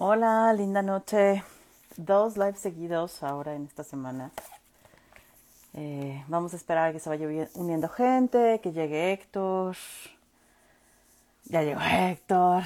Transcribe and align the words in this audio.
Hola, 0.00 0.52
linda 0.52 0.80
noche. 0.80 1.42
Dos 1.96 2.36
lives 2.36 2.60
seguidos 2.60 3.20
ahora 3.24 3.56
en 3.56 3.64
esta 3.64 3.82
semana. 3.82 4.30
Eh, 5.74 6.22
vamos 6.28 6.52
a 6.52 6.56
esperar 6.56 6.90
a 6.90 6.92
que 6.92 7.00
se 7.00 7.08
vaya 7.08 7.26
uniendo 7.54 7.88
gente, 7.88 8.60
que 8.62 8.70
llegue 8.70 9.12
Héctor. 9.12 9.76
Ya 11.46 11.62
llegó 11.62 11.80
Héctor. 11.80 12.62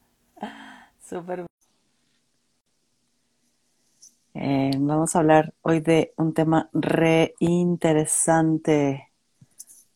Súper. 1.08 1.46
Eh, 4.34 4.72
vamos 4.76 5.14
a 5.14 5.20
hablar 5.20 5.54
hoy 5.62 5.78
de 5.78 6.14
un 6.16 6.34
tema 6.34 6.68
re 6.72 7.36
interesante. 7.38 9.08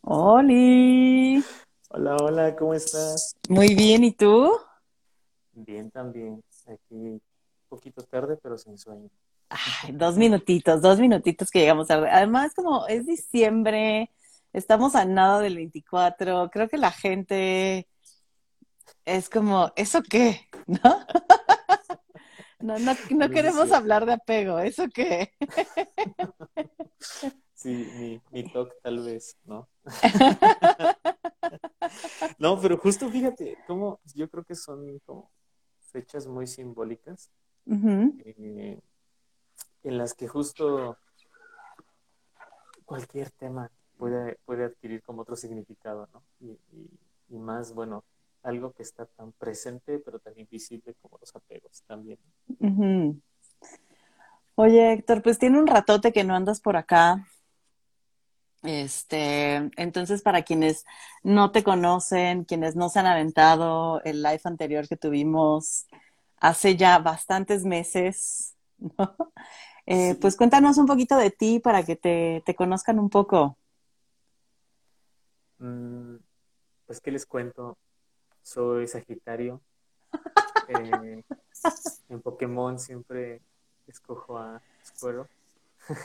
¡Holi! 0.03 1.43
Hola, 1.89 2.17
hola, 2.21 2.55
¿cómo 2.55 2.75
estás? 2.75 3.35
Muy 3.49 3.75
bien, 3.75 4.05
¿y 4.05 4.13
tú? 4.13 4.53
Bien, 5.67 5.91
también. 5.91 6.43
Aquí 6.67 6.95
un 6.95 7.21
poquito 7.69 8.03
tarde, 8.03 8.39
pero 8.41 8.57
sin 8.57 8.79
sueño. 8.79 9.11
Ay, 9.49 9.93
dos 9.93 10.17
minutitos, 10.17 10.81
dos 10.81 10.99
minutitos 11.01 11.51
que 11.51 11.61
llegamos 11.61 11.89
tarde. 11.89 12.09
Además, 12.11 12.55
como 12.55 12.87
es 12.87 13.07
diciembre, 13.07 14.11
estamos 14.53 14.95
a 14.95 15.05
nada 15.05 15.41
del 15.41 15.57
24, 15.57 16.51
creo 16.51 16.69
que 16.69 16.79
la 16.79 16.93
gente 16.93 17.89
es 19.05 19.29
como, 19.29 19.73
¿eso 19.75 20.03
qué? 20.03 20.49
¿No? 20.67 21.07
No, 22.61 22.79
no, 22.79 22.97
no 23.11 23.31
queremos 23.31 23.73
hablar 23.73 24.05
de 24.05 24.15
apego, 24.15 24.59
¿eso 24.59 24.85
qué? 24.93 25.33
Sí, 27.55 27.89
mi, 27.97 28.21
mi 28.31 28.53
talk 28.53 28.73
tal 28.83 29.01
vez, 29.01 29.37
¿no? 29.45 29.69
No, 32.39 32.61
pero 32.61 32.77
justo 32.79 33.09
fíjate, 33.11 33.59
como 33.67 34.01
yo 34.15 34.29
creo 34.29 34.45
que 34.45 34.55
son 34.55 34.99
como 35.05 35.31
fechas 35.89 36.27
muy 36.27 36.47
simbólicas 36.47 37.31
eh, 37.67 38.81
en 39.83 39.99
las 39.99 40.15
que 40.15 40.29
justo 40.29 40.97
cualquier 42.85 43.31
tema 43.31 43.71
puede, 43.99 44.39
puede 44.45 44.65
adquirir 44.65 45.03
como 45.03 45.23
otro 45.23 45.37
significado, 45.37 46.09
¿no? 46.13 46.23
Y, 46.41 47.37
más, 47.37 47.75
bueno, 47.75 48.05
algo 48.43 48.73
que 48.73 48.83
está 48.83 49.05
tan 49.05 49.33
presente 49.33 49.99
pero 49.99 50.19
tan 50.19 50.39
invisible 50.39 50.95
como 51.03 51.19
los 51.19 51.35
apegos 51.37 51.83
también. 51.87 52.19
Oye, 54.55 54.93
Héctor, 54.93 55.23
pues 55.23 55.39
tiene 55.39 55.59
un 55.59 55.67
ratote 55.67 56.13
que 56.13 56.25
no 56.25 56.35
andas 56.35 56.61
por 56.61 56.77
acá. 56.77 57.27
Este, 58.63 59.71
entonces, 59.77 60.23
para 60.23 60.43
quienes 60.43 60.85
no 61.23 61.53
te 61.53 61.63
conocen, 61.63 62.45
quienes 62.45 62.75
no 62.77 62.89
se 62.89 62.99
han 62.99 63.07
aventado 63.07 64.03
el 64.05 64.23
live 64.23 64.41
anterior 64.45 64.89
que 64.89 64.97
tuvimos 64.97 65.87
hace 66.41 66.77
ya 66.77 66.99
bastantes 66.99 67.65
meses, 67.65 68.55
¿no? 68.79 69.17
Eh, 69.87 70.17
pues 70.21 70.37
cuéntanos 70.37 70.77
un 70.77 70.87
poquito 70.87 71.17
de 71.17 71.31
ti 71.31 71.61
para 71.61 71.83
que 71.83 71.97
te, 71.97 72.43
te 72.45 72.55
conozcan 72.55 72.99
un 72.99 73.09
poco. 73.09 73.57
Mm, 75.59 76.17
pues, 76.87 77.01
¿qué 77.01 77.11
les 77.11 77.25
cuento? 77.25 77.79
Soy 78.43 78.87
Sagitario. 78.87 79.61
Eh, 80.69 81.25
en 82.11 82.21
Pokémon 82.21 82.79
siempre 82.79 83.41
escojo 83.87 84.37
a 84.37 84.61
Squirrel. 84.85 85.27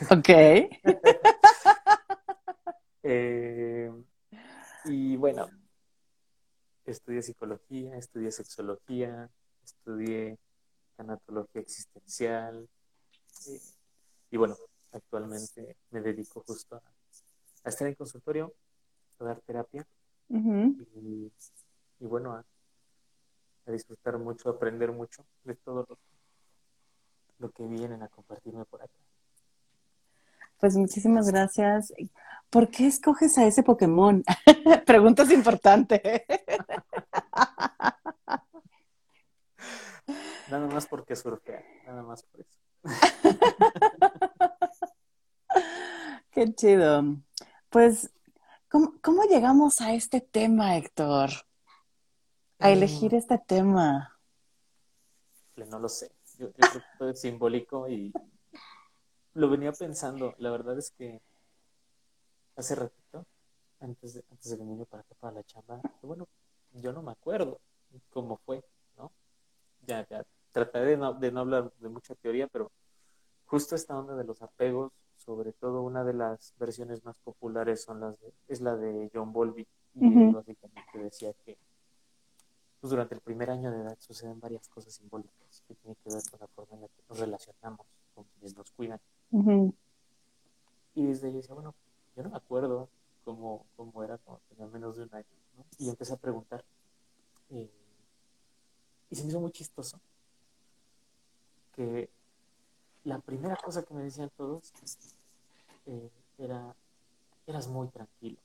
Ok. 0.10 0.30
Eh, 3.04 3.92
y 4.86 5.18
bueno, 5.18 5.50
estudié 6.86 7.22
psicología, 7.22 7.98
estudié 7.98 8.32
sexología, 8.32 9.30
estudié 9.64 10.40
tanatología 10.96 11.62
existencial. 11.62 12.68
Eh, 13.48 13.60
y 14.32 14.38
bueno, 14.38 14.56
actualmente 14.94 15.76
me 15.92 16.02
dedico 16.02 16.44
justo 16.48 16.82
a, 17.64 17.70
estar 17.70 17.88
en 17.88 17.96
consultorio, 17.96 18.54
a 19.20 19.26
dar 19.26 19.42
terapia. 19.42 19.86
y, 20.30 21.32
bueno, 22.00 22.34
a, 22.34 22.46
disfrutar 23.72 24.18
mucho, 24.18 24.50
a 24.50 24.54
aprender 24.54 24.92
mucho 24.92 25.26
de 25.44 25.56
todo 25.56 25.86
lo, 25.88 25.98
lo 27.40 27.52
que 27.52 27.66
vienen 27.66 28.02
a 28.02 28.08
compartirme 28.08 28.66
por 28.66 28.82
acá. 28.82 28.94
Pues 30.60 30.76
muchísimas 30.76 31.30
gracias. 31.30 31.94
¿Por 32.54 32.70
qué 32.70 32.86
escoges 32.86 33.36
a 33.40 33.48
ese 33.48 33.64
Pokémon? 33.64 34.24
Preguntas 34.86 35.32
importantes. 35.32 36.00
Nada 40.52 40.68
más 40.68 40.86
porque 40.86 41.16
surfea, 41.16 41.66
nada 41.88 42.04
más 42.04 42.22
por 42.22 42.42
eso. 42.42 42.60
Qué 46.32 46.54
chido. 46.54 47.04
Pues, 47.72 48.12
¿cómo, 48.70 49.24
llegamos 49.28 49.82
a 49.82 49.94
este 49.94 50.22
tema, 50.22 50.78
Héctor? 50.78 51.32
A 52.60 52.70
elegir 52.70 53.14
mm. 53.14 53.16
este 53.16 53.40
tema. 53.40 54.16
No 55.56 55.80
lo 55.80 55.90
sé. 55.90 56.12
Yo, 56.38 56.50
yo 56.50 56.54
creo 56.54 56.72
que 56.74 56.82
todo 57.00 57.10
es 57.10 57.20
simbólico 57.20 57.90
y 57.90 58.14
lo 59.34 59.50
venía 59.50 59.72
pensando. 59.72 60.36
La 60.38 60.52
verdad 60.52 60.78
es 60.78 60.92
que 60.92 61.20
hace 62.56 62.76
ratito, 62.76 63.26
antes 63.80 64.14
de, 64.14 64.24
antes 64.32 64.50
de 64.52 64.58
venirme 64.58 64.86
para 64.86 65.02
acá 65.02 65.16
para 65.20 65.34
la 65.34 65.44
chamba, 65.44 65.82
bueno, 66.02 66.28
yo 66.74 66.94
no 66.94 67.02
me 67.02 67.12
acuerdo 67.12 67.60
cómo 68.12 68.38
fue, 68.38 68.64
¿no? 68.98 69.12
Ya, 69.86 70.08
ya, 70.08 70.26
trataré 70.52 70.92
de 70.92 70.98
no, 70.98 71.14
de 71.14 71.32
no 71.32 71.42
hablar 71.42 71.72
de 71.80 71.90
mucha 71.90 72.16
teoría, 72.16 72.48
pero 72.48 72.72
justo 73.46 73.76
esta 73.76 73.98
onda 73.98 74.16
de 74.16 74.24
los 74.24 74.42
apegos, 74.42 74.92
sobre 75.18 75.54
todo 75.54 75.82
una 75.82 76.04
de 76.04 76.14
las 76.14 76.54
versiones 76.58 77.04
más 77.06 77.18
populares 77.20 77.84
son 77.84 78.00
las 78.00 78.18
es 78.48 78.62
la 78.62 78.76
de 78.76 79.10
John 79.14 79.32
Bowlby, 79.32 79.68
y 79.96 80.32
básicamente 80.32 80.98
decía 81.00 81.34
que 81.46 81.58
pues 82.82 82.92
durante 82.92 83.16
el 83.16 83.22
primer 83.22 83.50
año 83.50 83.72
de 83.72 83.82
edad 83.82 83.98
suceden 84.00 84.40
varias 84.40 84.68
cosas 84.68 84.94
simbólicas 84.94 85.64
que 85.68 85.76
tienen 85.76 85.96
que 86.04 86.14
ver 86.14 86.22
con 86.30 86.40
la 86.40 86.48
forma 86.48 86.76
en 86.76 86.82
la 86.82 86.88
que 86.90 87.02
nos 87.08 87.20
relacionamos 87.20 87.88
con 88.14 88.26
quienes 88.26 88.58
nos 88.58 88.72
cuidan. 88.72 89.00
Y 90.96 91.06
desde 91.06 91.28
ahí 91.28 91.34
decía, 91.34 91.54
bueno, 91.54 91.74
yo 92.16 92.24
no 92.24 92.30
me 92.30 92.38
acuerdo 92.38 92.90
cómo, 93.24 93.66
cómo 93.76 94.04
era 94.04 94.18
cuando 94.18 94.42
tenía 94.50 94.68
menos 94.68 94.98
de 94.98 95.04
un 95.04 95.16
año. 95.16 95.26
Y 95.78 95.90
empecé 95.90 96.14
a 96.14 96.18
preguntar. 96.18 96.64
Eh, 97.50 97.70
y 99.10 99.16
se 99.16 99.24
me 99.24 99.30
hizo 99.30 99.40
muy 99.40 99.52
chistoso 99.52 100.00
que 101.76 102.10
la 103.04 103.20
primera 103.20 103.56
cosa 103.58 103.84
que 103.84 103.94
me 103.94 104.04
decían 104.04 104.32
todos 104.36 104.72
eh, 105.86 106.10
era, 106.38 106.76
eras 107.48 107.68
muy 107.68 107.88
tranquilo. 107.90 108.38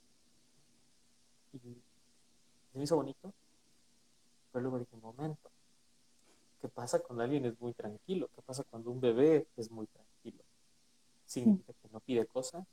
Y 1.53 1.59
se 1.59 2.79
me 2.79 2.85
hizo 2.85 2.97
bonito, 2.97 3.33
pero 4.53 4.63
luego 4.63 4.79
dije, 4.79 4.97
momento, 4.97 5.51
¿qué 6.61 6.69
pasa 6.69 6.99
cuando 6.99 7.23
alguien 7.23 7.47
es 7.47 7.59
muy 7.61 7.73
tranquilo? 7.73 8.29
¿Qué 8.35 8.43
pasa 8.43 8.65
cuando 8.65 8.91
un 8.91 9.01
bebé 9.01 9.47
es 9.57 9.71
muy 9.71 9.87
tranquilo? 9.87 10.43
Significa 11.25 11.73
que 11.75 11.89
no 11.91 12.01
pide 12.01 12.27
cosas, 12.27 12.67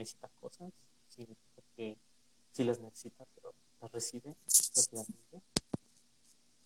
necesita 0.00 0.30
cosas, 0.40 0.72
significa 1.08 1.62
que 1.76 1.96
sí 2.52 2.64
las 2.64 2.80
necesita, 2.80 3.24
pero 3.34 3.52
las 3.80 3.92
recibe 3.92 4.34
rápidamente. 4.74 5.42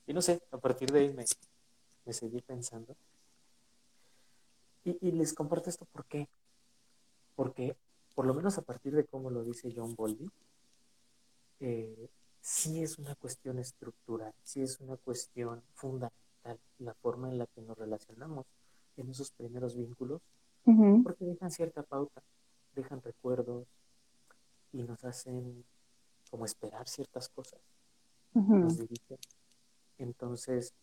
Y 0.07 0.15
no 0.15 0.23
sé, 0.23 0.43
a 0.53 0.59
partir 0.59 0.93
de 0.93 1.01
ahí 1.01 1.13
me, 1.13 1.25
me 2.05 2.13
seguí 2.13 2.41
pensando. 2.43 2.97
Y, 4.85 5.13
les 5.13 5.33
comparto 5.33 5.71
esto 5.71 5.87
por 5.87 6.05
qué. 6.05 6.29
Porque, 7.35 7.77
por 8.15 8.27
lo 8.27 8.35
menos 8.35 8.59
a 8.59 8.63
partir 8.63 8.95
de 8.95 9.05
cómo 9.07 9.31
lo 9.31 9.43
dice 9.43 9.73
John 9.75 9.95
Bowlby, 9.97 10.31
eh, 11.61 12.09
sí 12.41 12.83
es 12.83 12.99
una 12.99 13.15
cuestión 13.15 13.59
estructural, 13.59 14.35
sí 14.43 14.63
es 14.63 14.79
una 14.81 14.97
cuestión 14.99 15.63
fundamental 15.73 16.15
la 16.79 16.93
forma 16.93 17.31
en 17.31 17.39
la 17.39 17.47
que 17.47 17.63
nos 17.63 17.79
relacionamos 17.79 18.45
en 18.99 19.09
esos 19.09 19.31
primeros 19.31 19.75
vínculos, 19.75 20.21
porque 21.03 21.25
dejan 21.25 21.51
cierta 21.51 21.83
pauta 21.83 22.23
dejan 22.75 23.03
recuerdos 23.03 23.67
y 24.73 24.83
nos 24.83 25.03
hacen 25.15 25.65
como 26.31 26.45
esperar 26.45 26.89
ciertas 26.89 27.29
cosas. 27.29 27.61
Nos 28.33 28.79
dirigen. 28.79 29.19
Entonces, 29.99 30.75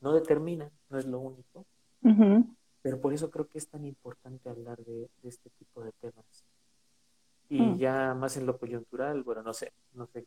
no 0.00 0.12
determinan, 0.12 0.70
no 0.90 0.98
es 0.98 1.06
lo 1.06 1.20
único. 1.20 1.64
Pero 2.82 3.00
por 3.00 3.14
eso 3.14 3.30
creo 3.30 3.48
que 3.48 3.58
es 3.58 3.68
tan 3.68 3.84
importante 3.84 4.50
hablar 4.50 4.78
de, 4.84 5.08
este 5.22 5.50
tipo 5.50 5.82
de 5.82 5.92
temas. 5.92 6.44
Y 7.48 7.60
mm. 7.60 7.78
ya 7.78 8.14
más 8.14 8.36
en 8.36 8.46
lo 8.46 8.58
coyuntural, 8.58 9.22
bueno, 9.22 9.42
no 9.42 9.52
sé, 9.52 9.72
no 9.94 10.06
sé 10.06 10.26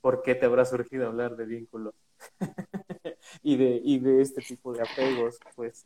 por 0.00 0.22
qué 0.22 0.34
te 0.34 0.46
habrá 0.46 0.64
surgido 0.64 1.06
hablar 1.06 1.36
de 1.36 1.46
vínculos 1.46 1.94
y, 3.42 3.56
de, 3.56 3.80
y 3.82 3.98
de 3.98 4.22
este 4.22 4.40
tipo 4.40 4.72
de 4.72 4.82
apegos, 4.82 5.38
pues. 5.56 5.84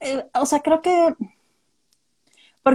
Eh, 0.00 0.28
o 0.34 0.44
sea, 0.44 0.60
creo 0.60 0.82
que 0.82 1.14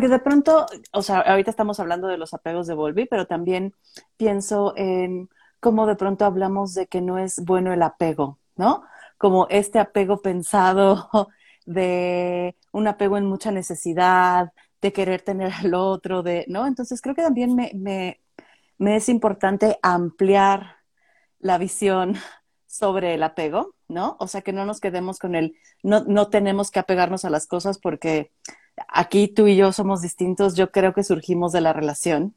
porque 0.04 0.16
de 0.16 0.20
pronto, 0.20 0.66
o 0.92 1.02
sea, 1.02 1.20
ahorita 1.22 1.50
estamos 1.50 1.80
hablando 1.80 2.10
de 2.10 2.18
los 2.18 2.34
apegos 2.34 2.68
de 2.68 2.74
Volvi, 2.74 3.06
pero 3.06 3.26
también 3.26 3.74
pienso 4.18 4.74
en 4.76 5.30
cómo 5.62 5.88
de 5.88 5.96
pronto 5.96 6.26
hablamos 6.26 6.74
de 6.74 6.88
que 6.88 7.00
no 7.00 7.18
es 7.18 7.42
bueno 7.46 7.72
el 7.72 7.82
apego, 7.82 8.38
¿no? 8.58 8.84
como 9.18 9.48
este 9.50 9.80
apego 9.80 10.22
pensado 10.22 11.10
de 11.66 12.58
un 12.74 12.88
apego 12.88 13.16
en 13.18 13.26
mucha 13.26 13.52
necesidad, 13.52 14.52
de 14.82 14.92
querer 14.92 15.22
tener 15.22 15.54
al 15.64 15.74
otro, 15.74 16.22
de, 16.22 16.44
¿no? 16.50 16.68
Entonces 16.68 17.02
creo 17.02 17.16
que 17.16 17.22
también 17.22 17.56
me, 17.56 17.72
me, 17.74 18.20
me 18.78 18.98
es 18.98 19.08
importante 19.08 19.80
ampliar 19.82 20.80
la 21.40 21.58
visión 21.58 22.16
sobre 22.68 23.14
el 23.14 23.24
apego, 23.24 23.74
¿no? 23.88 24.18
O 24.20 24.28
sea, 24.28 24.42
que 24.42 24.52
no 24.52 24.66
nos 24.66 24.82
quedemos 24.82 25.18
con 25.18 25.36
el, 25.36 25.56
no, 25.82 26.04
no 26.04 26.30
tenemos 26.30 26.72
que 26.72 26.80
apegarnos 26.80 27.24
a 27.24 27.30
las 27.30 27.48
cosas 27.48 27.80
porque 27.80 28.34
aquí 28.88 29.28
tú 29.28 29.48
y 29.48 29.56
yo 29.56 29.72
somos 29.72 30.02
distintos, 30.02 30.56
yo 30.56 30.72
creo 30.72 30.94
que 30.94 31.04
surgimos 31.04 31.52
de 31.52 31.62
la 31.62 31.74
relación 31.74 32.36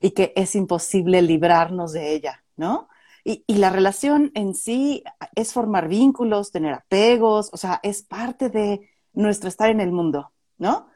y 0.00 0.12
que 0.12 0.32
es 0.36 0.54
imposible 0.54 1.22
librarnos 1.22 1.92
de 1.92 2.12
ella, 2.12 2.44
¿no? 2.56 2.88
Y, 3.24 3.44
la 3.48 3.68
relación 3.68 4.30
en 4.34 4.54
sí 4.54 5.04
es 5.34 5.52
formar 5.52 5.88
vínculos, 5.88 6.50
tener 6.50 6.72
apegos, 6.72 7.50
o 7.52 7.58
sea, 7.58 7.78
es 7.82 8.02
parte 8.02 8.48
de 8.48 8.88
nuestro 9.12 9.50
estar 9.50 9.68
en 9.68 9.80
el 9.80 9.92
mundo, 9.92 10.32
¿no? 10.56 10.88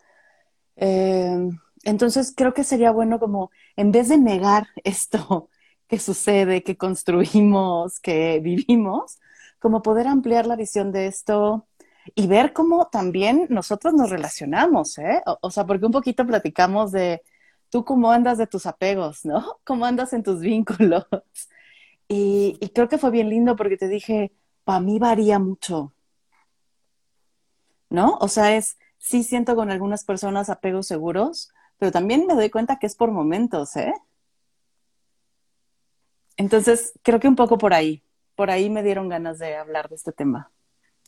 Eh, 0.77 1.51
entonces 1.85 2.33
creo 2.35 2.55
que 2.55 2.65
sería 2.65 2.91
bueno 2.91 3.19
como, 3.19 3.51
en 3.77 3.93
vez 3.93 4.09
de 4.09 4.19
negar 4.19 4.69
esto 4.85 5.51
que 5.89 5.99
sucede, 5.99 6.63
que 6.63 6.77
construimos, 6.79 8.01
que 8.01 8.41
vivimos, 8.41 9.19
como 9.59 9.83
poder 9.83 10.09
ampliar 10.09 10.47
la 10.47 10.57
visión 10.57 10.91
de 10.91 11.07
esto 11.07 11.67
y 12.15 12.27
ver 12.27 12.53
cómo 12.53 12.89
también 12.89 13.47
nosotros 13.51 13.95
nos 13.95 14.11
relacionamos, 14.11 14.99
¿eh? 14.99 15.23
O, 15.41 15.51
sea, 15.51 15.67
porque 15.67 15.87
un 15.87 15.93
poquito 15.93 16.27
platicamos 16.27 16.93
de 16.93 17.23
tú 17.71 17.85
cómo 17.85 18.11
andas 18.11 18.39
de 18.39 18.47
tus 18.47 18.67
apegos, 18.67 19.25
¿no? 19.25 19.59
¿Cómo 19.65 19.85
andas 19.85 20.13
en 20.13 20.23
tus 20.23 20.41
vínculos? 20.41 21.07
Y, 22.09 22.59
y 22.61 22.69
creo 22.71 22.89
que 22.89 22.99
fue 22.99 23.11
bien 23.11 23.31
lindo 23.31 23.57
porque 23.57 23.77
te 23.77 23.89
dije, 23.89 24.33
para 24.65 24.81
mí 24.81 24.99
varía 24.99 25.39
mucho, 25.39 25.95
¿no? 27.89 28.19
O 28.21 28.29
sea, 28.29 28.57
es, 28.57 28.77
sí 28.99 29.23
siento 29.23 29.57
con 29.57 29.71
algunas 29.71 30.05
personas 30.05 30.51
apegos 30.51 30.87
seguros, 30.87 31.51
pero 31.79 31.93
también 31.93 32.27
me 32.27 32.35
doy 32.35 32.51
cuenta 32.51 32.79
que 32.79 32.87
es 32.87 32.95
por 32.95 33.11
momentos, 33.11 33.77
¿eh? 33.77 33.95
Entonces, 36.37 36.93
creo 37.03 37.21
que 37.21 37.29
un 37.29 37.37
poco 37.37 37.59
por 37.59 37.75
ahí, 37.75 38.03
por 38.35 38.51
ahí 38.51 38.71
me 38.71 38.83
dieron 38.83 39.09
ganas 39.09 39.39
de 39.39 39.57
hablar 39.57 39.89
de 39.89 39.97
este 39.97 40.13
tema. 40.13 40.51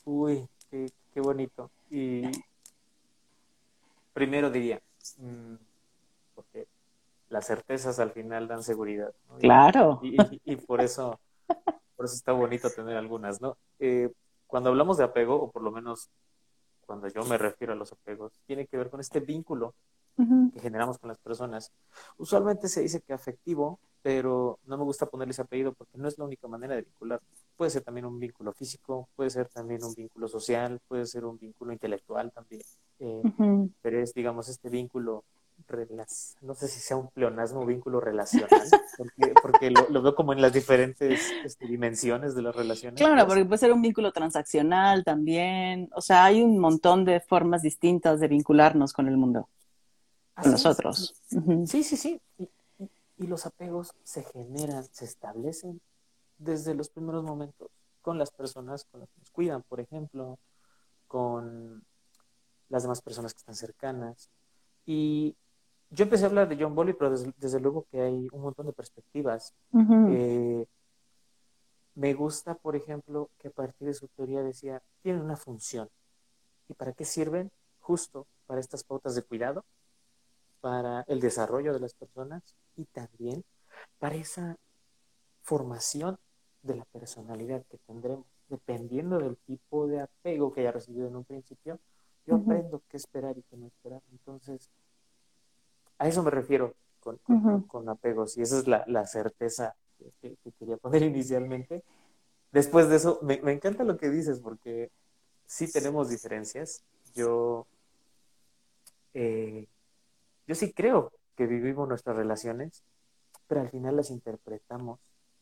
Uy, 0.03 0.47
qué, 0.75 0.91
qué 1.13 1.21
bonito. 1.21 1.71
Y 1.89 2.23
primero 4.13 4.49
diría, 4.49 4.81
mmm, 5.17 5.55
porque 6.33 6.67
las 7.29 7.47
certezas 7.47 7.99
al 7.99 8.11
final 8.11 8.47
dan 8.47 8.63
seguridad. 8.63 9.13
¿no? 9.29 9.37
Claro. 9.37 9.99
Y, 10.03 10.21
y, 10.21 10.41
y, 10.43 10.55
por 10.57 10.81
eso, 10.81 11.19
por 11.95 12.05
eso 12.05 12.15
está 12.15 12.33
bonito 12.33 12.69
tener 12.69 12.97
algunas, 12.97 13.41
¿no? 13.41 13.57
Eh, 13.79 14.11
cuando 14.47 14.69
hablamos 14.69 14.97
de 14.97 15.05
apego, 15.05 15.41
o 15.41 15.51
por 15.51 15.61
lo 15.61 15.71
menos 15.71 16.09
cuando 16.85 17.07
yo 17.07 17.23
me 17.23 17.37
refiero 17.37 17.73
a 17.73 17.75
los 17.75 17.91
apegos, 17.93 18.33
tiene 18.45 18.67
que 18.67 18.77
ver 18.77 18.89
con 18.89 18.99
este 18.99 19.19
vínculo 19.19 19.73
uh 20.17 20.23
-huh. 20.23 20.53
que 20.53 20.59
generamos 20.59 20.99
con 20.99 21.07
las 21.07 21.17
personas. 21.17 21.71
Usualmente 22.17 22.67
se 22.67 22.81
dice 22.81 23.01
que 23.01 23.13
afectivo, 23.13 23.79
pero 24.03 24.59
no 24.65 24.77
me 24.77 24.83
gusta 24.83 25.07
ponerle 25.07 25.31
ese 25.31 25.41
apellido 25.41 25.73
porque 25.73 25.97
no 25.97 26.07
es 26.07 26.17
la 26.19 26.25
única 26.25 26.47
manera 26.47 26.75
de 26.75 26.83
vincular. 26.83 27.19
Puede 27.55 27.71
ser 27.71 27.83
también 27.83 28.05
un 28.05 28.19
vínculo 28.19 28.51
físico, 28.53 29.07
puede 29.15 29.29
ser 29.29 29.47
también 29.47 29.83
un 29.83 29.93
vínculo 29.93 30.27
social, 30.27 30.79
puede 30.87 31.05
ser 31.05 31.25
un 31.25 31.37
vínculo 31.37 31.71
intelectual 31.71 32.31
también. 32.31 32.63
Eh, 32.99 33.21
uh 33.23 33.29
-huh. 33.29 33.73
Pero 33.81 34.01
es, 34.01 34.13
digamos, 34.13 34.49
este 34.49 34.69
vínculo 34.69 35.23
no 36.41 36.53
sé 36.53 36.67
si 36.67 36.79
sea 36.79 36.97
un 36.97 37.09
pleonasmo 37.09 37.61
o 37.61 37.65
vínculo 37.65 37.99
relacional, 37.99 38.49
porque, 38.97 39.33
porque 39.41 39.71
lo, 39.71 39.87
lo, 39.89 40.01
veo 40.01 40.15
como 40.15 40.33
en 40.33 40.41
las 40.41 40.53
diferentes 40.53 41.21
este, 41.43 41.67
dimensiones 41.67 42.35
de 42.35 42.41
las 42.41 42.55
relaciones. 42.55 42.99
Claro, 42.99 43.15
pues. 43.15 43.25
porque 43.25 43.45
puede 43.45 43.59
ser 43.59 43.73
un 43.73 43.81
vínculo 43.81 44.11
transaccional 44.11 45.03
también, 45.03 45.89
o 45.95 46.01
sea, 46.01 46.25
hay 46.25 46.41
un 46.41 46.59
montón 46.59 47.03
de 47.03 47.19
formas 47.19 47.61
distintas 47.61 48.19
de 48.19 48.27
vincularnos 48.27 48.93
con 48.93 49.07
el 49.07 49.17
mundo, 49.17 49.49
con 50.35 50.51
nosotros. 50.51 51.15
Sí, 51.65 51.83
sí, 51.83 51.97
sí. 51.97 52.21
Y, 52.37 52.43
y, 52.77 52.89
y 53.17 53.27
los 53.27 53.45
apegos 53.45 53.93
se 54.03 54.23
generan, 54.23 54.83
se 54.91 55.05
establecen 55.05 55.81
desde 56.37 56.73
los 56.73 56.89
primeros 56.89 57.23
momentos 57.23 57.69
con 58.01 58.17
las 58.17 58.31
personas 58.31 58.85
con 58.85 58.99
las 59.01 59.09
que 59.09 59.19
nos 59.19 59.31
cuidan, 59.31 59.63
por 59.63 59.79
ejemplo, 59.79 60.37
con 61.07 61.83
las 62.69 62.83
demás 62.83 63.01
personas 63.01 63.33
que 63.33 63.39
están 63.39 63.55
cercanas. 63.55 64.29
Y 64.85 65.35
yo 65.89 66.03
empecé 66.03 66.25
a 66.25 66.27
hablar 66.27 66.47
de 66.47 66.57
John 66.59 66.75
Bowlby, 66.75 66.93
pero 66.93 67.11
desde, 67.11 67.33
desde, 67.37 67.59
luego 67.59 67.85
que 67.89 68.01
hay 68.01 68.27
un 68.31 68.41
montón 68.41 68.67
de 68.67 68.73
perspectivas. 68.73 69.53
Uh 69.71 69.79
-huh. 69.79 70.07
eh, 70.11 70.67
me 71.95 72.13
gusta, 72.13 72.55
por 72.55 72.75
ejemplo, 72.75 73.29
que 73.39 73.47
a 73.47 73.51
partir 73.51 73.87
de 73.87 73.93
su 73.93 74.07
teoría 74.09 74.43
decía, 74.43 74.81
tienen 75.01 75.21
una 75.21 75.37
función. 75.37 75.89
¿Y 76.67 76.73
para 76.73 76.93
qué 76.93 77.05
sirven? 77.05 77.51
Justo 77.79 78.27
para 78.45 78.59
estas 78.59 78.83
pautas 78.83 79.15
de 79.15 79.23
cuidado, 79.23 79.63
para 80.61 81.01
el 81.07 81.19
desarrollo 81.19 81.73
de 81.73 81.79
las 81.79 81.93
personas 81.93 82.43
y 82.75 82.85
también 82.85 83.43
para 83.99 84.15
esa 84.15 84.57
formación 85.45 86.17
de 86.63 86.75
la 86.75 86.85
personalidad 86.85 87.63
que 87.69 87.77
tendremos. 87.77 88.25
Dependiendo 88.49 89.19
del 89.19 89.37
tipo 89.37 89.87
de 89.87 90.01
apego 90.01 90.51
que 90.51 90.61
haya 90.61 90.71
recibido 90.71 91.07
en 91.07 91.15
un 91.15 91.23
principio, 91.23 91.79
yo 92.25 92.35
uh 92.35 92.39
-huh. 92.39 92.43
aprendo 92.43 92.81
qué 92.89 92.97
esperar 92.97 93.37
y 93.37 93.43
qué 93.43 93.55
no 93.55 93.67
esperar. 93.67 94.01
Entonces, 94.11 94.69
a 95.97 96.07
eso 96.07 96.23
me 96.23 96.31
refiero 96.31 96.75
con, 96.99 97.17
con, 97.17 97.35
uh 97.35 97.39
-huh. 97.39 97.67
con 97.67 97.89
apegos 97.89 98.37
y 98.37 98.41
esa 98.41 98.59
es 98.59 98.67
la, 98.67 98.83
la 98.87 99.05
certeza 99.05 99.75
que, 100.21 100.35
que, 100.43 100.51
quería 100.59 100.77
poner 100.77 101.03
inicialmente. 101.13 101.83
Después 102.51 102.89
de 102.89 102.95
eso, 102.97 103.19
me, 103.21 103.41
me, 103.41 103.51
encanta 103.51 103.83
lo 103.83 103.97
que 103.97 104.09
dices 104.09 104.39
porque 104.39 104.91
sí 105.45 105.71
tenemos 105.71 106.09
diferencias. 106.09 106.83
Yo, 107.13 107.67
eh, 109.13 109.67
yo 110.47 110.55
sí 110.55 110.73
creo 110.73 111.11
que 111.35 111.45
vivimos 111.45 111.87
nuestras 111.87 112.15
relaciones, 112.15 112.83
pero 113.47 113.61
al 113.61 113.69
final 113.69 113.95
las 113.95 114.09
interpretamos. 114.09 114.99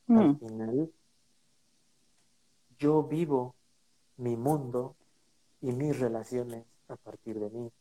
Al 0.07 0.37
final, 0.37 0.91
yo 2.77 3.03
vivo 3.03 3.55
mi 4.17 4.35
mundo 4.35 4.95
y 5.61 5.71
mis 5.71 5.99
relaciones 5.99 6.65
a 6.89 6.95
partir 6.95 7.39
de 7.39 7.49
mí. 7.49 7.71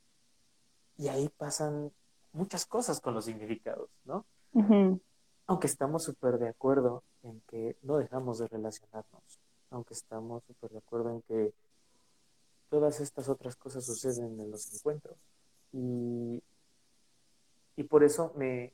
Y 0.98 1.08
ahí 1.08 1.28
pasan 1.28 1.92
muchas 2.32 2.64
cosas 2.66 3.00
con 3.00 3.14
los 3.14 3.24
significados, 3.24 3.90
¿no? 4.04 4.24
Uh 4.52 4.62
-huh. 4.62 5.00
Aunque 5.46 5.66
estamos 5.66 6.04
súper 6.04 6.38
de 6.38 6.48
acuerdo 6.48 7.02
en 7.22 7.40
que 7.48 7.76
no 7.82 7.96
dejamos 7.96 8.38
de 8.38 8.48
relacionarnos, 8.48 9.40
aunque 9.70 9.94
estamos 9.94 10.44
súper 10.44 10.70
de 10.70 10.79
acuerdo 10.79 11.10
en 11.10 11.22
que 11.22 11.52
todas 12.69 13.00
estas 13.00 13.29
otras 13.29 13.56
cosas 13.56 13.84
suceden 13.84 14.41
en 14.41 14.50
los 14.50 14.72
encuentros. 14.72 15.17
Y, 15.72 16.43
y 17.76 17.82
por 17.84 18.05
eso 18.05 18.32
me, 18.36 18.72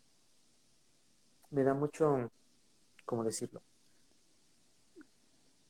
me 1.50 1.62
da 1.64 1.74
mucho, 1.74 2.30
¿cómo 3.08 3.24
decirlo? 3.24 3.62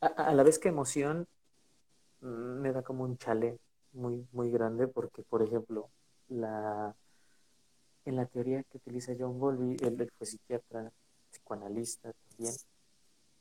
A, 0.01 0.07
a, 0.09 0.35
la 0.35 0.43
vez 0.43 0.59
que 0.59 0.69
emoción, 0.69 1.29
mm, 2.21 2.61
me 2.63 2.73
da 2.73 2.83
como 2.83 3.05
un 3.05 3.17
chale 3.17 3.61
muy, 3.93 4.27
muy 4.33 4.51
grande 4.51 4.89
porque, 4.89 5.23
por 5.23 5.43
ejemplo, 5.43 5.89
la, 6.29 6.97
en 8.05 8.17
la 8.17 8.27
teoría 8.27 8.65
que 8.65 8.79
utiliza 8.79 9.15
John 9.17 9.39
Bowlby, 9.39 9.77
él 9.83 10.11
fue 10.19 10.27
psiquiatra, 10.27 10.91
psicoanalista 11.31 12.13
también, 12.29 12.55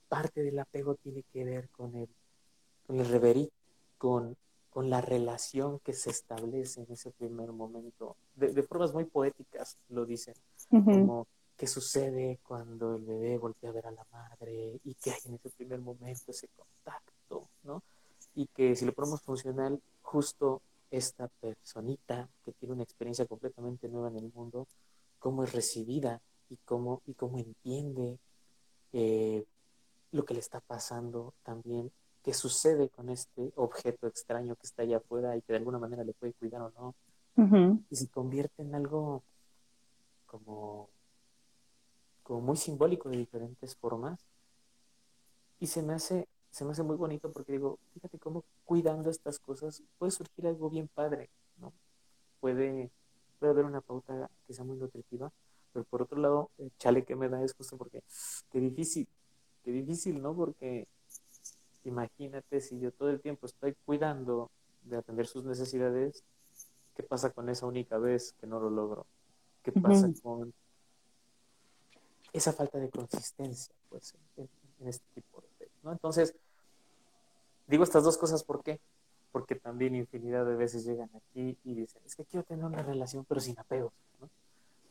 parte 0.08 0.44
del 0.44 0.60
apego 0.60 0.94
tiene 0.94 1.24
que 1.34 1.44
ver 1.44 1.68
con 1.70 1.96
el, 1.96 2.10
con 2.86 3.00
el 3.00 3.10
reverí, 3.10 3.52
con, 3.98 4.38
con 4.70 4.92
la 4.92 5.02
relación 5.02 5.80
que 5.80 5.94
se 5.94 6.12
establece 6.12 6.84
en 6.84 6.92
ese 6.92 7.10
primer 7.10 7.52
momento. 7.52 8.16
De, 8.36 8.54
de 8.54 8.62
formas 8.62 8.94
muy 8.94 9.06
poéticas 9.06 9.76
lo 9.90 10.06
dicen, 10.06 10.36
uh 10.70 10.78
-huh. 10.78 10.86
como 10.86 11.28
qué 11.58 11.66
sucede 11.66 12.40
cuando 12.48 12.96
el 12.96 13.04
bebé 13.04 13.38
voltea 13.38 13.72
a 13.72 13.74
ver 13.74 13.88
a 13.88 13.92
la 13.92 14.06
madre 14.12 14.80
y 14.84 14.94
que 14.94 15.12
hay 15.12 15.20
en 15.26 15.34
ese 15.34 15.50
primer 15.50 15.80
momento 15.80 16.32
ese 16.32 16.48
contacto, 16.50 17.50
¿no? 17.64 17.82
Y 18.36 18.46
que 18.48 18.76
si 18.76 18.86
lo 18.86 18.94
ponemos 18.94 19.22
funcional, 19.22 19.82
justo 20.04 20.62
esta 20.92 21.28
personita 21.28 22.30
que 22.46 22.54
tiene 22.54 22.76
una 22.76 22.84
experiencia 22.84 23.26
completamente 23.26 23.90
nueva 23.90 24.10
en 24.10 24.18
el 24.18 24.32
mundo, 24.34 24.68
cómo 25.20 25.44
es 25.44 25.52
recibida 25.52 26.22
y 26.50 26.58
cómo, 26.58 27.02
y 27.08 27.14
cómo 27.16 27.40
entiende 27.40 28.20
eh, 28.94 29.44
lo 30.12 30.26
que 30.26 30.36
le 30.36 30.40
está 30.40 30.60
pasando 30.60 31.34
también, 31.44 31.92
qué 32.24 32.34
sucede 32.34 32.90
con 32.90 33.10
este 33.10 33.52
objeto 33.56 34.08
extraño 34.08 34.56
que 34.56 34.68
está 34.68 34.84
allá 34.84 34.98
afuera 34.98 35.36
y 35.36 35.42
que 35.42 35.54
de 35.54 35.58
alguna 35.58 35.80
manera 35.80 36.04
le 36.04 36.14
puede 36.14 36.34
cuidar 36.34 36.62
o 36.62 36.72
no. 36.72 36.96
Uh 37.36 37.50
-huh. 37.50 37.86
Y 37.90 37.96
se 37.96 38.08
convierte 38.08 38.62
en 38.62 38.76
algo 38.76 39.24
como, 40.26 40.90
como 42.28 42.42
muy 42.42 42.58
simbólico 42.58 43.10
de 43.10 43.18
diferentes 43.18 43.74
formas. 43.78 44.20
Y 45.60 45.68
se 45.68 45.82
me 45.82 45.94
hace 45.94 46.28
se 46.52 46.66
me 46.66 46.72
hace 46.72 46.84
muy 46.84 46.96
bonito 46.96 47.32
porque 47.32 47.52
digo, 47.52 47.78
fíjate 47.94 48.18
cómo 48.20 48.44
cuidando 48.66 49.10
estas 49.10 49.40
cosas 49.40 49.84
puede 49.98 50.12
surgir 50.12 50.48
algo 50.48 50.70
bien 50.70 50.88
padre, 50.88 51.30
¿no? 51.58 51.72
Puede, 52.40 52.90
puede 53.40 53.52
haber 53.52 53.66
una 53.66 53.82
pauta 53.82 54.30
que 54.46 54.54
sea 54.54 54.66
muy 54.66 54.78
nutritiva, 54.78 55.32
pero 55.72 55.86
por 55.86 56.02
otro 56.02 56.20
lado, 56.20 56.50
el 56.58 56.72
chale 56.80 57.06
que 57.06 57.16
me 57.16 57.30
da 57.30 57.44
es 57.44 57.54
justo 57.54 57.78
porque, 57.78 58.02
qué 58.52 58.60
difícil, 58.60 59.08
qué 59.64 59.72
difícil, 59.72 60.22
¿no? 60.22 60.36
Porque 60.36 60.88
imagínate 61.84 62.60
si 62.60 62.80
yo 62.80 62.92
todo 62.92 63.10
el 63.10 63.22
tiempo 63.22 63.46
estoy 63.46 63.76
cuidando 63.86 64.50
de 64.82 64.98
atender 64.98 65.28
sus 65.28 65.44
necesidades, 65.44 66.24
¿qué 66.96 67.04
pasa 67.04 67.32
con 67.32 67.50
esa 67.50 67.68
única 67.68 67.98
vez 67.98 68.34
que 68.40 68.48
no 68.48 68.60
lo 68.60 68.70
logro? 68.70 69.06
¿Qué 69.62 69.72
pasa 69.72 70.10
con 70.24 70.54
esa 72.38 72.54
falta 72.54 72.78
de 72.78 72.90
consistencia 72.90 73.74
pues, 73.90 74.16
en, 74.38 74.50
este 74.88 75.06
tipo 75.16 75.42
de 75.60 75.70
¿no? 75.84 75.92
Entonces, 75.92 76.36
digo 77.68 77.84
estas 77.84 78.04
dos 78.04 78.18
cosas, 78.18 78.44
¿por 78.44 78.64
qué? 78.64 78.80
Porque 79.32 79.56
también 79.56 79.96
infinidad 79.96 80.46
de 80.46 80.56
veces 80.56 80.86
llegan 80.86 81.10
aquí 81.16 81.58
y 81.64 81.74
dicen, 81.74 82.02
es 82.06 82.16
que 82.16 82.26
quiero 82.26 82.46
tener 82.46 82.66
una 82.66 82.82
relación 82.84 83.26
pero 83.28 83.42
sin 83.42 83.60
apegos, 83.60 83.94
¿no? 84.20 84.30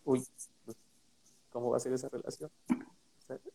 Uy, 0.04 0.24
pues, 0.64 0.76
¿cómo 1.52 1.70
va 1.70 1.76
a 1.78 1.80
ser 1.80 1.92
esa 1.92 2.08
relación? 2.08 2.50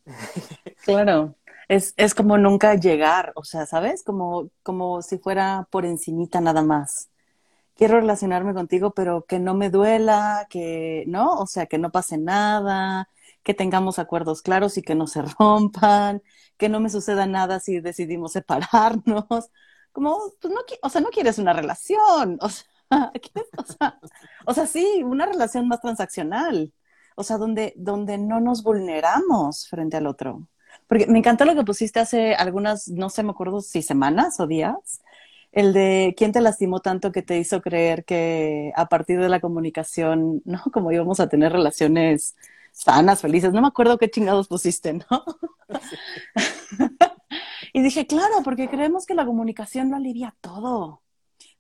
Claro, 0.84 1.36
es, 1.68 1.94
es 1.98 2.14
como 2.16 2.38
nunca 2.38 2.76
llegar, 2.76 3.32
o 3.36 3.44
sea, 3.44 3.66
¿sabes? 3.66 4.04
Como, 4.04 4.50
como 4.64 5.02
si 5.02 5.18
fuera 5.18 5.68
por 5.70 5.86
encimita 5.86 6.42
nada 6.42 6.64
más. 6.64 7.10
Quiero 7.76 8.00
relacionarme 8.00 8.54
contigo, 8.54 8.92
pero 8.92 9.26
que 9.26 9.40
no 9.40 9.54
me 9.54 9.70
duela, 9.70 10.48
que, 10.50 11.06
¿no? 11.08 11.40
O 11.40 11.48
sea, 11.48 11.68
que 11.68 11.78
no 11.78 11.92
pase 11.92 12.18
nada, 12.18 13.10
que 13.44 13.54
tengamos 13.54 14.00
acuerdos 14.00 14.42
claros 14.42 14.78
y 14.78 14.82
que 14.82 14.96
no 14.96 15.08
se 15.08 15.22
rompan, 15.40 16.22
que 16.58 16.70
no 16.70 16.80
me 16.80 16.90
suceda 16.90 17.26
nada 17.26 17.60
si 17.60 17.80
decidimos 17.80 18.34
separarnos. 18.34 19.50
Como, 19.92 20.18
pues 20.42 20.54
no, 20.54 20.62
o 20.84 20.90
sea, 20.90 21.02
no 21.02 21.10
quieres 21.10 21.38
una 21.40 21.54
relación, 21.54 22.38
o 22.42 22.50
sea, 22.50 22.66
o 23.58 23.64
sea, 23.64 24.00
o 24.46 24.54
sea, 24.54 24.68
sí, 24.68 25.04
una 25.04 25.26
relación 25.26 25.68
más 25.68 25.82
transaccional, 25.82 26.74
o 27.16 27.24
sea, 27.24 27.38
donde, 27.38 27.74
donde 27.76 28.18
no 28.18 28.40
nos 28.40 28.64
vulneramos 28.64 29.68
frente 29.68 29.98
al 29.98 30.08
otro. 30.08 30.48
Porque 30.88 31.08
me 31.08 31.20
encantó 31.20 31.46
lo 31.46 31.56
que 31.56 31.64
pusiste 31.64 32.00
hace 32.00 32.36
algunas, 32.36 32.88
no 32.90 33.10
sé, 33.10 33.24
me 33.24 33.32
acuerdo 33.32 33.62
si 33.62 33.82
semanas 33.82 34.40
o 34.40 34.48
días, 34.48 35.02
el 35.52 35.74
de 35.74 36.14
quién 36.18 36.32
te 36.32 36.42
lastimó 36.42 36.80
tanto 36.80 37.12
que 37.12 37.22
te 37.22 37.38
hizo 37.38 37.62
creer 37.62 38.06
que 38.06 38.72
a 38.76 38.88
partir 38.88 39.20
de 39.20 39.30
la 39.30 39.42
comunicación, 39.42 40.42
¿no? 40.46 40.62
Como 40.74 40.92
íbamos 40.92 41.20
a 41.20 41.30
tener 41.30 41.52
relaciones 41.52 42.36
sanas, 42.72 43.22
felices. 43.22 43.54
No 43.54 43.62
me 43.62 43.68
acuerdo 43.68 43.98
qué 43.98 44.10
chingados 44.10 44.48
pusiste, 44.48 44.94
¿no? 44.94 45.06
y 47.74 47.82
dije, 47.82 48.08
claro, 48.08 48.42
porque 48.44 48.70
creemos 48.70 49.06
que 49.06 49.14
la 49.14 49.26
comunicación 49.26 49.90
lo 49.90 49.98
alivia 49.98 50.36
todo. 50.42 51.04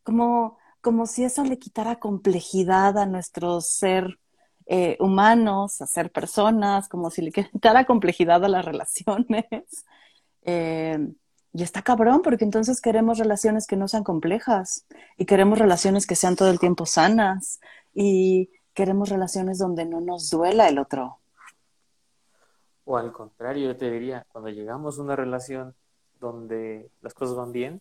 Como, 0.03 0.57
como 0.81 1.05
si 1.05 1.23
eso 1.23 1.43
le 1.43 1.59
quitara 1.59 1.99
complejidad 1.99 2.97
a 2.97 3.05
nuestro 3.05 3.61
ser 3.61 4.19
eh, 4.65 4.97
humanos, 4.99 5.81
a 5.81 5.87
ser 5.87 6.11
personas, 6.11 6.89
como 6.89 7.11
si 7.11 7.21
le 7.21 7.31
quitara 7.31 7.85
complejidad 7.85 8.43
a 8.45 8.49
las 8.49 8.65
relaciones. 8.65 9.45
Eh, 10.43 10.97
y 11.53 11.61
está 11.61 11.83
cabrón, 11.83 12.21
porque 12.23 12.45
entonces 12.45 12.81
queremos 12.81 13.19
relaciones 13.19 13.67
que 13.67 13.75
no 13.75 13.87
sean 13.87 14.03
complejas 14.03 14.87
y 15.17 15.25
queremos 15.25 15.59
relaciones 15.59 16.07
que 16.07 16.15
sean 16.15 16.35
todo 16.35 16.49
el 16.49 16.59
tiempo 16.59 16.87
sanas 16.87 17.59
y 17.93 18.49
queremos 18.81 19.09
relaciones 19.09 19.59
donde 19.59 19.85
no 19.85 20.01
nos 20.01 20.31
duela 20.31 20.67
el 20.67 20.79
otro. 20.79 21.19
O 22.83 22.97
al 22.97 23.13
contrario, 23.13 23.67
yo 23.67 23.77
te 23.77 23.91
diría, 23.91 24.25
cuando 24.31 24.49
llegamos 24.49 24.97
a 24.97 25.03
una 25.03 25.15
relación 25.15 25.75
donde 26.19 26.89
las 27.01 27.13
cosas 27.13 27.35
van 27.35 27.51
bien, 27.51 27.79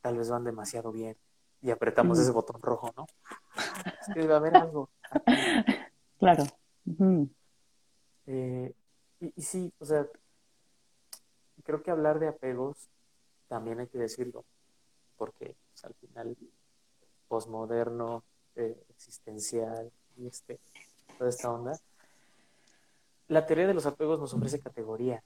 tal 0.00 0.16
vez 0.16 0.30
van 0.30 0.44
demasiado 0.44 0.92
bien 0.92 1.16
y 1.60 1.72
apretamos 1.72 2.20
ese 2.20 2.30
botón 2.30 2.62
rojo, 2.62 2.94
¿no? 2.96 3.04
Es 3.56 4.14
que 4.14 4.20
debe 4.20 4.34
haber 4.34 4.56
algo. 4.56 4.88
Claro. 6.20 6.44
Eh, 8.26 8.74
y, 9.20 9.42
sí, 9.42 9.72
o 9.80 9.86
sea, 9.86 10.06
creo 11.64 11.82
que 11.82 11.90
hablar 11.90 12.20
de 12.20 12.28
apegos 12.28 12.90
también 13.48 13.80
hay 13.80 13.88
que 13.88 13.98
decirlo, 13.98 14.44
porque 15.16 15.56
pues, 15.72 15.84
al 15.84 15.94
final, 15.94 16.36
posmoderno, 17.26 18.22
eh, 18.60 18.76
existencial 18.90 19.90
y 20.16 20.26
este, 20.26 20.58
toda 21.18 21.30
esta 21.30 21.50
onda, 21.50 21.78
la 23.28 23.46
teoría 23.46 23.66
de 23.66 23.74
los 23.74 23.86
apegos 23.86 24.18
nos 24.18 24.34
ofrece 24.34 24.60
categorías, 24.60 25.22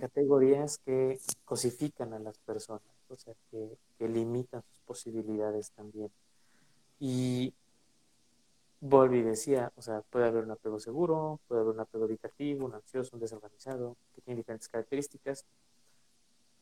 categorías 0.00 0.78
que 0.78 1.18
cosifican 1.44 2.14
a 2.14 2.18
las 2.18 2.38
personas, 2.38 2.82
o 3.08 3.16
sea, 3.16 3.34
que, 3.50 3.76
limitan 4.08 4.62
sus 4.62 4.78
posibilidades 4.86 5.72
también. 5.72 6.10
Y 7.00 7.52
Volvi 8.80 9.22
decía, 9.22 9.72
o 9.76 9.82
sea, 9.82 10.02
puede 10.02 10.26
haber 10.26 10.44
un 10.44 10.52
apego 10.52 10.78
seguro, 10.78 11.40
puede 11.48 11.60
haber 11.62 11.74
un 11.74 11.80
apego 11.80 12.04
evitativo, 12.04 12.64
un 12.66 12.74
ansioso, 12.74 13.10
un 13.16 13.20
desorganizado, 13.20 13.96
que 14.14 14.22
tiene 14.22 14.38
diferentes 14.38 14.68
características, 14.68 15.44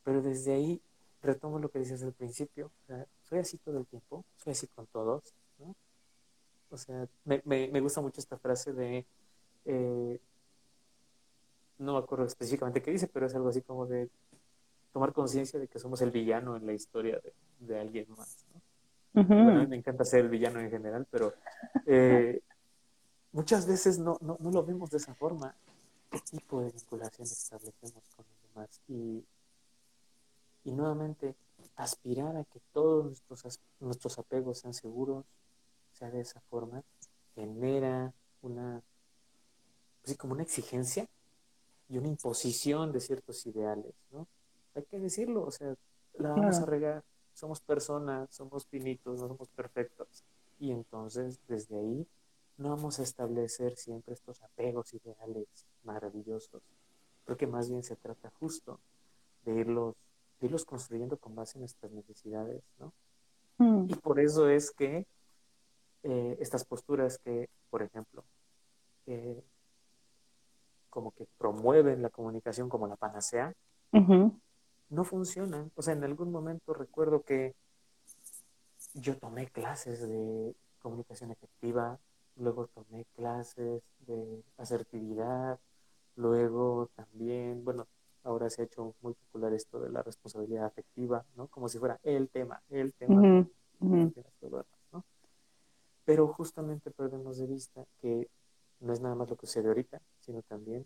pero 0.03 0.21
desde 0.21 0.53
ahí 0.53 0.81
retomo 1.21 1.59
lo 1.59 1.69
que 1.69 1.79
decías 1.79 2.03
al 2.03 2.13
principio, 2.13 2.67
o 2.67 2.85
sea, 2.87 3.05
soy 3.23 3.39
así 3.39 3.57
todo 3.57 3.77
el 3.77 3.85
tiempo, 3.85 4.25
soy 4.37 4.51
así 4.51 4.67
con 4.67 4.87
todos. 4.87 5.33
O 6.69 6.77
sea, 6.77 7.07
me, 7.23 7.41
me, 7.45 7.79
gusta 7.79 8.01
mucho 8.01 8.19
esta 8.19 8.37
frase 8.37 8.73
de, 8.73 9.05
eh, 9.65 10.19
no 11.79 11.93
me 11.93 11.99
acuerdo 11.99 12.25
específicamente 12.25 12.81
qué 12.81 12.91
dice, 12.91 13.07
pero 13.07 13.25
es 13.25 13.35
algo 13.35 13.49
así 13.49 13.61
como 13.61 13.85
de 13.85 14.09
tomar 14.91 15.13
conciencia 15.13 15.59
de 15.59 15.67
que 15.67 15.79
somos 15.79 16.01
el 16.01 16.11
villano 16.11 16.55
en 16.55 16.65
la 16.65 16.73
historia 16.73 17.21
de, 17.59 17.79
alguien 17.79 18.07
más. 18.17 18.45
¿no? 19.13 19.67
me 19.67 19.75
encanta 19.75 20.05
ser 20.05 20.21
el 20.21 20.29
villano 20.29 20.59
en 20.59 20.69
general, 20.69 21.07
pero 21.09 21.33
eh, 21.85 22.41
muchas 23.31 23.65
veces 23.67 23.97
no, 23.97 24.17
no, 24.21 24.37
no, 24.39 24.51
lo 24.51 24.63
vemos 24.63 24.91
de 24.91 24.97
esa 24.97 25.13
forma. 25.15 25.55
¿Qué 26.09 26.19
tipo 26.19 26.61
de 26.61 26.71
vinculación 26.71 27.27
establecemos 27.27 28.03
con 28.15 28.25
los 28.25 28.53
demás? 28.53 28.81
Y, 28.87 29.23
y 30.65 30.71
nuevamente, 30.71 31.35
aspirar 31.75 32.35
a 32.37 32.43
que 32.43 32.59
todos 32.73 33.05
nuestros, 33.05 33.59
nuestros 33.79 34.19
apegos 34.19 34.59
sean 34.59 34.73
seguros, 34.73 35.25
sea 35.97 36.11
de 36.11 36.21
esa 36.21 36.39
forma, 36.41 36.83
genera 37.35 38.13
una, 38.41 38.81
pues 40.03 40.17
como 40.17 40.33
una 40.33 40.43
exigencia 40.43 41.07
y 41.89 41.97
una 41.97 42.07
imposición 42.07 42.91
de 42.91 42.99
ciertos 42.99 43.45
ideales, 43.45 43.93
¿no? 44.11 44.27
Hay 44.75 44.83
que 44.83 44.99
decirlo, 44.99 45.43
o 45.43 45.51
sea, 45.51 45.75
la 46.19 46.29
vamos 46.29 46.59
a 46.59 46.65
regar, 46.65 47.03
somos 47.33 47.61
personas, 47.61 48.29
somos 48.31 48.65
finitos, 48.67 49.21
no 49.21 49.27
somos 49.27 49.49
perfectos. 49.49 50.23
Y 50.59 50.71
entonces, 50.71 51.39
desde 51.47 51.77
ahí, 51.77 52.07
no 52.57 52.69
vamos 52.69 52.99
a 52.99 53.03
establecer 53.03 53.75
siempre 53.75 54.13
estos 54.13 54.41
apegos 54.43 54.93
ideales 54.93 55.47
maravillosos. 55.83 56.61
Creo 57.25 57.37
que 57.37 57.47
más 57.47 57.69
bien 57.69 57.83
se 57.83 57.95
trata 57.95 58.31
justo 58.39 58.79
de 59.45 59.53
irlos, 59.53 59.95
de 60.39 60.47
irlos 60.47 60.65
construyendo 60.65 61.17
con 61.17 61.35
base 61.35 61.57
en 61.57 61.61
nuestras 61.61 61.91
necesidades, 61.91 62.63
¿no? 62.79 62.93
Mm. 63.57 63.87
Y 63.89 63.95
por 63.95 64.19
eso 64.19 64.49
es 64.49 64.71
que 64.71 65.05
eh, 66.09 66.37
estas 66.39 66.63
posturas 66.63 67.17
que, 67.17 67.49
por 67.69 67.81
ejemplo, 67.83 68.23
eh, 69.07 69.43
como 70.89 71.11
que 71.11 71.27
promueven 71.37 72.01
la 72.01 72.09
comunicación 72.09 72.69
como 72.69 72.87
la 72.87 72.95
panacea, 72.95 73.53
no 73.91 75.03
funcionan. 75.03 75.69
O 75.75 75.81
sea, 75.81 75.93
en 75.95 76.05
algún 76.05 76.31
momento 76.31 76.73
recuerdo 76.73 77.23
que 77.23 77.55
yo 78.93 79.17
tomé 79.17 79.47
clases 79.47 80.07
de 80.07 80.55
comunicación 80.81 81.31
efectiva, 81.31 81.99
luego 82.37 82.67
tomé 82.67 83.05
clases 83.17 83.83
de 84.07 84.43
asertividad, 84.57 85.59
luego 86.15 86.89
también, 86.95 87.65
bueno, 87.65 87.85
ahora 88.23 88.49
se 88.49 88.61
ha 88.61 88.65
hecho 88.65 88.95
muy 89.01 89.13
popular 89.13 89.51
esto 89.53 89.81
de 89.81 89.89
la 89.89 90.03
responsabilidad 90.03 90.65
afectiva, 90.67 91.25
¿no? 91.35 91.47
Como 91.47 91.67
si 91.67 91.79
fuera 91.79 91.99
el 92.03 92.29
tema, 92.29 92.61
el 92.69 92.93
tema. 92.93 93.45
Pero 96.07 96.29
justamente 96.29 96.89
perdemos 96.89 97.37
de 97.37 97.47
vista 97.47 97.83
que 97.99 98.29
no 98.79 98.93
es 98.93 99.01
nada 99.01 99.13
más 99.13 99.29
lo 99.29 99.35
que 99.35 99.45
sucede 99.45 99.67
ahorita, 99.67 99.99
sino 100.21 100.41
también 100.41 100.85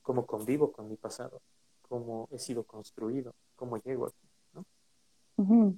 cómo 0.00 0.24
convivo 0.24 0.72
con 0.72 0.88
mi 0.88 0.96
pasado, 0.96 1.42
cómo 1.86 2.30
he 2.32 2.38
sido 2.38 2.64
construido, 2.64 3.34
cómo 3.56 3.76
llego 3.76 4.06
aquí, 4.06 4.26
¿no? 4.54 5.76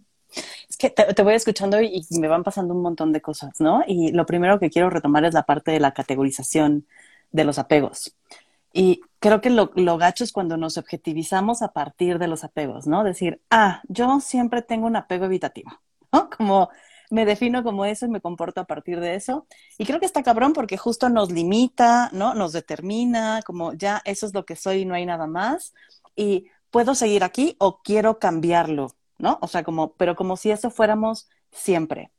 Es 0.68 0.76
que 0.76 0.88
te, 0.88 1.22
voy 1.24 1.34
escuchando 1.34 1.80
y, 1.82 2.06
me 2.20 2.28
van 2.28 2.44
pasando 2.44 2.74
un 2.74 2.82
montón 2.82 3.12
de 3.12 3.20
cosas, 3.20 3.60
¿no? 3.60 3.82
Y 3.88 4.12
lo 4.12 4.24
primero 4.24 4.60
que 4.60 4.70
quiero 4.70 4.88
retomar 4.88 5.24
es 5.24 5.34
la 5.34 5.42
parte 5.42 5.72
de 5.72 5.80
la 5.80 5.92
categorización 5.92 6.86
de 7.32 7.42
los 7.42 7.58
apegos. 7.58 8.14
Y 8.72 9.00
creo 9.18 9.40
que 9.40 9.50
lo, 9.50 9.72
lo 9.74 9.98
gacho 9.98 10.22
es 10.22 10.30
cuando 10.30 10.56
nos 10.56 10.78
objetivizamos 10.78 11.60
a 11.60 11.72
partir 11.72 12.20
de 12.20 12.28
los 12.28 12.44
apegos, 12.44 12.86
¿no? 12.86 13.02
Decir, 13.02 13.42
ah, 13.50 13.82
yo 13.88 14.20
siempre 14.20 14.62
tengo 14.62 14.86
un 14.86 14.94
apego 14.94 15.24
evitativo, 15.24 15.72
¿no? 16.12 16.30
Como 16.30 16.70
me 17.14 17.24
defino 17.24 17.62
como 17.62 17.84
eso 17.84 18.06
y 18.06 18.08
me 18.08 18.20
comporto 18.20 18.60
a 18.60 18.64
partir 18.64 18.98
de 18.98 19.14
eso. 19.14 19.46
Y 19.78 19.86
creo 19.86 20.00
que 20.00 20.06
está 20.06 20.24
cabrón 20.24 20.52
porque 20.52 20.76
justo 20.76 21.08
nos 21.08 21.30
limita, 21.30 22.10
¿no? 22.12 22.34
Nos 22.34 22.52
determina, 22.52 23.40
como 23.46 23.72
ya 23.72 24.02
eso 24.04 24.26
es 24.26 24.34
lo 24.34 24.44
que 24.44 24.56
soy 24.56 24.80
y 24.80 24.84
no 24.84 24.94
hay 24.94 25.06
nada 25.06 25.28
más. 25.28 25.74
Y 26.16 26.48
puedo 26.70 26.96
seguir 26.96 27.22
aquí 27.22 27.54
o 27.60 27.82
quiero 27.82 28.18
cambiarlo, 28.18 28.96
¿no? 29.18 29.38
O 29.42 29.46
sea, 29.46 29.62
como, 29.62 29.92
pero 29.92 30.16
como 30.16 30.36
si 30.36 30.50
eso 30.50 30.70
fuéramos 30.70 31.28
siempre. 31.52 32.10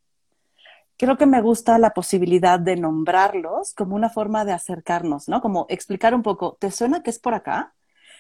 Creo 0.97 1.17
que 1.17 1.25
me 1.25 1.41
gusta 1.41 1.77
la 1.77 1.89
posibilidad 1.93 2.57
de 2.57 2.77
nombrarlos 2.77 3.73
como 3.73 3.97
una 3.97 4.09
forma 4.09 4.45
de 4.45 4.53
acercarnos, 4.53 5.27
¿no? 5.27 5.41
Como 5.41 5.65
explicar 5.67 6.15
un 6.15 6.23
poco, 6.23 6.55
¿te 6.57 6.71
suena 6.71 7.03
que 7.03 7.09
es 7.09 7.19
por 7.19 7.33
acá? 7.33 7.73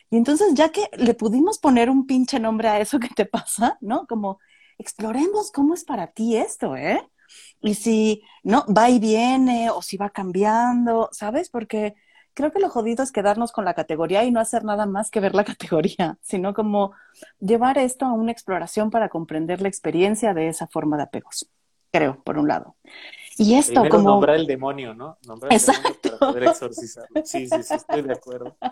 Y 0.09 0.17
entonces, 0.17 0.53
ya 0.55 0.69
que 0.69 0.89
le 0.97 1.13
pudimos 1.13 1.57
poner 1.57 1.89
un 1.89 2.05
pinche 2.05 2.37
nombre 2.37 2.67
a 2.67 2.81
eso 2.81 2.99
que 2.99 3.07
te 3.07 3.25
pasa, 3.25 3.77
¿no? 3.79 4.05
Como 4.07 4.39
exploremos 4.77 5.51
cómo 5.51 5.73
es 5.73 5.83
para 5.83 6.07
ti 6.07 6.37
esto, 6.37 6.75
¿eh? 6.75 7.01
Y 7.61 7.75
si, 7.75 8.23
¿no? 8.43 8.65
Va 8.67 8.89
y 8.89 8.99
viene 8.99 9.69
o 9.69 9.81
si 9.81 9.97
va 9.97 10.09
cambiando, 10.09 11.09
¿sabes? 11.11 11.49
Porque 11.49 11.95
creo 12.33 12.51
que 12.51 12.59
lo 12.59 12.69
jodido 12.69 13.03
es 13.03 13.11
quedarnos 13.11 13.51
con 13.51 13.65
la 13.65 13.73
categoría 13.73 14.23
y 14.23 14.31
no 14.31 14.39
hacer 14.39 14.63
nada 14.63 14.85
más 14.85 15.09
que 15.09 15.19
ver 15.19 15.33
la 15.33 15.43
categoría, 15.45 16.17
sino 16.21 16.53
como 16.53 16.93
llevar 17.39 17.77
esto 17.79 18.05
a 18.05 18.13
una 18.13 18.31
exploración 18.31 18.91
para 18.91 19.09
comprender 19.09 19.61
la 19.61 19.67
experiencia 19.67 20.33
de 20.33 20.49
esa 20.49 20.67
forma 20.67 20.97
de 20.97 21.03
apegos, 21.03 21.49
creo, 21.91 22.21
por 22.23 22.37
un 22.37 22.47
lado. 22.47 22.75
Y 23.37 23.55
esto 23.55 23.81
Primero 23.81 23.89
como... 23.97 24.09
nombrar 24.11 24.37
el 24.37 24.47
demonio, 24.47 24.93
¿no? 24.93 25.17
Nombrar 25.25 25.51
el 25.51 25.57
Exacto. 25.57 25.83
demonio 26.03 26.19
para 26.19 26.31
poder 26.31 26.43
exorcizarlo. 26.43 27.21
Sí, 27.25 27.47
sí, 27.49 27.63
sí, 27.63 27.73
estoy 27.73 28.01
de 28.03 28.13
acuerdo. 28.13 28.55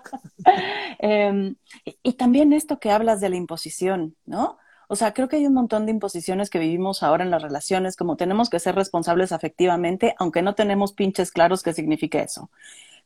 Eh, 1.00 1.56
y, 1.84 1.98
y 2.02 2.14
también 2.14 2.54
esto 2.54 2.80
que 2.80 2.90
hablas 2.90 3.20
de 3.20 3.28
la 3.28 3.36
imposición, 3.36 4.16
¿no? 4.26 4.58
O 4.94 4.96
sea, 4.96 5.12
creo 5.12 5.28
que 5.28 5.38
hay 5.38 5.48
un 5.48 5.56
montón 5.56 5.88
de 5.88 5.92
imposiciones 5.92 6.52
que 6.52 6.60
vivimos 6.60 7.02
ahora 7.02 7.24
en 7.24 7.32
las 7.32 7.42
relaciones, 7.42 7.96
como 7.96 8.16
tenemos 8.16 8.52
que 8.52 8.60
ser 8.60 8.76
responsables 8.76 9.32
afectivamente, 9.32 10.14
aunque 10.20 10.44
no 10.44 10.54
tenemos 10.54 10.94
pinches 10.94 11.32
claros 11.32 11.64
qué 11.64 11.74
significa 11.74 12.22
eso. 12.22 12.52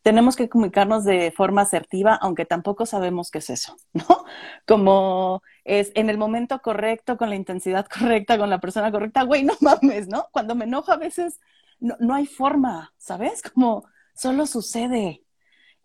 Tenemos 0.02 0.36
que 0.36 0.50
comunicarnos 0.50 1.06
de 1.06 1.32
forma 1.32 1.62
asertiva, 1.62 2.16
aunque 2.16 2.44
tampoco 2.44 2.86
sabemos 2.86 3.32
qué 3.32 3.38
es 3.38 3.50
eso, 3.52 3.78
¿no? 3.94 4.26
Como 4.68 5.42
es 5.64 5.94
en 5.96 6.10
el 6.10 6.18
momento 6.18 6.60
correcto, 6.62 7.16
con 7.16 7.30
la 7.30 7.38
intensidad 7.38 7.88
correcta, 8.00 8.38
con 8.38 8.50
la 8.50 8.60
persona 8.60 8.92
correcta, 8.92 9.24
güey, 9.24 9.46
no 9.46 9.54
mames, 9.62 10.10
¿no? 10.10 10.28
Cuando 10.34 10.56
me 10.56 10.66
enojo 10.66 10.92
a 10.92 10.98
veces 10.98 11.40
no, 11.80 11.96
no 12.02 12.16
hay 12.16 12.26
forma, 12.26 12.94
¿sabes? 12.98 13.42
Como 13.42 13.86
solo 14.14 14.46
sucede. 14.46 15.24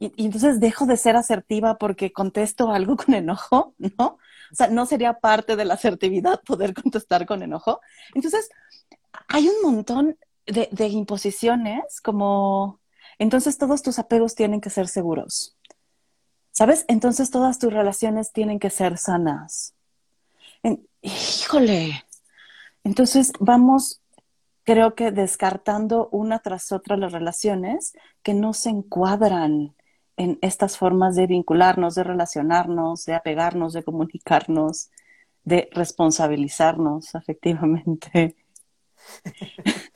Y, 0.01 0.13
y, 0.17 0.27
entonces 0.27 0.59
dejo 0.59 0.85
de 0.85 0.97
ser 0.97 1.15
asertiva 1.15 1.79
porque 1.79 2.13
contesto 2.13 2.73
algo 2.73 2.97
con 2.97 3.15
enojo, 3.15 3.77
¿no? 3.99 4.19
O 4.53 4.55
sea, 4.55 4.69
no 4.69 4.87
sería 4.87 5.15
parte 5.15 5.57
de 5.57 5.65
la 5.65 5.75
asertividad 5.75 6.41
poder 6.43 6.75
contestar 6.83 7.27
con 7.27 7.43
enojo. 7.43 7.81
Entonces, 8.15 8.51
hay 9.29 9.49
un 9.49 9.63
montón 9.63 10.19
de, 10.47 10.69
de 10.71 10.89
imposiciones 10.89 12.01
como, 12.01 12.81
entonces 13.19 13.59
todos 13.59 13.83
tus 13.83 13.99
apegos 13.99 14.35
tienen 14.35 14.61
que 14.61 14.71
ser 14.71 14.89
seguros. 14.89 15.57
¿Sabes? 16.51 16.85
Entonces 16.87 17.31
todas 17.31 17.59
tus 17.59 17.73
relaciones 17.73 18.31
tienen 18.31 18.59
que 18.59 18.69
ser 18.69 18.99
sanas. 18.99 19.75
Híjole. 21.03 22.05
Entonces 22.85 23.33
vamos, 23.41 24.01
creo 24.65 24.95
que 24.95 25.11
descartando 25.11 26.09
una 26.13 26.39
tras 26.39 26.71
otra 26.73 26.97
las 26.97 27.13
relaciones 27.13 27.95
que 28.23 28.35
no 28.35 28.53
se 28.53 28.71
encuadran 28.71 29.75
en 30.17 30.39
estas 30.43 30.79
formas 30.79 31.17
de 31.17 31.27
vincularnos, 31.27 31.95
de 31.95 32.05
relacionarnos, 32.05 33.05
de 33.05 33.15
apegarnos, 33.15 33.73
de 33.73 33.83
comunicarnos, 33.83 34.91
de 35.45 35.69
responsabilizarnos 35.73 37.15
afectivamente. 37.15 38.37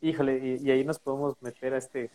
Híjole, 0.00 0.58
y, 0.62 0.70
ahí 0.70 0.84
nos 0.84 0.98
podemos 0.98 1.40
meter 1.40 1.74
a 1.74 1.78
este, 1.78 2.10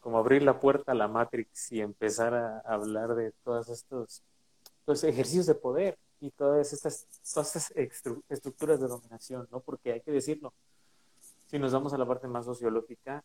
como 0.00 0.18
abrir 0.18 0.42
la 0.42 0.60
puerta 0.60 0.92
a 0.92 0.94
la 0.94 1.08
Matrix 1.08 1.72
y 1.72 1.80
empezar 1.80 2.34
a 2.34 2.58
hablar 2.60 3.14
de 3.14 3.32
todos 3.42 3.68
estos 3.68 4.22
pues, 4.84 5.02
ejercicios 5.02 5.46
de 5.46 5.54
poder 5.54 5.98
y 6.20 6.30
todas 6.30 6.72
estas, 6.72 7.06
todas 7.32 7.56
estas 7.56 7.72
estructuras 8.28 8.80
de 8.80 8.88
dominación, 8.88 9.48
¿no? 9.50 9.60
Porque 9.60 9.92
hay 9.92 10.00
que 10.00 10.12
decirlo, 10.12 10.52
si 11.46 11.58
nos 11.58 11.72
vamos 11.72 11.92
a 11.92 11.98
la 11.98 12.06
parte 12.06 12.28
más 12.28 12.44
sociológica, 12.44 13.24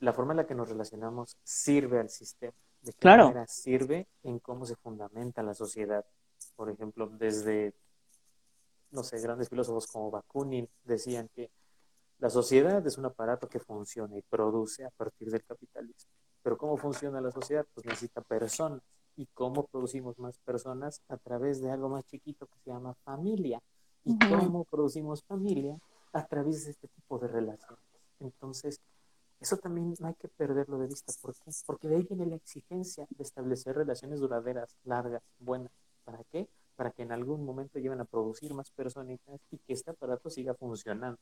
la 0.00 0.12
forma 0.12 0.32
en 0.32 0.38
la 0.38 0.46
que 0.46 0.54
nos 0.54 0.68
relacionamos 0.68 1.36
sirve 1.42 1.98
al 2.00 2.10
sistema. 2.10 2.54
De 2.82 2.92
qué 2.92 2.98
claro. 2.98 3.24
manera 3.24 3.46
sirve 3.46 4.06
en 4.22 4.38
cómo 4.38 4.64
se 4.64 4.76
fundamenta 4.76 5.42
la 5.42 5.54
sociedad. 5.54 6.04
Por 6.54 6.70
ejemplo, 6.70 7.08
desde, 7.08 7.74
no 8.90 9.02
sé, 9.02 9.20
grandes 9.20 9.48
filósofos 9.48 9.86
como 9.86 10.10
Bakunin 10.10 10.68
decían 10.84 11.28
que 11.34 11.50
la 12.18 12.30
sociedad 12.30 12.84
es 12.86 12.98
un 12.98 13.06
aparato 13.06 13.48
que 13.48 13.60
funciona 13.60 14.16
y 14.16 14.22
produce 14.22 14.84
a 14.84 14.90
partir 14.90 15.30
del 15.30 15.44
capitalismo. 15.44 16.10
Pero 16.42 16.56
¿cómo 16.56 16.76
funciona 16.76 17.20
la 17.20 17.30
sociedad? 17.30 17.66
Pues 17.74 17.86
necesita 17.86 18.20
personas. 18.20 18.82
¿Y 19.16 19.26
cómo 19.26 19.66
producimos 19.66 20.18
más 20.18 20.38
personas? 20.38 21.02
A 21.08 21.16
través 21.16 21.60
de 21.60 21.70
algo 21.70 21.88
más 21.88 22.04
chiquito 22.06 22.46
que 22.46 22.58
se 22.60 22.70
llama 22.70 22.94
familia. 23.04 23.60
¿Y 24.04 24.12
uh 24.12 24.16
-huh. 24.16 24.38
cómo 24.46 24.64
producimos 24.64 25.22
familia? 25.24 25.76
A 26.12 26.26
través 26.26 26.64
de 26.64 26.70
este 26.70 26.88
tipo 26.88 27.18
de 27.18 27.28
relaciones. 27.28 27.84
Entonces, 28.20 28.80
eso 29.40 29.56
también 29.56 29.94
no 29.98 30.08
hay 30.08 30.14
que 30.14 30.28
perderlo 30.28 30.78
de 30.78 30.88
vista. 30.88 31.12
¿Por 31.20 31.34
qué? 31.34 31.50
Porque 31.66 31.88
de 31.88 31.96
ahí 31.96 32.02
viene 32.02 32.26
la 32.26 32.36
exigencia 32.36 33.06
de 33.10 33.22
establecer 33.22 33.76
relaciones 33.76 34.20
duraderas, 34.20 34.76
largas, 34.84 35.22
buenas. 35.38 35.72
¿Para 36.04 36.24
qué? 36.24 36.48
Para 36.76 36.90
que 36.90 37.02
en 37.02 37.12
algún 37.12 37.44
momento 37.44 37.78
lleven 37.78 38.00
a 38.00 38.04
producir 38.04 38.54
más 38.54 38.70
personitas 38.70 39.40
y 39.50 39.58
que 39.58 39.72
este 39.72 39.90
aparato 39.90 40.30
siga 40.30 40.54
funcionando. 40.54 41.20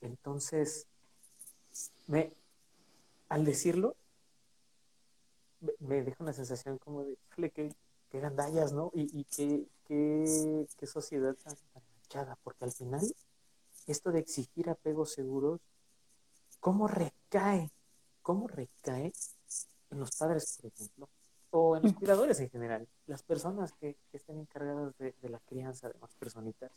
Entonces, 0.00 0.86
me, 2.06 2.32
al 3.28 3.44
decirlo, 3.44 3.94
me, 5.60 5.72
me 5.80 6.02
deja 6.02 6.22
una 6.22 6.32
sensación 6.32 6.78
como 6.78 7.04
de, 7.04 7.16
que, 7.50 7.74
que 8.10 8.20
gandallas, 8.20 8.72
¿no? 8.72 8.90
Y, 8.94 9.20
y 9.20 9.24
qué 9.24 9.66
que, 9.90 10.66
que 10.76 10.86
sociedad 10.86 11.34
tan 11.42 11.56
manchada, 11.74 12.38
porque 12.44 12.64
al 12.64 12.70
final, 12.70 13.02
esto 13.88 14.12
de 14.12 14.20
exigir 14.20 14.70
apegos 14.70 15.12
seguros 15.12 15.60
¿Cómo 16.60 16.86
recae? 16.86 17.70
¿Cómo 18.22 18.46
recae 18.46 19.12
en 19.90 19.98
los 19.98 20.10
padres, 20.16 20.58
por 20.60 20.70
ejemplo? 20.70 21.08
O 21.50 21.76
en 21.76 21.82
los 21.82 21.94
cuidadores 21.94 22.38
en 22.38 22.50
general, 22.50 22.86
las 23.06 23.22
personas 23.22 23.72
que, 23.72 23.96
que 24.10 24.18
estén 24.18 24.38
encargadas 24.38 24.96
de, 24.98 25.14
de, 25.20 25.28
la 25.30 25.40
crianza 25.40 25.88
de 25.88 25.98
más 25.98 26.14
personitas, 26.14 26.70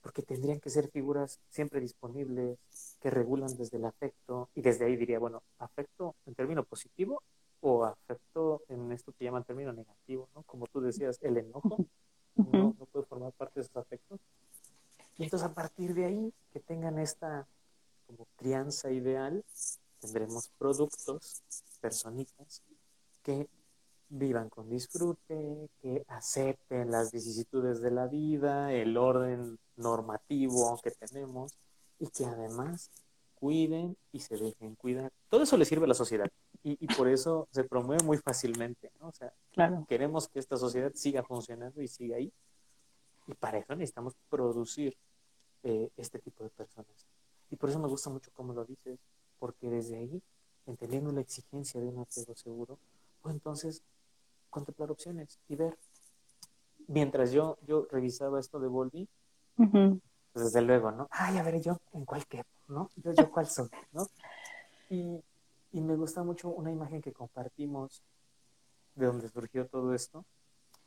porque 0.00 0.22
tendrían 0.22 0.58
que 0.58 0.70
ser 0.70 0.88
figuras 0.88 1.38
siempre 1.48 1.80
disponibles, 1.80 2.58
que 3.00 3.10
regulan 3.10 3.54
desde 3.56 3.76
el 3.76 3.84
afecto, 3.84 4.48
y 4.54 4.62
desde 4.62 4.86
ahí 4.86 4.96
diría, 4.96 5.18
bueno, 5.18 5.42
afecto 5.58 6.16
en 6.26 6.34
término 6.34 6.64
positivo 6.64 7.22
o 7.60 7.84
afecto 7.84 8.62
en 8.68 8.90
esto 8.90 9.12
que 9.12 9.24
llaman 9.24 9.44
término 9.44 9.72
negativo, 9.72 10.28
¿no? 10.34 10.42
Como 10.42 10.66
tú 10.66 10.80
decías, 10.80 11.18
el 11.22 11.36
enojo 11.36 11.76
no, 12.36 12.74
no 12.78 12.86
puede 12.86 13.06
formar 13.06 13.32
parte 13.32 13.60
de 13.60 13.66
esos 13.66 13.76
afectos. 13.76 14.18
Y 15.18 15.24
entonces 15.24 15.48
a 15.48 15.54
partir 15.54 15.94
de 15.94 16.06
ahí, 16.06 16.34
que 16.52 16.60
tengan 16.60 16.98
esta 16.98 17.46
como 18.06 18.26
crianza 18.36 18.90
ideal, 18.90 19.44
tendremos 20.00 20.48
productos, 20.58 21.42
personitas, 21.80 22.62
que 23.22 23.48
vivan 24.08 24.48
con 24.48 24.68
disfrute, 24.68 25.68
que 25.80 26.04
acepten 26.08 26.90
las 26.90 27.10
vicisitudes 27.12 27.80
de 27.80 27.90
la 27.90 28.06
vida, 28.06 28.72
el 28.72 28.96
orden 28.96 29.58
normativo 29.76 30.78
que 30.82 30.90
tenemos 30.90 31.52
y 31.98 32.08
que 32.08 32.24
además 32.24 32.90
cuiden 33.34 33.96
y 34.12 34.20
se 34.20 34.36
dejen 34.36 34.74
cuidar. 34.76 35.12
Todo 35.28 35.42
eso 35.42 35.56
le 35.56 35.64
sirve 35.64 35.84
a 35.84 35.88
la 35.88 35.94
sociedad 35.94 36.30
y, 36.62 36.76
y 36.80 36.94
por 36.94 37.08
eso 37.08 37.48
se 37.50 37.64
promueve 37.64 38.04
muy 38.04 38.18
fácilmente, 38.18 38.92
¿no? 39.00 39.08
O 39.08 39.12
sea, 39.12 39.32
claro. 39.52 39.84
queremos 39.88 40.28
que 40.28 40.38
esta 40.38 40.56
sociedad 40.56 40.92
siga 40.94 41.22
funcionando 41.22 41.82
y 41.82 41.88
siga 41.88 42.16
ahí 42.16 42.32
y 43.26 43.34
para 43.34 43.58
eso 43.58 43.74
necesitamos 43.74 44.14
producir 44.28 44.96
eh, 45.62 45.90
este 45.96 46.18
tipo 46.18 46.44
de 46.44 46.50
personas. 46.50 47.03
Por 47.64 47.70
eso 47.70 47.78
me 47.78 47.88
gusta 47.88 48.10
mucho 48.10 48.30
cómo 48.34 48.52
lo 48.52 48.62
dices, 48.66 49.00
porque 49.38 49.70
desde 49.70 49.96
ahí, 49.96 50.22
entendiendo 50.66 51.10
la 51.12 51.22
exigencia 51.22 51.80
de 51.80 51.86
un 51.86 52.00
apego 52.00 52.36
seguro, 52.36 52.78
pues 53.22 53.34
entonces 53.34 53.82
contemplar 54.50 54.90
opciones 54.90 55.38
y 55.48 55.56
ver. 55.56 55.78
Mientras 56.88 57.32
yo, 57.32 57.56
yo 57.66 57.86
revisaba 57.90 58.38
esto 58.38 58.60
de 58.60 58.68
Volvi, 58.68 59.08
uh 59.56 59.62
-huh. 59.64 60.00
pues 60.34 60.44
desde 60.44 60.60
luego, 60.60 60.90
¿no? 60.90 61.08
Ay, 61.10 61.38
a 61.38 61.42
ver, 61.42 61.58
yo 61.62 61.78
en 61.94 62.04
cuál 62.04 62.26
quepo, 62.26 62.50
¿no? 62.68 62.90
Yo, 62.96 63.12
yo 63.12 63.30
cuál 63.30 63.46
soy, 63.46 63.70
¿no? 63.92 64.08
Y, 64.90 65.24
y 65.72 65.80
me 65.80 65.96
gusta 65.96 66.22
mucho 66.22 66.50
una 66.50 66.70
imagen 66.70 67.00
que 67.00 67.14
compartimos 67.14 68.02
de 68.94 69.06
donde 69.06 69.26
surgió 69.30 69.66
todo 69.68 69.94
esto, 69.94 70.26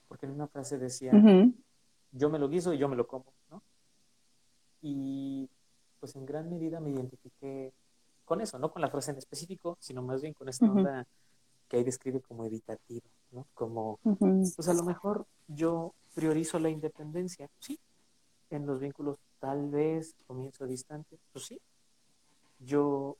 porque 0.08 0.28
en 0.28 0.34
una 0.34 0.46
frase 0.48 0.78
decía, 0.78 1.12
uh 1.12 1.18
-huh. 1.18 1.56
yo 2.12 2.30
me 2.30 2.38
lo 2.38 2.48
guiso 2.48 2.72
y 2.72 2.78
yo 2.78 2.88
me 2.88 2.96
lo 2.96 3.08
como, 3.08 3.34
¿no? 3.50 3.64
Y 4.84 5.50
pues 6.00 6.16
en 6.16 6.26
gran 6.26 6.50
medida 6.50 6.80
me 6.80 6.92
identifiqué 6.92 7.74
con 8.26 8.42
eso, 8.42 8.60
no 8.60 8.72
con 8.72 8.82
la 8.82 8.90
frase 8.90 9.12
en 9.12 9.18
específico, 9.18 9.78
sino 9.80 10.02
más 10.02 10.22
bien 10.22 10.34
con 10.34 10.50
esta 10.50 10.66
uh 10.66 10.70
-huh. 10.70 10.78
onda 10.78 11.08
que 11.68 11.78
ahí 11.78 11.84
describe 11.84 12.22
como 12.22 12.46
evitativa, 12.46 13.08
¿no? 13.32 13.46
Como, 13.54 14.00
uh 14.04 14.16
-huh. 14.16 14.56
pues 14.56 14.68
a 14.68 14.74
lo 14.74 14.84
mejor 14.84 15.26
yo 15.48 15.94
priorizo 16.14 16.60
la 16.60 16.70
independencia, 16.70 17.50
sí, 17.60 17.80
en 18.50 18.66
los 18.66 18.80
vínculos 18.80 19.18
tal 19.40 19.70
vez 19.70 20.16
comienzo 20.26 20.66
distante, 20.66 21.18
pues 21.32 21.46
sí, 21.46 21.62
yo 22.60 23.18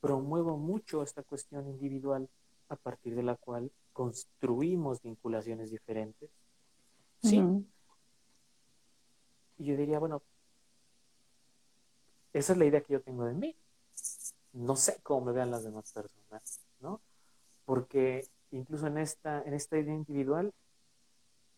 promuevo 0.00 0.56
mucho 0.56 1.02
esta 1.02 1.22
cuestión 1.22 1.68
individual 1.68 2.28
a 2.68 2.76
partir 2.76 3.14
de 3.14 3.22
la 3.22 3.36
cual 3.36 3.70
construimos 3.92 5.02
vinculaciones 5.02 5.70
diferentes, 5.70 6.30
sí. 7.22 7.38
Uh 7.38 7.42
-huh. 7.42 7.64
Y 9.58 9.64
yo 9.64 9.76
diría, 9.76 9.98
bueno, 9.98 10.22
esa 12.38 12.52
es 12.52 12.58
la 12.58 12.64
idea 12.66 12.80
que 12.80 12.92
yo 12.94 13.00
tengo 13.00 13.24
de 13.24 13.34
mí. 13.34 13.56
No 14.52 14.76
sé 14.76 14.98
cómo 15.02 15.26
me 15.26 15.32
vean 15.32 15.50
las 15.50 15.64
demás 15.64 15.92
personas, 15.92 16.60
¿no? 16.80 17.00
Porque 17.64 18.26
incluso 18.50 18.86
en 18.86 18.98
esta, 18.98 19.42
en 19.42 19.54
esta 19.54 19.78
idea 19.78 19.94
individual, 19.94 20.52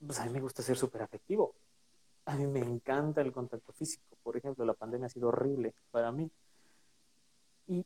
pues 0.04 0.18
a 0.18 0.24
mí 0.24 0.32
me 0.32 0.40
gusta 0.40 0.62
ser 0.62 0.76
súper 0.76 1.02
afectivo. 1.02 1.54
A 2.24 2.36
mí 2.36 2.46
me 2.46 2.60
encanta 2.60 3.20
el 3.20 3.32
contacto 3.32 3.72
físico. 3.72 4.16
Por 4.22 4.36
ejemplo, 4.36 4.64
la 4.64 4.74
pandemia 4.74 5.06
ha 5.06 5.10
sido 5.10 5.28
horrible 5.28 5.74
para 5.90 6.12
mí. 6.12 6.30
Y, 7.66 7.84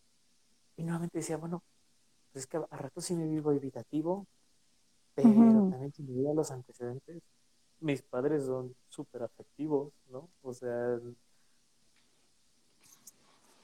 y 0.76 0.82
nuevamente 0.82 1.18
decía, 1.18 1.36
bueno, 1.36 1.62
pues 2.32 2.44
es 2.44 2.46
que 2.46 2.56
a 2.56 2.76
rato 2.76 3.00
sí 3.00 3.14
me 3.14 3.26
vivo 3.26 3.52
evitativo, 3.52 4.26
pero 5.14 5.32
también 5.70 5.92
si 5.92 6.02
me 6.02 6.34
los 6.34 6.50
antecedentes, 6.50 7.22
mis 7.80 8.02
padres 8.02 8.46
son 8.46 8.74
súper 8.88 9.22
afectivos, 9.22 9.92
¿no? 10.08 10.28
O 10.42 10.52
sea, 10.52 10.98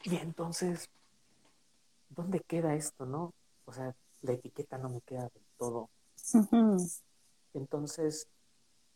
y 0.05 0.17
entonces, 0.17 0.89
¿dónde 2.09 2.41
queda 2.41 2.75
esto, 2.75 3.07
no? 3.07 3.35
O 3.65 3.73
sea, 3.73 3.95
la 4.23 4.33
etiqueta 4.33 4.79
no 4.79 4.89
me 4.89 5.01
queda 5.03 5.23
del 5.23 5.45
todo. 5.59 5.91
Entonces, 7.55 8.29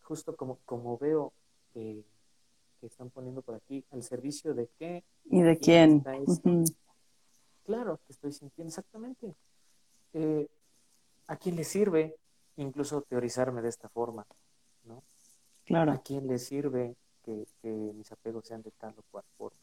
justo 0.02 0.36
como, 0.36 0.58
como 0.64 0.98
veo 0.98 1.32
que, 1.72 2.04
están 2.82 3.08
poniendo 3.08 3.40
por 3.40 3.54
aquí, 3.54 3.82
¿al 3.92 4.02
servicio 4.02 4.52
de 4.52 4.68
qué? 4.78 5.02
¿Y 5.30 5.40
de 5.40 5.58
quién? 5.58 6.04
Claro, 7.64 7.98
que 8.04 8.12
estoy 8.12 8.30
sintiendo 8.32 8.68
exactamente. 8.68 9.34
Eh, 10.12 10.48
¿A 11.26 11.36
quién 11.36 11.56
le 11.56 11.64
sirve 11.64 12.14
incluso 12.56 13.00
teorizarme 13.00 13.62
de 13.62 13.70
esta 13.70 13.88
forma? 13.88 14.26
¿no? 14.84 15.02
Claro. 15.64 15.92
¿A 15.92 15.98
quién 16.02 16.26
le 16.26 16.38
sirve 16.38 16.94
que, 17.22 17.46
mis 17.62 18.12
apegos 18.12 18.46
sean 18.46 18.62
de 18.62 18.70
tal 18.72 18.94
o 18.98 19.02
cual 19.10 19.24
forma? 19.38 19.58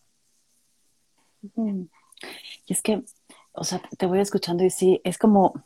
Y 1.43 2.73
es 2.73 2.81
que, 2.81 3.03
o 3.53 3.63
sea, 3.63 3.81
te 3.97 4.05
voy 4.05 4.19
escuchando 4.19 4.63
y 4.63 4.69
sí, 4.69 5.01
es 5.03 5.17
como 5.17 5.63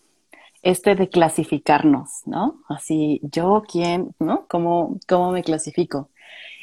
este 0.62 0.96
de 0.96 1.10
clasificarnos, 1.10 2.22
¿no? 2.26 2.64
Así, 2.68 3.20
yo, 3.24 3.64
¿quién, 3.70 4.16
no? 4.20 4.48
¿Cómo, 4.48 5.00
cómo 5.08 5.32
me 5.32 5.44
clasifico? 5.44 6.10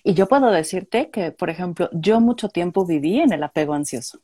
Y 0.02 0.14
yo 0.14 0.26
puedo 0.26 0.50
decirte 0.50 1.10
que, 1.10 1.30
por 1.30 1.50
ejemplo, 1.50 1.88
yo 1.92 2.20
mucho 2.20 2.48
tiempo 2.48 2.84
viví 2.84 3.20
en 3.20 3.32
el 3.32 3.42
apego 3.44 3.74
ansioso. 3.74 4.20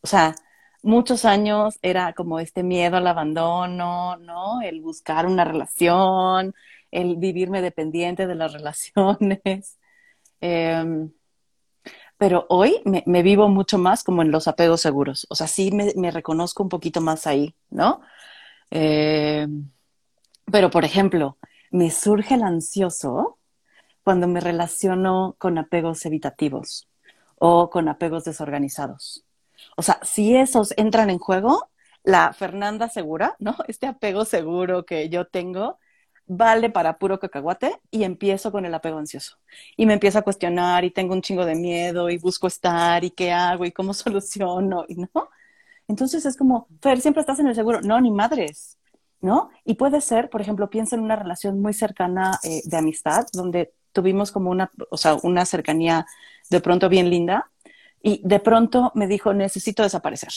O 0.00 0.06
sea, 0.06 0.34
muchos 0.82 1.24
años 1.24 1.78
era 1.82 2.14
como 2.14 2.38
este 2.40 2.62
miedo 2.62 2.96
al 2.96 3.06
abandono, 3.06 4.16
¿no? 4.16 4.62
El 4.62 4.80
buscar 4.80 5.26
una 5.26 5.44
relación, 5.44 6.54
el 6.90 7.16
vivirme 7.16 7.60
dependiente 7.60 8.26
de 8.26 8.34
las 8.34 8.52
relaciones. 8.54 9.78
Em, 10.40 11.10
pero 12.18 12.46
hoy 12.48 12.82
me, 12.84 13.22
vivo 13.22 13.48
mucho 13.48 13.78
más 13.78 14.02
como 14.04 14.22
en 14.22 14.30
los 14.30 14.48
apegos 14.48 14.80
seguros. 14.80 15.26
O 15.30 15.34
sea, 15.34 15.46
sí 15.46 15.70
me, 15.72 16.10
reconozco 16.10 16.62
un 16.62 16.68
poquito 16.68 17.00
más 17.00 17.26
ahí, 17.26 17.54
¿no? 17.70 18.00
Em, 18.70 19.70
pero, 20.50 20.70
por 20.70 20.84
ejemplo, 20.84 21.38
me 21.70 21.90
surge 21.90 22.34
el 22.34 22.42
ansioso 22.42 23.38
cuando 24.04 24.28
me 24.28 24.40
relaciono 24.40 25.36
con 25.38 25.58
apegos 25.58 26.06
evitativos 26.06 26.88
o 27.38 27.70
con 27.70 27.88
apegos 27.88 28.24
desorganizados. 28.24 29.24
O 29.76 29.82
sea, 29.82 29.98
si 30.02 30.36
esos 30.36 30.74
entran 30.76 31.10
en 31.10 31.18
juego, 31.18 31.70
la 32.04 32.32
Fernanda 32.32 32.88
segura, 32.88 33.36
¿no? 33.40 33.56
Este 33.68 33.86
apego 33.86 34.24
seguro 34.24 34.86
que 34.86 35.08
yo 35.08 35.26
tengo 35.26 35.78
vale 36.26 36.70
para 36.70 36.98
puro 36.98 37.18
cacahuate 37.18 37.80
y 37.90 38.04
empiezo 38.04 38.50
con 38.52 38.66
el 38.66 38.74
apego 38.74 38.98
ansioso. 38.98 39.36
Y 39.76 39.86
me 39.86 39.94
empiezo 39.94 40.18
a 40.18 40.22
cuestionar 40.22 40.84
y 40.84 40.90
tengo 40.90 41.14
un 41.14 41.22
chingo 41.22 41.44
de 41.44 41.54
miedo 41.54 42.10
y 42.10 42.18
busco 42.18 42.46
estar 42.46 43.04
y 43.04 43.10
qué 43.10 43.32
hago 43.32 43.64
y 43.64 43.72
cómo 43.72 43.94
soluciono 43.94 44.84
y 44.88 44.96
no. 44.96 45.30
Entonces 45.88 46.26
es 46.26 46.36
como, 46.36 46.68
Fer, 46.82 47.00
siempre 47.00 47.20
estás 47.20 47.38
en 47.38 47.46
el 47.46 47.54
seguro. 47.54 47.80
No, 47.80 48.00
ni 48.00 48.10
madres, 48.10 48.78
¿no? 49.20 49.50
Y 49.64 49.74
puede 49.74 50.00
ser, 50.00 50.30
por 50.30 50.40
ejemplo, 50.40 50.68
piensa 50.68 50.96
en 50.96 51.02
una 51.02 51.16
relación 51.16 51.60
muy 51.60 51.72
cercana 51.74 52.38
eh, 52.42 52.62
de 52.64 52.76
amistad 52.76 53.26
donde 53.32 53.72
tuvimos 53.92 54.32
como 54.32 54.50
una, 54.50 54.70
o 54.90 54.96
sea, 54.96 55.16
una 55.22 55.46
cercanía 55.46 56.06
de 56.50 56.60
pronto 56.60 56.88
bien 56.88 57.08
linda 57.08 57.50
y 58.02 58.20
de 58.24 58.40
pronto 58.40 58.92
me 58.94 59.06
dijo, 59.06 59.32
necesito 59.32 59.82
desaparecer, 59.82 60.32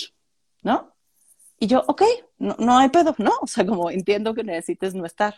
¿no? 0.63 0.93
Y 1.60 1.67
yo, 1.67 1.84
ok, 1.88 2.04
no, 2.38 2.56
no 2.58 2.78
hay 2.78 2.89
pedo, 2.89 3.13
¿no? 3.17 3.32
O 3.41 3.47
sea, 3.47 3.65
como 3.65 3.91
entiendo 3.91 4.34
que 4.34 4.43
necesites 4.43 4.95
no 4.95 5.06
estar. 5.06 5.36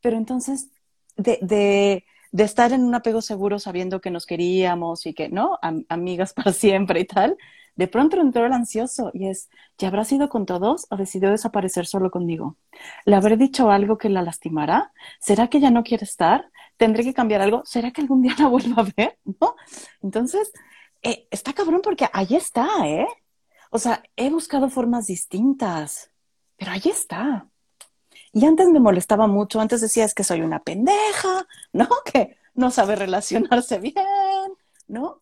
Pero 0.00 0.16
entonces, 0.16 0.70
de, 1.16 1.38
de, 2.32 2.44
estar 2.44 2.72
en 2.72 2.84
un 2.84 2.94
apego 2.94 3.20
seguro 3.20 3.58
sabiendo 3.58 4.00
que 4.00 4.10
nos 4.10 4.26
queríamos 4.26 5.06
y 5.06 5.14
que, 5.14 5.28
¿no? 5.28 5.58
amigas 5.88 6.32
para 6.34 6.52
siempre 6.52 7.00
y 7.00 7.04
tal, 7.04 7.36
de 7.78 7.86
pronto 7.86 8.20
entró 8.20 8.44
el 8.44 8.52
ansioso 8.52 9.10
y 9.14 9.28
es, 9.28 9.50
¿ya 9.78 9.88
habrá 9.88 10.04
sido 10.04 10.28
con 10.28 10.46
todos 10.46 10.86
o 10.90 10.96
decidió 10.96 11.30
desaparecer 11.30 11.86
solo 11.86 12.10
conmigo? 12.10 12.56
¿Le 13.04 13.14
habré 13.14 13.36
dicho 13.36 13.70
algo 13.70 13.98
que 13.98 14.08
la 14.08 14.22
lastimará? 14.22 14.92
¿Será 15.20 15.48
que 15.48 15.60
ya 15.60 15.70
no 15.70 15.84
quiere 15.84 16.04
estar? 16.04 16.50
¿Tendré 16.76 17.04
que 17.04 17.14
cambiar 17.14 17.40
algo? 17.40 17.62
¿Será 17.64 17.92
que 17.92 18.00
algún 18.00 18.22
día 18.22 18.34
la 18.36 18.48
vuelva 18.48 18.82
a 18.82 18.88
ver? 18.96 19.18
¿No? 19.24 19.54
Entonces, 20.02 20.52
eh, 21.02 21.28
está 21.30 21.52
cabrón 21.52 21.80
porque 21.80 22.08
ahí 22.12 22.34
está, 22.34 22.66
¿eh? 22.84 23.06
O 23.70 23.78
sea, 23.78 24.02
he 24.16 24.30
buscado 24.30 24.70
formas 24.70 25.06
distintas, 25.06 26.10
pero 26.56 26.72
ahí 26.72 26.82
está. 26.84 27.48
Y 28.32 28.44
antes 28.44 28.68
me 28.68 28.80
molestaba 28.80 29.26
mucho, 29.26 29.60
antes 29.60 29.80
decía 29.80 30.04
es 30.04 30.14
que 30.14 30.24
soy 30.24 30.42
una 30.42 30.62
pendeja, 30.62 31.46
¿no? 31.72 31.88
Que 32.12 32.36
no 32.54 32.70
sabe 32.70 32.96
relacionarse 32.96 33.78
bien, 33.78 33.94
¿no? 34.86 35.20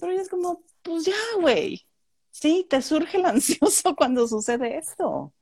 Pero 0.00 0.12
es 0.12 0.28
como, 0.28 0.62
pues 0.82 1.04
ya, 1.04 1.14
güey. 1.40 1.86
Sí, 2.30 2.66
te 2.68 2.82
surge 2.82 3.18
el 3.18 3.26
ansioso 3.26 3.94
cuando 3.96 4.26
sucede 4.26 4.76
esto. 4.76 5.32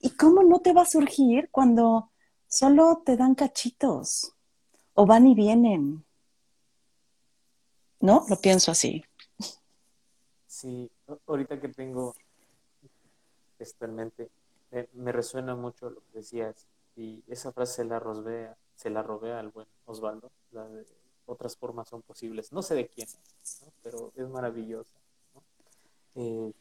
¿Y 0.00 0.10
cómo 0.10 0.42
no 0.42 0.60
te 0.60 0.72
va 0.72 0.82
a 0.82 0.86
surgir 0.86 1.48
cuando 1.50 2.10
solo 2.46 3.02
te 3.04 3.16
dan 3.16 3.34
cachitos 3.34 4.34
o 4.94 5.06
van 5.06 5.26
y 5.26 5.34
vienen? 5.34 6.04
¿No? 8.00 8.24
Lo 8.28 8.36
pienso 8.36 8.70
así. 8.70 9.04
Sí, 10.46 10.90
ahorita 11.26 11.60
que 11.60 11.68
tengo 11.68 12.14
esto 13.58 13.84
en 13.84 13.94
mente, 13.94 14.30
me, 14.94 15.12
resuena 15.12 15.54
mucho 15.54 15.90
lo 15.90 16.00
que 16.00 16.18
decías 16.18 16.66
y 16.96 17.22
esa 17.26 17.52
frase 17.52 17.76
se 17.76 17.84
la 17.84 17.98
robé, 17.98 18.54
se 18.74 18.90
la 18.90 19.02
robé 19.02 19.32
al 19.32 19.48
buen 19.48 19.66
Osvaldo, 19.86 20.30
la 20.52 20.66
de 20.66 20.86
otras 21.26 21.56
formas 21.56 21.88
son 21.88 22.02
posibles, 22.02 22.52
no 22.52 22.62
sé 22.62 22.74
de 22.74 22.88
quién, 22.88 23.08
pero 23.82 24.12
es 24.16 24.28
maravillosa. 24.28 24.98
Eh, 26.16 26.52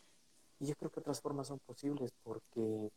y 0.60 0.66
yo 0.66 0.76
creo 0.76 0.92
que 0.92 1.00
otras 1.00 1.22
formas 1.22 1.48
son 1.48 1.60
posibles 1.60 2.14
porque, 2.24 2.92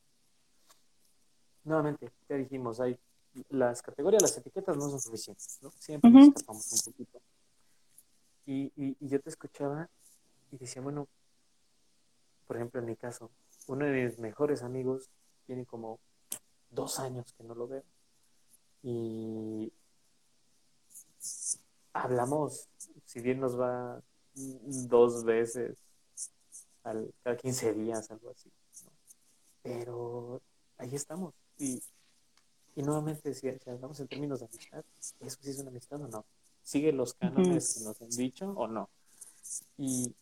nuevamente, 1.65 2.13
ya 2.29 2.37
dijimos, 2.37 2.81
hay 2.81 2.99
las 3.49 3.81
categorías, 3.81 4.23
las 4.23 4.37
etiquetas 4.37 4.77
no 4.77 4.91
son 4.91 5.01
suficientes, 5.01 5.59
¿no? 5.63 5.71
Siempre 5.71 6.11
nos 6.11 6.29
escapamos 6.29 6.73
un 6.73 6.93
poquito. 6.93 7.21
Y, 8.45 8.73
y, 8.77 9.09
yo 9.09 9.21
te 9.21 9.31
escuchaba 9.31 9.89
y 10.51 10.59
decía, 10.59 10.83
bueno, 10.83 11.07
por 12.47 12.57
ejemplo, 12.57 12.81
en 12.81 12.87
mi 12.87 12.97
caso, 12.97 13.31
uno 13.69 13.87
de 13.87 13.93
mis 13.93 14.19
mejores 14.19 14.63
amigos 14.63 15.11
tiene 15.47 15.67
como 15.67 16.01
dos 16.71 16.99
años 16.99 17.33
que 17.35 17.45
no 17.45 17.55
lo 17.55 17.69
veo. 17.69 17.85
Y 18.83 19.73
hablamos, 21.93 22.69
si 23.05 23.21
bien 23.21 23.41
nos 23.41 23.59
va 23.59 24.03
dos 24.35 25.25
veces 25.25 25.77
al, 26.83 27.13
cada 27.23 27.37
15 27.37 27.75
días, 27.75 28.11
algo 28.11 28.31
así. 28.31 28.51
Pero 29.63 30.41
ahí 30.79 30.95
estamos. 30.95 31.35
Y, 31.59 31.81
y 32.75 32.83
nuevamente, 32.83 33.35
si, 33.35 33.49
hablamos 33.67 34.01
en 34.01 34.09
términos 34.09 34.41
de 34.41 34.47
amistad, 34.47 34.85
¿eso 35.21 35.39
sí 35.41 35.51
es 35.51 35.59
una 35.59 35.71
amistad 35.71 36.01
o 36.01 36.09
no? 36.09 36.25
¿Sigue 36.63 36.93
los 36.93 37.15
cánones 37.15 37.75
que 37.75 37.85
nos 37.85 38.01
han 38.01 38.11
dicho 38.11 38.51
o 38.51 38.67
no? 38.67 38.89
Y, 39.77 40.15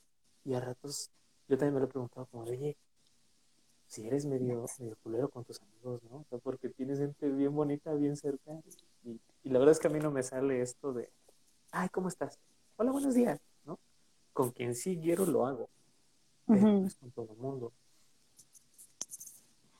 y 0.44 0.55
a 0.55 0.61
ratos 0.61 1.11
yo 1.50 1.59
también 1.59 1.74
me 1.74 1.81
lo 1.81 1.87
he 1.87 1.88
preguntado 1.88 2.26
como, 2.26 2.44
oye, 2.44 2.76
si 3.90 4.07
eres 4.07 4.24
medio, 4.24 4.64
medio 4.79 4.96
culero 5.03 5.29
con 5.29 5.44
tus 5.44 5.61
amigos, 5.61 6.00
¿no? 6.05 6.18
O 6.18 6.24
sea, 6.31 6.38
porque 6.38 6.68
tienes 6.68 7.00
gente 7.00 7.29
bien 7.29 7.53
bonita, 7.53 7.92
bien 7.94 8.16
cerca. 8.16 8.53
Y, 9.05 9.20
y, 9.42 9.50
la 9.50 9.59
verdad 9.59 9.72
es 9.72 9.81
que 9.81 9.88
a 9.88 9.90
mí 9.90 9.98
no 9.98 10.12
me 10.12 10.22
sale 10.22 10.62
esto 10.62 10.92
de, 10.92 11.11
ay, 11.72 11.88
¿cómo 11.88 12.07
estás? 12.07 12.38
Hola, 12.76 12.92
buenos 12.92 13.16
días, 13.16 13.40
¿no? 13.64 13.81
Con 14.33 14.53
quien 14.53 14.76
sí 14.76 14.96
quiero 15.03 15.26
lo 15.26 15.44
hago. 15.44 15.68
Es 16.46 16.94
con 16.94 17.11
todo 17.11 17.33
el 17.33 17.38
mundo. 17.38 17.72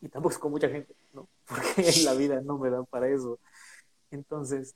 Y 0.01 0.09
tampoco 0.09 0.33
es 0.33 0.39
con 0.39 0.51
mucha 0.51 0.69
gente, 0.69 0.93
¿no? 1.13 1.29
Porque 1.47 1.85
la 2.03 2.15
vida 2.15 2.41
no 2.41 2.59
me 2.59 2.69
da 2.69 2.83
para 2.83 3.09
eso. 3.09 3.39
Entonces, 4.11 4.75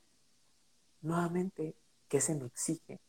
nuevamente, 1.01 1.75
¿qué 2.07 2.21
se 2.21 2.35
me 2.35 2.45
exige? 2.45 3.01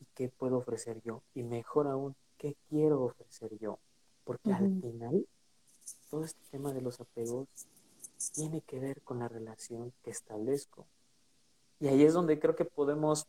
¿Y 0.00 0.04
qué 0.14 0.28
puedo 0.28 0.58
ofrecer 0.58 1.00
yo? 1.02 1.22
Y 1.34 1.44
mejor 1.44 1.86
aún, 1.86 2.14
¿qué 2.36 2.56
quiero 2.68 3.04
ofrecer 3.04 3.58
yo? 3.58 3.78
Porque 4.24 4.52
al 4.52 4.80
final, 4.82 5.26
todo 6.12 6.24
este 6.24 6.44
tema 6.50 6.74
de 6.74 6.82
los 6.82 7.00
apegos 7.00 7.48
tiene 8.34 8.60
que 8.60 8.78
ver 8.78 9.00
con 9.00 9.20
la 9.20 9.28
relación 9.28 9.94
que 10.04 10.10
establezco. 10.10 10.86
Y 11.80 11.88
ahí 11.88 12.02
es 12.02 12.12
donde 12.12 12.38
creo 12.38 12.54
que 12.54 12.66
podemos 12.66 13.26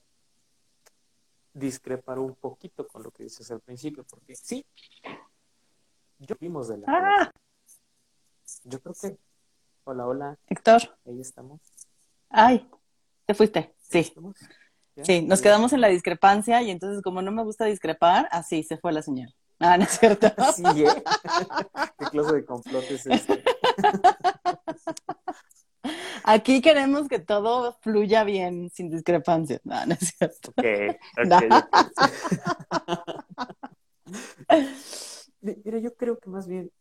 discrepar 1.53 2.19
un 2.19 2.35
poquito 2.35 2.85
con 2.85 3.01
lo 3.01 3.11
que 3.11 3.23
dices 3.23 3.49
al 3.51 3.61
principio, 3.61 4.03
porque 4.03 4.35
sí, 4.35 4.65
yo 6.19 6.35
vimos 6.41 6.67
de 6.67 6.79
la... 6.79 6.85
Ah. 6.89 7.31
Yo 8.65 8.81
creo 8.81 8.93
que 9.01 9.17
Hola, 9.85 10.05
hola. 10.05 10.37
Héctor. 10.47 10.81
Ahí 11.05 11.21
estamos. 11.21 11.61
Ay, 12.29 12.69
te 13.25 13.33
fuiste. 13.33 13.73
Sí. 13.77 14.13
Sí, 15.03 15.21
nos 15.21 15.41
quedamos 15.41 15.71
en 15.71 15.79
la 15.79 15.87
discrepancia 15.87 16.61
y 16.61 16.69
entonces 16.69 17.01
como 17.01 17.21
no 17.21 17.31
me 17.31 17.43
gusta 17.43 17.63
discrepar, 17.63 18.27
así 18.29 18.61
se 18.63 18.77
fue 18.77 18.91
la 18.91 19.01
señal. 19.01 19.33
Ah, 19.65 19.77
¿no 19.77 19.85
es 19.85 19.91
cierto? 19.97 20.27
Sí, 20.55 20.63
¿eh? 20.83 21.03
¿Qué 21.97 22.05
clase 22.11 22.33
de 22.35 22.45
complot 22.45 22.83
es 22.91 23.05
este? 23.07 23.43
Aquí 26.25 26.61
queremos 26.61 27.07
que 27.07 27.19
todo 27.19 27.77
fluya 27.81 28.23
bien, 28.25 28.69
sin 28.69 28.89
discrepancias. 28.89 29.61
No, 29.63 29.85
no 29.85 29.93
es 29.93 30.13
cierto. 30.17 30.51
Ok, 30.51 30.65
ok, 31.17 31.27
No. 31.27 31.39
Mira, 35.41 35.77
yo 35.79 35.93
creo 35.95 36.17
que 36.19 36.29
más 36.29 36.47
bien 36.47 36.71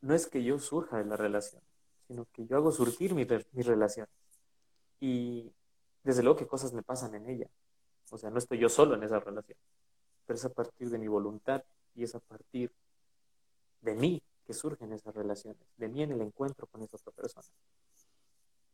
no 0.00 0.14
es 0.14 0.26
que 0.26 0.42
yo 0.42 0.58
surja 0.58 0.98
de 0.98 1.04
la 1.04 1.16
relación, 1.16 1.62
sino 2.08 2.26
que 2.32 2.46
yo 2.46 2.56
hago 2.56 2.72
surgir 2.72 3.14
mi, 3.14 3.24
re- 3.24 3.46
mi 3.52 3.62
relación. 3.62 4.06
Y 5.00 5.52
desde 6.02 6.22
luego 6.22 6.38
que 6.38 6.46
cosas 6.46 6.72
me 6.72 6.82
pasan 6.82 7.14
en 7.14 7.28
ella. 7.28 7.46
O 8.10 8.18
sea, 8.18 8.30
no 8.30 8.38
estoy 8.38 8.58
yo 8.58 8.68
solo 8.68 8.94
en 8.96 9.04
esa 9.04 9.20
relación, 9.20 9.56
pero 10.26 10.36
es 10.36 10.44
a 10.44 10.50
partir 10.50 10.90
de 10.90 10.98
mi 10.98 11.08
voluntad 11.08 11.62
y 11.94 12.04
es 12.04 12.14
a 12.14 12.20
partir 12.20 12.72
de 13.80 13.94
mí 13.94 14.22
que 14.44 14.54
surgen 14.54 14.92
esas 14.92 15.14
relaciones, 15.14 15.60
de 15.76 15.88
mí 15.88 16.02
en 16.02 16.12
el 16.12 16.20
encuentro 16.20 16.66
con 16.66 16.82
esa 16.82 16.96
otra 16.96 17.12
persona. 17.12 17.46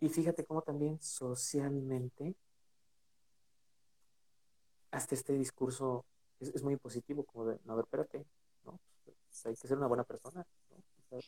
Y 0.01 0.09
fíjate 0.09 0.45
cómo 0.45 0.63
también 0.63 1.01
socialmente 1.01 2.35
hasta 4.91 5.15
este 5.15 5.33
discurso 5.35 6.05
es, 6.41 6.49
es 6.55 6.63
muy 6.63 6.77
positivo, 6.77 7.25
como 7.25 7.47
de, 7.47 7.59
no, 7.65 7.73
a 7.73 7.77
ver, 7.77 7.85
espérate, 7.85 8.25
¿no? 8.65 8.79
Pues 9.05 9.47
hay 9.47 9.57
que 9.57 9.69
ser 9.69 9.77
una 9.77 9.89
buena 9.89 10.05
persona, 10.05 10.47
¿no? 10.71 10.77
O 10.77 11.09
sea, 11.09 11.21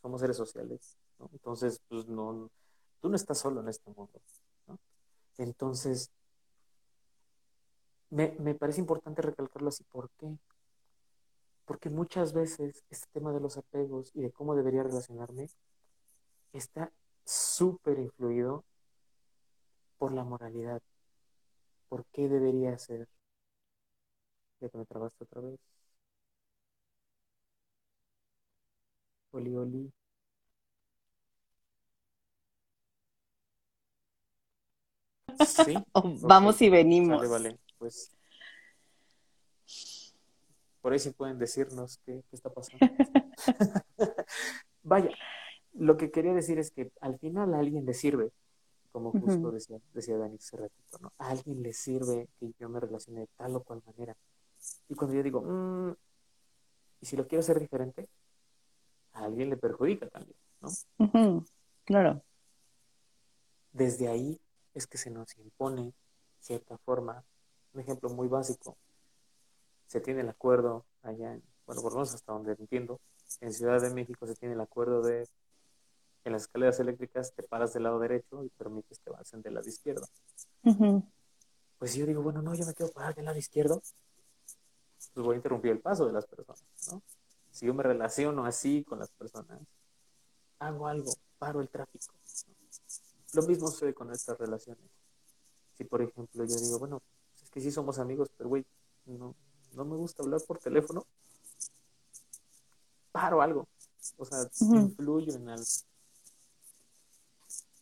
somos 0.00 0.20
seres 0.20 0.36
sociales, 0.36 0.98
¿no? 1.18 1.30
Entonces, 1.32 1.80
pues 1.88 2.06
no, 2.08 2.50
tú 3.00 3.08
no 3.08 3.16
estás 3.16 3.38
solo 3.38 3.60
en 3.60 3.68
este 3.68 3.90
mundo, 3.90 4.20
¿no? 4.66 4.78
Entonces, 5.38 6.10
me, 8.12 8.36
me 8.38 8.54
parece 8.54 8.80
importante 8.80 9.22
recalcarlo 9.22 9.68
así, 9.70 9.84
¿por 9.84 10.08
qué? 10.18 10.28
Porque 11.64 11.90
muchas 11.90 12.32
veces 12.34 12.84
este 12.88 13.08
tema 13.12 13.32
de 13.32 13.40
los 13.40 13.56
apegos 13.56 14.12
y 14.14 14.20
de 14.22 14.30
cómo 14.30 14.54
debería 14.54 14.84
relacionarme 14.84 15.48
está 16.54 16.90
súper 17.26 17.98
influido 17.98 18.64
por 19.98 20.12
la 20.12 20.22
moralidad. 20.24 20.82
¿Por 21.88 22.04
qué 22.06 22.28
debería 22.28 22.76
ser? 22.76 23.06
Ya 24.60 24.68
que 24.70 24.78
me 24.78 24.86
trabaste 24.86 25.24
otra 25.24 25.42
vez. 25.42 25.60
Oli, 29.32 29.56
oli. 29.56 29.92
Sí. 35.46 35.74
Vamos 36.22 36.60
y 36.62 36.68
venimos. 36.70 37.18
Vale, 37.18 37.28
vale. 37.28 37.58
Pues 37.82 38.12
por 40.80 40.92
ahí 40.92 41.00
sí 41.00 41.10
pueden 41.10 41.36
decirnos 41.40 41.98
qué, 42.06 42.22
qué 42.30 42.36
está 42.36 42.48
pasando. 42.48 42.86
Vaya, 44.84 45.10
lo 45.72 45.96
que 45.96 46.12
quería 46.12 46.32
decir 46.32 46.60
es 46.60 46.70
que 46.70 46.92
al 47.00 47.18
final 47.18 47.52
a 47.54 47.58
alguien 47.58 47.84
le 47.84 47.92
sirve, 47.92 48.30
como 48.92 49.10
justo 49.10 49.50
decía, 49.50 49.80
decía 49.94 50.16
Dani 50.16 50.36
hace 50.36 50.58
ratito, 50.58 50.98
¿no? 51.00 51.12
A 51.18 51.30
alguien 51.30 51.60
le 51.60 51.72
sirve 51.72 52.28
que 52.38 52.52
yo 52.60 52.68
me 52.68 52.78
relacione 52.78 53.22
de 53.22 53.28
tal 53.36 53.56
o 53.56 53.64
cual 53.64 53.82
manera. 53.84 54.16
Y 54.88 54.94
cuando 54.94 55.16
yo 55.16 55.24
digo, 55.24 55.42
"Mm, 55.42 55.96
¿y 57.00 57.06
si 57.06 57.16
lo 57.16 57.26
quiero 57.26 57.40
hacer 57.40 57.58
diferente? 57.58 58.08
A 59.14 59.24
alguien 59.24 59.50
le 59.50 59.56
perjudica 59.56 60.08
también, 60.08 60.36
¿no? 60.60 60.68
Claro. 61.84 62.22
Desde 63.72 64.06
ahí 64.06 64.40
es 64.72 64.86
que 64.86 64.98
se 64.98 65.10
nos 65.10 65.36
impone 65.36 65.94
cierta 66.38 66.78
forma. 66.78 67.24
Un 67.74 67.80
ejemplo 67.80 68.10
muy 68.10 68.28
básico. 68.28 68.76
Se 69.86 70.00
tiene 70.00 70.20
el 70.20 70.28
acuerdo 70.28 70.84
allá, 71.02 71.32
en, 71.34 71.42
bueno, 71.66 71.82
por 71.82 71.92
lo 71.92 71.98
menos 71.98 72.14
hasta 72.14 72.32
donde 72.32 72.52
entiendo, 72.52 73.00
en 73.40 73.52
Ciudad 73.52 73.80
de 73.80 73.90
México 73.90 74.26
se 74.26 74.34
tiene 74.34 74.54
el 74.54 74.60
acuerdo 74.60 75.02
de 75.02 75.28
en 76.24 76.32
las 76.32 76.42
escaleras 76.42 76.78
eléctricas 76.78 77.32
te 77.34 77.42
paras 77.42 77.72
del 77.72 77.82
lado 77.82 77.98
derecho 77.98 78.44
y 78.44 78.48
permites 78.50 79.00
que 79.00 79.10
avancen 79.10 79.42
del 79.42 79.54
lado 79.54 79.68
izquierdo. 79.68 80.06
Ujú, 80.62 81.04
Pues 81.78 81.92
si 81.92 81.98
yo 81.98 82.06
digo, 82.06 82.22
bueno, 82.22 82.42
no, 82.42 82.54
yo 82.54 82.64
me 82.64 82.74
quiero 82.74 82.92
parar 82.92 83.14
del 83.14 83.24
lado 83.24 83.38
izquierdo, 83.38 83.82
pues 85.14 85.26
voy 85.26 85.34
a 85.34 85.36
interrumpir 85.36 85.72
el 85.72 85.80
paso 85.80 86.06
de 86.06 86.12
las 86.12 86.26
personas, 86.26 86.62
¿no? 86.90 87.02
Si 87.50 87.66
yo 87.66 87.74
me 87.74 87.82
relaciono 87.82 88.46
así 88.46 88.84
con 88.84 89.00
las 89.00 89.10
personas, 89.10 89.60
hago 90.60 90.86
algo, 90.86 91.12
paro 91.38 91.60
el 91.60 91.68
tráfico. 91.68 92.14
¿no? 92.14 93.42
Lo 93.42 93.42
mismo 93.42 93.68
sucede 93.68 93.92
con 93.92 94.10
estas 94.12 94.38
relaciones. 94.38 94.88
Si, 95.74 95.84
por 95.84 96.02
ejemplo, 96.02 96.44
yo 96.44 96.56
digo, 96.56 96.78
bueno, 96.78 97.02
que 97.52 97.60
sí 97.60 97.70
somos 97.70 97.98
amigos, 97.98 98.30
pero 98.36 98.48
güey, 98.48 98.64
no, 99.06 99.34
no 99.74 99.84
me 99.84 99.96
gusta 99.96 100.22
hablar 100.22 100.40
por 100.46 100.58
teléfono, 100.58 101.04
paro 103.12 103.42
algo. 103.42 103.68
O 104.16 104.24
sea, 104.24 104.48
influyo 104.60 105.34
en 105.34 105.48
algo. 105.48 105.64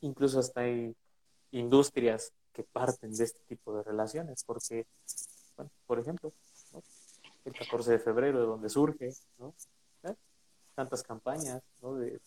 Incluso 0.02 0.40
hasta 0.40 0.62
hay 0.62 0.94
industrias 1.52 2.32
que 2.52 2.64
parten 2.64 3.14
de 3.14 3.24
este 3.24 3.40
tipo 3.48 3.74
de 3.76 3.82
relaciones, 3.82 4.44
porque, 4.44 4.86
bueno, 5.56 5.70
por 5.86 5.98
ejemplo, 5.98 6.32
¿no? 6.72 6.82
el 7.44 7.52
14 7.54 7.92
de 7.92 7.98
febrero, 7.98 8.40
de 8.40 8.46
donde 8.46 8.68
surge, 8.68 9.14
¿no? 9.38 9.54
¿Eh? 10.02 10.14
tantas 10.74 11.02
campañas, 11.02 11.62
¿no? 11.80 11.94
De 11.94 12.20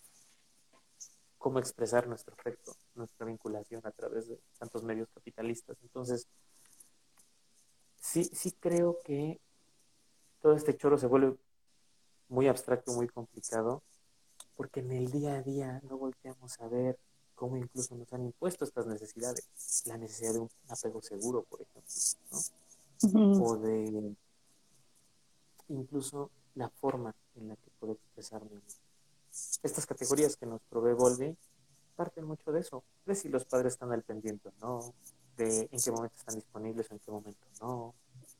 cómo 1.37 1.59
expresar 1.59 2.07
nuestro 2.07 2.33
afecto, 2.33 2.73
nuestra 2.95 3.25
vinculación 3.25 3.81
a 3.85 3.91
través 3.91 4.29
de 4.29 4.39
tantos 4.57 4.81
medios 4.83 5.09
capitalistas. 5.13 5.77
Entonces, 5.81 6.27
sí, 8.03 8.25
sí 8.25 8.51
creo 8.51 8.99
que 9.03 9.39
todo 10.41 10.53
este 10.53 10.75
choro 10.75 10.97
se 10.97 11.07
vuelve 11.07 11.37
muy 12.27 12.47
abstracto, 12.47 12.91
muy 12.91 13.07
complicado, 13.07 13.81
porque 14.55 14.81
en 14.81 14.91
el 14.91 15.09
día 15.09 15.35
a 15.35 15.41
día 15.41 15.81
no 15.89 15.97
volteamos 15.97 16.59
a 16.59 16.67
ver 16.67 16.99
cómo 17.33 17.55
incluso 17.57 17.95
nos 17.95 18.11
han 18.13 18.25
impuesto 18.25 18.65
estas 18.65 18.85
necesidades. 18.87 19.47
La 19.85 19.97
necesidad 19.97 20.33
de 20.33 20.39
un 20.39 20.49
apego 20.67 21.01
seguro, 21.01 21.43
por 21.43 21.61
ejemplo, 21.61 21.93
¿no? 22.31 23.43
o 23.43 23.57
de 23.57 24.15
incluso 25.69 26.29
la 26.55 26.69
forma 26.69 27.15
en 27.35 27.47
la 27.47 27.55
que 27.55 27.69
puedo 27.79 27.93
expresarme. 27.93 28.61
Estas 29.63 29.85
categorías 29.85 30.35
que 30.35 30.45
nos 30.45 30.61
provee 30.63 30.93
Volvi 30.93 31.35
parten 31.95 32.25
mucho 32.25 32.51
de 32.51 32.59
eso, 32.59 32.83
de 33.05 33.15
si 33.15 33.29
los 33.29 33.45
padres 33.45 33.73
están 33.73 33.91
al 33.91 34.03
pendiente 34.03 34.49
o 34.49 34.53
no, 34.61 34.93
de 35.37 35.69
en 35.71 35.79
qué 35.79 35.91
momento 35.91 36.15
están 36.17 36.35
disponibles 36.35 36.89
o 36.89 36.93
en 36.93 36.99
qué 36.99 37.11
momento 37.11 37.47
no, 37.61 37.95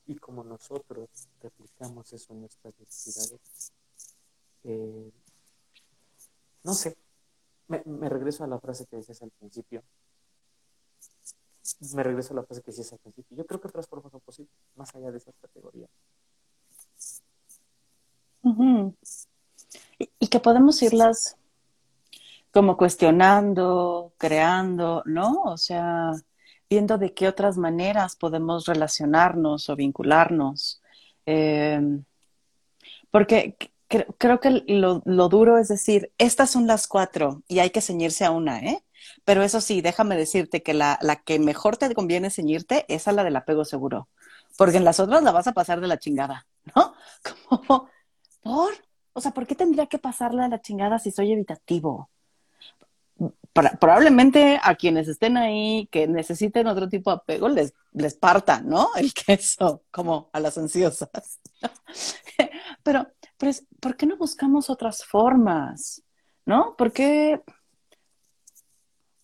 y 0.06 0.16
cómo 0.16 0.44
nosotros 0.44 1.08
replicamos 1.40 2.12
eso 2.12 2.32
en 2.32 2.40
nuestras 2.40 2.74
necesidades. 2.78 3.72
Eh, 4.64 5.10
no 6.62 6.74
sé, 6.74 6.96
me, 7.68 7.82
me 7.84 8.08
regreso 8.08 8.44
a 8.44 8.46
la 8.46 8.58
frase 8.58 8.86
que 8.86 8.96
decías 8.96 9.22
al 9.22 9.30
principio. 9.30 9.82
Me 11.94 12.02
regreso 12.02 12.32
a 12.32 12.36
la 12.36 12.42
frase 12.44 12.62
que 12.62 12.70
decías 12.70 12.92
al 12.92 12.98
principio. 12.98 13.36
Yo 13.36 13.46
creo 13.46 13.60
que 13.60 13.68
otras 13.68 13.86
formas 13.86 14.12
son 14.12 14.20
posibles, 14.20 14.52
más 14.76 14.94
allá 14.94 15.10
de 15.10 15.18
esas 15.18 15.34
categorías. 15.40 15.90
Ujú. 18.42 18.94
Y, 19.98 20.10
y 20.18 20.28
que 20.28 20.40
podemos 20.40 20.82
irlas 20.82 21.36
como 22.52 22.76
cuestionando, 22.76 24.12
creando, 24.16 25.02
¿no? 25.06 25.42
O 25.42 25.56
sea, 25.56 26.12
viendo 26.70 26.98
de 26.98 27.14
qué 27.14 27.28
otras 27.28 27.56
maneras 27.58 28.16
podemos 28.16 28.66
relacionarnos 28.66 29.68
o 29.70 29.76
vincularnos. 29.76 30.80
Eh, 31.26 31.80
porque 33.10 33.56
cre- 33.88 34.06
creo 34.18 34.40
que 34.40 34.62
lo, 34.66 35.00
duro 35.28 35.58
es 35.58 35.68
decir, 35.68 36.12
estas 36.18 36.50
son 36.50 36.66
las 36.66 36.86
cuatro 36.86 37.42
y 37.48 37.58
hay 37.60 37.70
que 37.70 37.80
ceñirse 37.80 38.24
a 38.24 38.30
una, 38.30 38.60
¿eh? 38.60 38.84
Pero 39.24 39.42
eso 39.42 39.60
sí, 39.60 39.80
déjame 39.82 40.16
decirte 40.16 40.62
que 40.62 40.74
la, 40.74 40.98
la 41.02 41.16
que 41.16 41.38
mejor 41.38 41.76
te 41.76 41.94
conviene 41.94 42.30
ceñirte 42.30 42.84
es 42.88 43.06
a 43.08 43.12
la 43.12 43.24
del 43.24 43.36
apego 43.36 43.64
seguro, 43.64 44.08
porque 44.56 44.78
en 44.78 44.84
las 44.84 45.00
otras 45.00 45.22
la 45.22 45.32
vas 45.32 45.46
a 45.46 45.52
pasar 45.52 45.80
de 45.80 45.88
la 45.88 45.98
chingada, 45.98 46.46
¿no? 46.74 46.94
Como, 47.58 47.88
¿por? 48.42 48.74
O 49.14 49.20
sea, 49.20 49.32
¿por 49.32 49.46
qué 49.46 49.54
tendría 49.56 49.86
que 49.86 49.98
pasarla 49.98 50.46
a 50.46 50.48
la 50.48 50.60
chingada 50.62 50.98
si 50.98 51.10
soy 51.10 51.32
evitativo? 51.32 52.10
Probablemente 53.52 54.58
a 54.60 54.74
quienes 54.74 55.06
estén 55.06 55.36
ahí 55.36 55.88
que 55.92 56.08
necesiten 56.08 56.66
otro 56.66 56.88
tipo 56.88 57.10
de 57.10 57.16
apego 57.16 57.48
les, 57.48 57.72
les 57.92 58.14
parta, 58.14 58.60
¿no? 58.60 58.90
El 58.96 59.14
queso, 59.14 59.84
como 59.90 60.28
a 60.32 60.40
las 60.40 60.58
ansiosas. 60.58 61.40
pero, 62.82 63.06
¿por 63.80 63.96
qué 63.96 64.06
no 64.06 64.16
buscamos 64.16 64.70
otras 64.70 65.04
formas? 65.04 66.02
¿No? 66.46 66.74
¿Por 66.76 66.92
qué, 66.92 67.40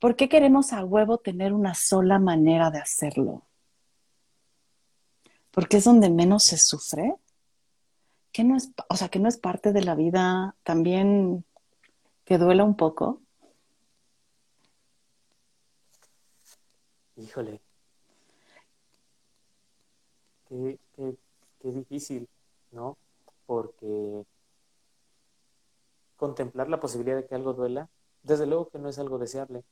¿Por 0.01 0.17
qué 0.17 0.31
queremos 0.31 0.73
a 0.73 0.83
huevo 0.83 1.19
tener 1.19 1.53
una 1.53 1.75
sola 1.75 2.19
manera 2.19 2.71
de 2.71 2.79
hacerlo? 2.79 3.47
Porque 5.51 5.77
es 5.77 5.85
donde 5.85 6.09
menos 6.09 6.45
se 6.45 6.57
sufre. 6.57 7.17
Que 8.33 8.43
no 8.43 8.57
es, 8.57 8.73
o 8.89 8.97
sea, 8.97 9.09
que 9.09 9.19
no 9.19 9.29
es 9.29 9.37
parte 9.37 9.73
de 9.73 9.83
la 9.83 9.95
vida 9.95 10.57
también 10.63 11.45
que 12.25 12.39
duela 12.39 12.65
un 12.65 12.77
poco. 12.77 13.21
Híjole. 17.21 17.61
Qué, 20.49 20.79
qué, 20.97 21.17
qué 21.61 21.71
difícil, 21.71 22.29
¿no? 22.73 22.97
Porque 23.47 24.25
contemplar 26.17 26.69
la 26.69 26.81
posibilidad 26.81 27.17
de 27.17 27.27
que 27.27 27.35
algo 27.35 27.53
duela, 27.53 27.89
desde 28.23 28.47
luego 28.47 28.69
que 28.69 28.79
no 28.79 28.89
es 28.89 28.99
algo 28.99 29.19
deseable, 29.19 29.65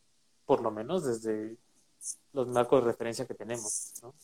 por 0.46 0.62
lo 0.62 0.70
menos 0.70 1.04
desde 1.04 1.56
los 2.32 2.48
marcos 2.48 2.80
de 2.80 2.90
referencia 2.90 3.26
que 3.26 3.34
tenemos, 3.34 3.92
¿no? 4.02 4.14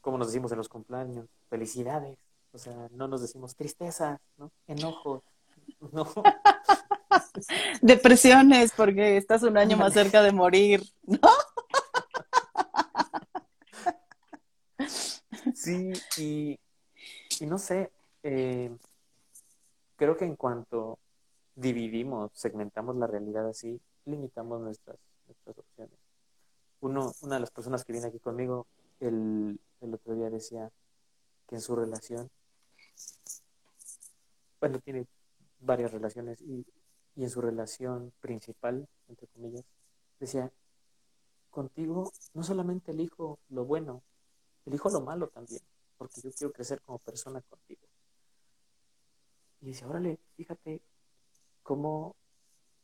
como 0.00 0.18
nos 0.18 0.26
decimos 0.26 0.50
en 0.52 0.58
los 0.58 0.68
cumpleaños, 0.68 1.26
felicidades, 1.48 2.18
o 2.52 2.58
sea, 2.58 2.88
no 2.90 3.08
nos 3.08 3.22
decimos 3.22 3.54
tristeza, 3.54 4.20
¿no? 4.36 4.50
Enojos, 4.66 5.22
no. 5.92 6.06
Depresiones, 7.82 8.72
porque 8.76 9.16
estás 9.16 9.42
un 9.42 9.56
año 9.56 9.76
más 9.76 9.92
cerca 9.92 10.22
de 10.22 10.32
morir, 10.32 10.82
¿no? 11.04 11.18
Sí, 15.54 15.92
y, 16.18 16.58
no 17.46 17.58
sé, 17.58 17.90
eh, 18.22 18.70
creo 19.96 20.16
que 20.16 20.24
en 20.24 20.36
cuanto 20.36 20.98
dividimos, 21.54 22.30
segmentamos 22.34 22.96
la 22.96 23.06
realidad 23.06 23.48
así, 23.48 23.80
limitamos 24.04 24.60
nuestras, 24.60 24.96
nuestras 25.26 25.58
opciones. 25.58 25.98
Uno, 26.80 27.12
una 27.22 27.36
de 27.36 27.40
las 27.40 27.50
personas 27.50 27.84
que 27.84 27.92
viene 27.92 28.08
aquí 28.08 28.18
conmigo 28.18 28.66
el, 29.00 29.60
el 29.80 29.94
otro 29.94 30.14
día 30.14 30.30
decía 30.30 30.70
que 31.48 31.56
en 31.56 31.60
su 31.60 31.76
relación, 31.76 32.28
bueno, 34.60 34.78
tiene 34.80 35.06
varias 35.60 35.92
relaciones 35.92 36.40
y, 36.40 36.64
y 37.14 37.24
en 37.24 37.30
su 37.30 37.40
relación 37.40 38.12
principal, 38.20 38.88
entre 39.08 39.26
comillas, 39.28 39.64
decía, 40.18 40.52
contigo 41.50 42.12
no 42.34 42.42
solamente 42.42 42.92
elijo 42.92 43.38
lo 43.50 43.64
bueno, 43.64 44.02
elijo 44.64 44.88
lo 44.90 45.00
malo 45.00 45.28
también, 45.28 45.60
porque 45.98 46.20
yo 46.20 46.30
quiero 46.32 46.52
crecer 46.52 46.80
como 46.82 46.98
persona 46.98 47.40
contigo. 47.42 47.82
Y 49.60 49.66
dice, 49.66 49.84
órale, 49.84 50.18
fíjate 50.36 50.80
cómo 51.62 52.16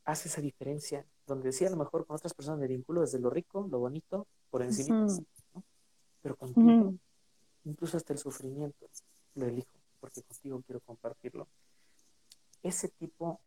hace 0.04 0.28
esa 0.28 0.40
diferencia, 0.40 1.04
donde 1.26 1.46
decía 1.46 1.68
a 1.68 1.70
lo 1.70 1.76
mejor 1.76 2.06
con 2.06 2.16
otras 2.16 2.34
personas 2.34 2.60
me 2.60 2.66
vinculo 2.66 3.00
desde 3.00 3.18
lo 3.18 3.30
rico, 3.30 3.66
lo 3.70 3.78
bonito, 3.78 4.26
por 4.50 4.62
encima, 4.62 5.06
pero 6.22 6.36
contigo, 6.36 6.94
incluso 7.64 7.96
hasta 7.96 8.12
el 8.12 8.18
sufrimiento, 8.18 8.88
lo 9.34 9.46
elijo, 9.46 9.72
porque 10.00 10.22
contigo 10.22 10.62
quiero 10.64 10.80
compartirlo. 10.80 11.48
Ese 12.62 12.88
tipo 12.88 13.40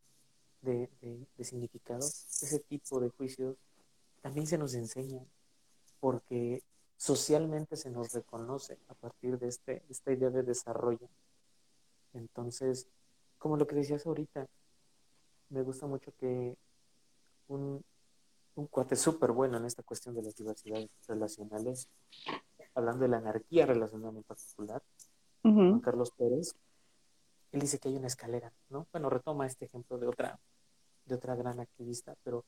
de, 0.62 0.90
de 1.38 1.44
significados, 1.44 2.28
ese 2.42 2.60
tipo 2.60 3.00
de 3.00 3.10
juicios, 3.10 3.56
también 4.22 4.48
se 4.48 4.58
nos 4.58 4.74
enseña, 4.74 5.24
porque 6.00 6.64
socialmente 6.98 7.76
se 7.76 7.90
nos 7.90 8.14
reconoce 8.14 8.78
a 8.88 8.94
partir 8.94 9.40
de 9.40 9.48
este, 9.48 9.84
esta 9.90 10.12
idea 10.12 10.30
de 10.30 10.44
desarrollo. 10.44 11.10
Entonces, 12.14 12.88
como 13.40 13.58
lo 13.58 13.66
que 13.66 13.76
decías 13.76 14.06
ahorita, 14.06 14.48
me 15.50 15.64
gusta 15.64 15.88
mucho 15.88 16.14
que 16.20 16.56
un, 17.48 17.84
un 18.56 18.68
cuate 18.68 18.96
súper 18.96 19.32
bueno 19.32 19.58
en 19.58 19.66
esta 19.66 19.82
cuestión 19.82 20.14
de 20.14 20.22
las 20.22 20.36
diversidades 20.36 20.90
relacionales, 21.08 21.88
hablando 22.76 23.02
de 23.02 23.10
la 23.10 23.18
anarquía 23.18 23.66
relacional 23.66 24.16
en 24.16 24.24
particular, 24.24 24.84
Juan 25.42 25.80
Carlos 25.80 26.12
Pérez, 26.12 26.54
él 27.52 27.62
dice 27.62 27.80
que 27.80 27.90
hay 27.90 27.96
una 27.96 28.08
escalera, 28.08 28.54
¿no? 28.70 28.86
Bueno, 28.92 29.10
retoma 29.10 29.48
este 29.48 29.66
ejemplo 29.66 29.98
de 29.98 30.08
otra, 30.08 30.40
de 31.12 31.18
otra 31.18 31.36
gran 31.36 31.60
activista, 31.60 32.16
pero 32.24 32.46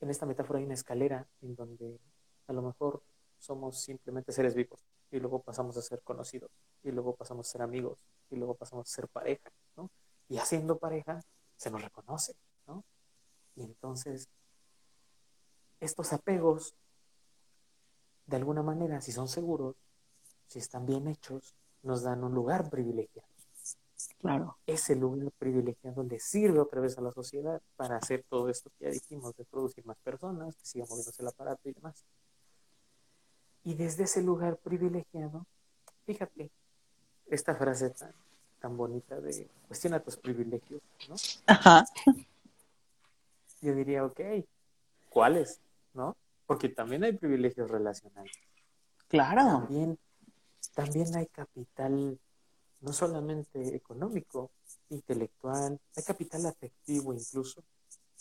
en 0.00 0.08
esta 0.08 0.24
metáfora 0.24 0.60
hay 0.60 0.64
una 0.64 0.74
escalera 0.74 1.26
en 1.42 1.56
donde 1.56 1.98
a 2.46 2.52
lo 2.52 2.62
mejor 2.62 3.02
somos 3.38 3.80
simplemente 3.80 4.32
seres 4.32 4.54
vivos 4.54 4.80
y 5.10 5.18
luego 5.18 5.42
pasamos 5.42 5.76
a 5.76 5.82
ser 5.82 6.00
conocidos 6.02 6.50
y 6.84 6.92
luego 6.92 7.16
pasamos 7.16 7.48
a 7.48 7.50
ser 7.50 7.62
amigos 7.62 7.98
y 8.30 8.36
luego 8.36 8.54
pasamos 8.54 8.88
a 8.88 8.94
ser 8.94 9.08
pareja, 9.08 9.50
¿no? 9.76 9.90
Y 10.28 10.38
haciendo 10.38 10.78
pareja 10.78 11.20
se 11.56 11.70
nos 11.70 11.82
reconoce, 11.82 12.34
¿no? 12.68 12.84
Y 13.56 13.62
entonces 13.62 14.28
estos 15.80 16.12
apegos, 16.12 16.76
de 18.26 18.36
alguna 18.36 18.62
manera, 18.62 19.00
si 19.00 19.10
son 19.10 19.26
seguros, 19.26 19.74
si 20.46 20.60
están 20.60 20.86
bien 20.86 21.08
hechos, 21.08 21.56
nos 21.82 22.02
dan 22.02 22.22
un 22.22 22.32
lugar 22.32 22.70
privilegiado. 22.70 23.29
Claro. 24.18 24.58
Ese 24.66 24.96
lugar 24.96 25.30
privilegiado 25.38 26.02
le 26.02 26.18
sirve 26.18 26.58
otra 26.58 26.80
vez 26.80 26.96
a 26.98 27.00
la 27.00 27.12
sociedad 27.12 27.60
para 27.76 27.96
hacer 27.96 28.24
todo 28.28 28.48
esto 28.48 28.70
que 28.78 28.86
ya 28.86 28.90
dijimos, 28.90 29.36
de 29.36 29.44
producir 29.44 29.84
más 29.86 29.98
personas, 29.98 30.56
que 30.56 30.66
siga 30.66 30.86
moviéndose 30.88 31.22
el 31.22 31.28
aparato 31.28 31.68
y 31.68 31.72
demás. 31.72 32.04
Y 33.64 33.74
desde 33.74 34.04
ese 34.04 34.22
lugar 34.22 34.56
privilegiado, 34.56 35.46
fíjate, 36.06 36.50
esta 37.26 37.54
frase 37.54 37.90
tan, 37.90 38.12
tan 38.58 38.76
bonita 38.76 39.20
de 39.20 39.48
cuestiona 39.66 40.00
tus 40.00 40.16
privilegios, 40.16 40.82
¿no? 41.08 41.14
Ajá. 41.46 41.84
Yo 43.60 43.74
diría, 43.74 44.04
ok, 44.04 44.20
¿cuáles? 45.10 45.60
¿No? 45.92 46.16
Porque 46.46 46.68
también 46.68 47.04
hay 47.04 47.12
privilegios 47.12 47.70
relacionales. 47.70 48.36
Claro. 49.08 49.42
También, 49.42 49.98
también 50.74 51.14
hay 51.16 51.26
capital, 51.26 52.18
no 52.80 52.92
solamente 52.92 53.74
económico, 53.74 54.50
intelectual, 54.88 55.78
hay 55.96 56.02
capital 56.02 56.46
afectivo 56.46 57.12
incluso, 57.12 57.62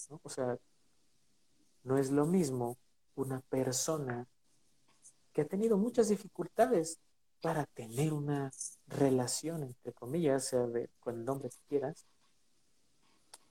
¿no? 0.09 0.19
O 0.23 0.29
sea, 0.29 0.57
no 1.83 1.97
es 1.97 2.11
lo 2.11 2.25
mismo 2.25 2.77
una 3.15 3.39
persona 3.41 4.27
que 5.33 5.41
ha 5.41 5.45
tenido 5.45 5.77
muchas 5.77 6.09
dificultades 6.09 6.99
para 7.41 7.65
tener 7.65 8.13
una 8.13 8.51
relación, 8.87 9.63
entre 9.63 9.93
comillas, 9.93 10.45
sea 10.45 10.67
de, 10.67 10.89
con 10.99 11.15
el 11.15 11.25
nombre 11.25 11.49
que 11.49 11.57
quieras, 11.69 12.05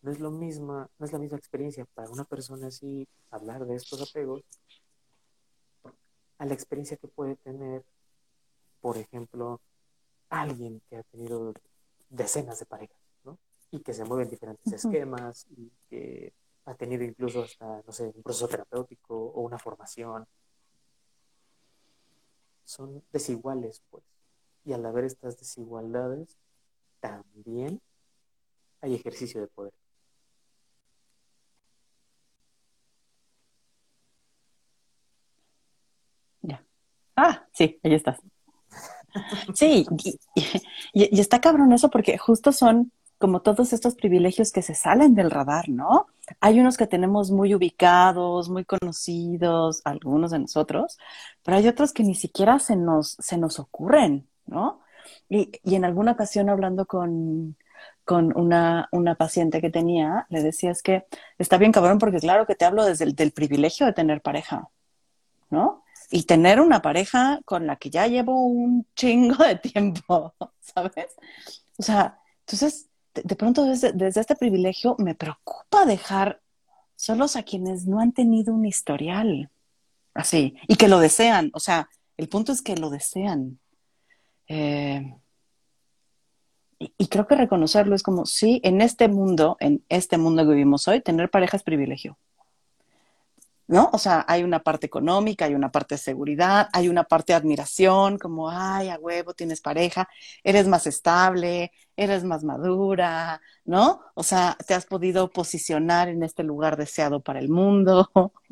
no 0.02 0.12
es 0.12 0.20
lo 0.20 0.30
misma, 0.30 0.88
no 0.98 1.06
es 1.06 1.12
la 1.12 1.18
misma 1.18 1.38
experiencia 1.38 1.84
para 1.94 2.10
una 2.10 2.24
persona 2.24 2.68
así 2.68 3.08
hablar 3.30 3.66
de 3.66 3.74
estos 3.74 4.00
apegos 4.08 4.42
a 6.38 6.46
la 6.46 6.54
experiencia 6.54 6.96
que 6.96 7.08
puede 7.08 7.34
tener, 7.36 7.84
por 8.80 8.96
ejemplo, 8.96 9.60
alguien 10.30 10.80
que 10.88 10.96
ha 10.98 11.02
tenido 11.04 11.54
decenas 12.10 12.58
de 12.58 12.66
parejas, 12.66 12.98
¿no? 13.24 13.38
Y 13.70 13.80
que 13.80 13.94
se 13.94 14.04
mueve 14.04 14.24
en 14.24 14.30
diferentes 14.30 14.72
esquemas 14.72 15.46
y 15.56 15.70
que 15.88 16.32
ha 16.66 16.74
tenido 16.74 17.04
incluso 17.04 17.42
hasta, 17.42 17.82
no 17.86 17.92
sé, 17.92 18.12
un 18.14 18.22
proceso 18.22 18.48
terapéutico 18.48 19.14
o 19.14 19.40
una 19.42 19.58
formación 19.58 20.26
son 22.64 23.02
desiguales, 23.12 23.82
pues. 23.90 24.04
Y 24.64 24.72
al 24.74 24.84
haber 24.84 25.04
estas 25.04 25.38
desigualdades, 25.38 26.36
también 27.00 27.80
hay 28.80 28.94
ejercicio 28.94 29.40
de 29.40 29.48
poder. 29.48 29.72
Ya. 36.42 36.64
Ah, 37.16 37.46
sí, 37.52 37.80
ahí 37.82 37.94
estás. 37.94 38.18
Sí, 39.54 39.86
y, 40.92 41.20
está 41.20 41.40
cabrón 41.40 41.72
eso 41.72 41.90
porque 41.90 42.18
justo 42.18 42.52
son 42.52 42.92
como 43.18 43.42
todos 43.42 43.72
estos 43.72 43.96
privilegios 43.96 44.52
que 44.52 44.62
se 44.62 44.74
salen 44.74 45.14
del 45.14 45.30
radar, 45.30 45.68
¿no? 45.68 46.06
Hay 46.40 46.60
unos 46.60 46.76
que 46.76 46.86
tenemos 46.86 47.32
muy 47.32 47.54
ubicados, 47.54 48.48
muy 48.48 48.64
conocidos, 48.64 49.82
algunos 49.84 50.30
de 50.30 50.38
nosotros, 50.38 50.98
pero 51.42 51.56
hay 51.56 51.66
otros 51.66 51.92
que 51.92 52.04
ni 52.04 52.14
siquiera 52.14 52.60
se 52.60 52.76
nos, 52.76 53.16
se 53.18 53.36
nos 53.36 53.58
ocurren, 53.58 54.28
¿no? 54.46 54.80
Y, 55.28 55.50
en 55.64 55.84
alguna 55.84 56.12
ocasión 56.12 56.48
hablando 56.48 56.86
con, 56.86 57.56
una, 58.06 58.88
paciente 59.18 59.60
que 59.60 59.70
tenía, 59.70 60.26
le 60.30 60.42
decía 60.42 60.70
es 60.70 60.82
que 60.82 61.06
está 61.38 61.58
bien 61.58 61.72
cabrón 61.72 61.98
porque 61.98 62.18
claro 62.20 62.46
que 62.46 62.54
te 62.54 62.64
hablo 62.64 62.84
desde 62.84 63.04
el 63.04 63.14
del 63.14 63.32
privilegio 63.32 63.86
de 63.86 63.92
tener 63.92 64.22
pareja, 64.22 64.68
¿no? 65.50 65.82
Y 66.10 66.22
tener 66.22 66.60
una 66.60 66.80
pareja 66.80 67.40
con 67.44 67.66
la 67.66 67.76
que 67.76 67.90
ya 67.90 68.06
llevo 68.06 68.44
un 68.44 68.86
chingo 68.96 69.44
de 69.44 69.56
tiempo, 69.56 70.34
¿sabes? 70.60 71.14
O 71.76 71.82
sea, 71.82 72.18
entonces 72.40 72.88
de, 73.14 73.36
pronto 73.36 73.64
desde, 73.64 74.20
este 74.20 74.36
privilegio 74.36 74.96
me 74.98 75.14
preocupa 75.14 75.84
dejar 75.86 76.40
solos 76.96 77.36
a 77.36 77.42
quienes 77.42 77.86
no 77.86 78.00
han 78.00 78.12
tenido 78.12 78.54
un 78.54 78.66
historial 78.66 79.50
así 80.14 80.56
y 80.66 80.76
que 80.76 80.88
lo 80.88 80.98
desean. 80.98 81.50
O 81.54 81.60
sea, 81.60 81.88
el 82.16 82.28
punto 82.28 82.52
es 82.52 82.62
que 82.62 82.76
lo 82.76 82.90
desean. 82.90 83.58
Eh, 84.48 85.14
y, 86.78 86.92
y, 86.96 87.08
creo 87.08 87.26
que 87.26 87.34
reconocerlo 87.34 87.94
es 87.94 88.02
como, 88.02 88.24
sí, 88.24 88.60
en 88.62 88.80
este 88.80 89.08
mundo, 89.08 89.56
en 89.60 89.84
este 89.88 90.16
mundo 90.16 90.44
que 90.44 90.50
vivimos 90.50 90.86
hoy, 90.88 91.00
tener 91.00 91.28
pareja 91.28 91.56
es 91.56 91.62
privilegio. 91.62 92.16
¿No? 93.68 93.90
O 93.92 93.98
sea, 93.98 94.24
hay 94.26 94.42
una 94.42 94.60
parte 94.60 94.86
económica, 94.86 95.44
hay 95.44 95.54
una 95.54 95.70
parte 95.70 95.94
de 95.94 95.98
seguridad, 95.98 96.68
hay 96.72 96.88
una 96.88 97.04
parte 97.04 97.32
de 97.32 97.36
admiración, 97.36 98.18
como, 98.18 98.50
ay, 98.50 98.88
a 98.88 98.98
huevo, 98.98 99.34
tienes 99.34 99.60
pareja, 99.60 100.08
eres 100.42 100.66
más 100.66 100.86
estable, 100.86 101.70
eres 101.96 102.24
más 102.24 102.44
madura, 102.44 103.40
¿no? 103.64 104.00
O 104.14 104.22
sea, 104.22 104.56
te 104.66 104.74
has 104.74 104.86
podido 104.86 105.30
posicionar 105.30 106.08
en 106.08 106.22
este 106.22 106.42
lugar 106.44 106.76
deseado 106.76 107.20
para 107.20 107.38
el 107.40 107.48
mundo. 107.48 108.10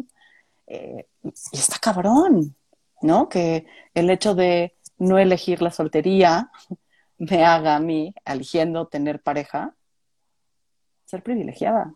Eh, 0.68 1.06
y 1.22 1.58
está 1.58 1.78
cabrón, 1.78 2.56
¿no? 3.00 3.28
Que 3.28 3.66
el 3.94 4.10
hecho 4.10 4.34
de 4.34 4.74
no 4.98 5.16
elegir 5.16 5.62
la 5.62 5.70
soltería 5.70 6.50
me 7.18 7.44
haga 7.44 7.76
a 7.76 7.80
mí, 7.80 8.12
eligiendo 8.24 8.88
tener 8.88 9.22
pareja, 9.22 9.76
ser 11.04 11.22
privilegiada. 11.22 11.94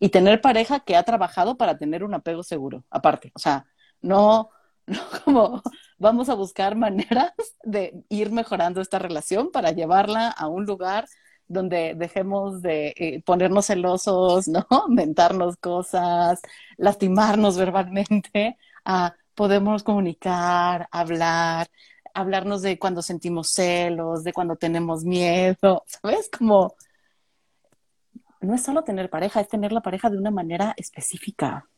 Y 0.00 0.10
tener 0.10 0.40
pareja 0.40 0.80
que 0.80 0.96
ha 0.96 1.02
trabajado 1.02 1.56
para 1.56 1.78
tener 1.78 2.04
un 2.04 2.14
apego 2.14 2.42
seguro, 2.42 2.84
aparte. 2.90 3.32
O 3.34 3.38
sea, 3.38 3.66
no, 4.00 4.50
no 4.86 5.00
como 5.24 5.62
vamos 5.98 6.28
a 6.28 6.34
buscar 6.34 6.76
maneras 6.76 7.32
de 7.62 8.04
ir 8.08 8.30
mejorando 8.32 8.80
esta 8.80 8.98
relación 8.98 9.50
para 9.50 9.72
llevarla 9.72 10.28
a 10.28 10.48
un 10.48 10.66
lugar 10.66 11.06
donde 11.48 11.94
dejemos 11.96 12.62
de 12.62 12.94
eh, 12.96 13.22
ponernos 13.24 13.66
celosos, 13.66 14.48
¿no? 14.48 14.66
Mentarnos 14.88 15.56
cosas, 15.56 16.40
lastimarnos 16.76 17.56
verbalmente, 17.56 18.56
a 18.84 19.14
podemos 19.34 19.82
comunicar, 19.82 20.88
hablar, 20.90 21.68
hablarnos 22.14 22.62
de 22.62 22.78
cuando 22.78 23.02
sentimos 23.02 23.50
celos, 23.52 24.24
de 24.24 24.32
cuando 24.32 24.56
tenemos 24.56 25.04
miedo, 25.04 25.84
¿sabes? 25.86 26.30
Como 26.36 26.74
no 28.46 28.54
es 28.54 28.62
solo 28.62 28.84
tener 28.84 29.10
pareja, 29.10 29.40
es 29.40 29.48
tener 29.48 29.72
la 29.72 29.82
pareja 29.82 30.08
de 30.08 30.18
una 30.18 30.30
manera 30.30 30.74
específica. 30.76 31.68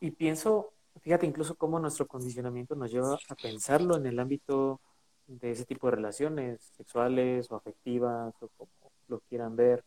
Y, 0.00 0.12
pienso, 0.12 0.74
fíjate 1.00 1.26
incluso 1.26 1.56
cómo 1.56 1.80
nuestro 1.80 2.06
condicionamiento 2.06 2.76
nos 2.76 2.92
lleva 2.92 3.18
a 3.28 3.34
pensarlo 3.34 3.96
en 3.96 4.06
el 4.06 4.20
ámbito 4.20 4.80
de 5.26 5.50
ese 5.50 5.64
tipo 5.64 5.88
de 5.88 5.96
relaciones 5.96 6.62
sexuales 6.76 7.50
o 7.50 7.56
afectivas 7.56 8.32
o 8.40 8.48
como 8.56 8.70
lo 9.08 9.18
quieran 9.28 9.56
ver. 9.56 9.84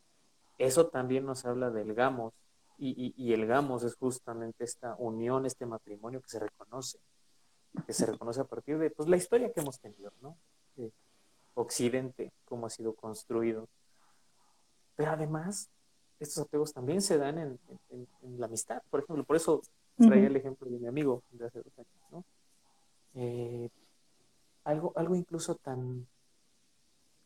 Eso 0.58 0.88
también 0.88 1.26
nos 1.26 1.46
habla 1.46 1.70
del 1.70 1.94
gamos 1.94 2.34
y, 2.78 3.32
el 3.32 3.46
gamos 3.46 3.84
es 3.84 3.96
justamente 3.96 4.64
esta 4.64 4.96
unión, 4.98 5.46
este 5.46 5.66
matrimonio 5.66 6.20
que 6.20 6.30
se 6.30 6.40
reconoce, 6.40 7.00
que 7.86 7.94
se 7.94 8.06
reconoce 8.06 8.42
a 8.42 8.46
partir 8.46 8.78
de 8.80 8.90
pues, 8.90 9.08
la 9.08 9.18
historia 9.18 9.52
que 9.54 9.62
hemos 9.62 9.80
tenido, 9.80 10.12
¿no? 10.20 10.36
Occidente, 11.54 12.32
cómo 12.46 12.68
ha 12.68 12.70
sido 12.70 12.94
construido. 12.94 13.68
Pero 14.96 15.12
además, 15.12 15.70
estos 16.20 16.46
apegos 16.46 16.74
también 16.74 17.02
se 17.02 17.18
dan 17.18 17.38
en, 17.38 17.60
la 18.38 18.46
amistad, 18.46 18.82
por 18.90 19.02
ejemplo. 19.02 19.24
Por 19.24 19.36
eso 19.36 19.62
traía 19.98 20.28
el 20.28 20.36
ejemplo 20.36 20.70
de 20.70 20.80
mi 20.80 20.88
amigo 20.88 21.24
de 21.32 21.46
hace 21.46 21.60
dos 21.60 21.74
años, 21.78 22.12
¿no? 22.12 22.26
Eh, 23.16 23.70
algo, 24.64 24.94
algo 24.96 25.16
incluso 25.16 25.56
tan, 25.56 26.08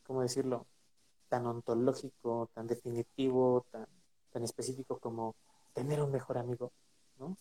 ¿cómo 0.05 0.21
decirlo? 0.21 0.65
Tan 1.29 1.45
ontológico, 1.45 2.49
tan 2.53 2.67
definitivo, 2.67 3.65
tan, 3.71 3.85
tan 4.31 4.43
específico 4.43 4.97
como 4.99 5.35
tener 5.73 6.01
un 6.01 6.11
mejor 6.11 6.37
amigo, 6.37 6.71
¿no? 7.19 7.37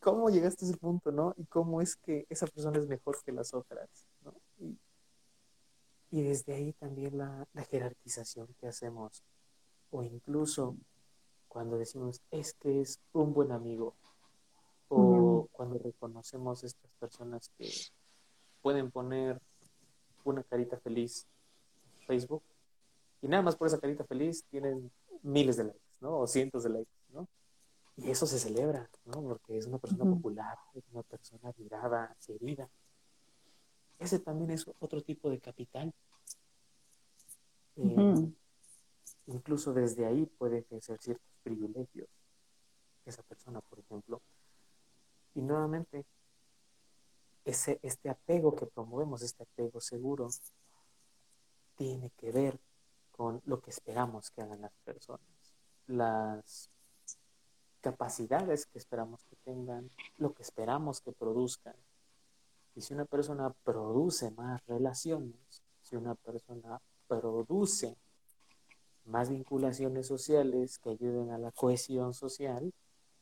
¿Cómo 0.00 0.30
llegaste 0.30 0.64
a 0.64 0.68
ese 0.68 0.78
punto, 0.78 1.10
no? 1.10 1.34
Y 1.36 1.44
cómo 1.46 1.82
es 1.82 1.96
que 1.96 2.26
esa 2.28 2.46
persona 2.46 2.78
es 2.78 2.86
mejor 2.86 3.16
que 3.24 3.32
las 3.32 3.52
otras, 3.52 3.88
y 6.10 6.22
desde 6.22 6.54
ahí 6.54 6.72
también 6.72 7.18
la, 7.18 7.46
jerarquización 7.70 8.48
que 8.60 8.68
hacemos, 8.68 9.22
o 9.90 10.02
incluso 10.02 10.76
cuando 11.48 11.78
decimos, 11.78 12.20
este 12.30 12.80
es 12.80 13.00
un 13.12 13.32
buen 13.32 13.52
amigo, 13.52 13.94
o 14.88 15.48
cuando 15.52 15.78
reconocemos 15.78 16.62
estas 16.64 16.90
personas 17.00 17.50
que 17.58 17.70
pueden 18.62 18.90
poner 18.90 19.40
una 20.24 20.42
carita 20.42 20.78
feliz 20.78 21.26
en 22.00 22.06
Facebook, 22.06 22.42
y 23.22 23.28
nada 23.28 23.42
más 23.42 23.56
por 23.56 23.66
esa 23.66 23.80
carita 23.80 24.04
feliz 24.04 24.44
tienen 24.50 24.90
miles 25.22 25.56
de 25.56 25.64
likes, 25.64 25.80
¿no? 26.00 26.20
O 26.20 26.26
cientos 26.26 26.62
de 26.62 26.70
likes, 26.70 26.92
¿no? 27.12 27.26
Y 27.96 28.10
eso 28.10 28.26
se 28.26 28.38
celebra, 28.38 28.88
¿no? 29.06 29.22
Porque 29.22 29.56
es 29.56 29.66
una 29.66 29.78
persona 29.78 30.04
popular, 30.04 30.58
es 30.74 30.84
una 30.92 31.02
persona 31.02 31.48
admirada, 31.48 32.14
querida. 32.26 32.68
Ese 33.98 34.18
también 34.18 34.50
es 34.50 34.66
otro 34.80 35.00
tipo 35.02 35.30
de 35.30 35.38
capital. 35.38 35.92
Eh, 37.76 38.32
incluso 39.26 39.72
desde 39.72 40.06
ahí 40.06 40.26
puede 40.26 40.58
ejercer 40.58 40.98
ciertos 41.00 41.32
privilegios 41.42 42.08
esa 43.04 43.22
persona, 43.22 43.60
por 43.60 43.78
ejemplo. 43.78 44.20
Y 45.34 45.42
nuevamente, 45.42 46.04
ese, 47.44 47.78
este 47.82 48.08
apego 48.08 48.54
que 48.54 48.66
promovemos, 48.66 49.22
este 49.22 49.44
apego 49.44 49.80
seguro, 49.80 50.28
tiene 51.76 52.10
que 52.16 52.32
ver 52.32 52.58
con 53.12 53.40
lo 53.44 53.60
que 53.60 53.70
esperamos 53.70 54.30
que 54.30 54.42
hagan 54.42 54.60
las 54.60 54.72
personas, 54.84 55.20
las 55.86 56.70
capacidades 57.80 58.66
que 58.66 58.78
esperamos 58.78 59.24
que 59.24 59.36
tengan, 59.36 59.90
lo 60.18 60.34
que 60.34 60.42
esperamos 60.42 61.00
que 61.00 61.12
produzcan. 61.12 61.76
Y 62.76 62.82
si 62.82 62.92
una 62.92 63.06
persona 63.06 63.50
produce 63.64 64.30
más 64.32 64.60
relaciones, 64.66 65.34
si 65.80 65.96
una 65.96 66.14
persona 66.14 66.78
produce 67.08 67.96
más 69.06 69.30
vinculaciones 69.30 70.06
sociales 70.06 70.78
que 70.78 70.90
ayuden 70.90 71.30
a 71.30 71.38
la 71.38 71.52
cohesión 71.52 72.12
social, 72.12 72.70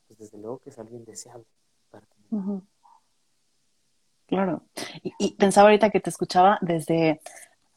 pues 0.09 0.19
desde 0.19 0.39
luego 0.39 0.59
que 0.59 0.71
es 0.71 0.79
alguien 0.79 1.05
deseable. 1.05 1.47
Claro. 4.27 4.63
Y, 5.19 5.35
pensaba 5.35 5.69
ahorita 5.69 5.91
que 5.91 6.01
te 6.01 6.11
escuchaba 6.11 6.59
desde 6.61 7.21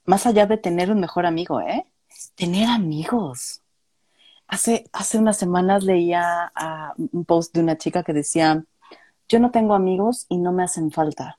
más 0.05 0.25
allá 0.25 0.47
de 0.47 0.57
tener 0.57 0.91
un 0.91 0.99
mejor 0.99 1.27
amigo, 1.27 1.61
¿eh? 1.61 1.85
Tener 2.33 2.69
amigos. 2.69 3.61
Hace, 4.47 4.85
hace 4.93 5.19
unas 5.19 5.37
semanas 5.37 5.83
leía 5.83 6.51
un 6.97 7.25
post 7.25 7.53
de 7.53 7.61
una 7.61 7.77
chica 7.77 8.01
que 8.01 8.13
decía, 8.13 8.63
yo 9.29 9.39
no 9.39 9.51
tengo 9.51 9.75
amigos 9.75 10.25
y 10.29 10.37
no 10.37 10.51
me 10.53 10.63
hacen 10.63 10.89
falta. 10.89 11.37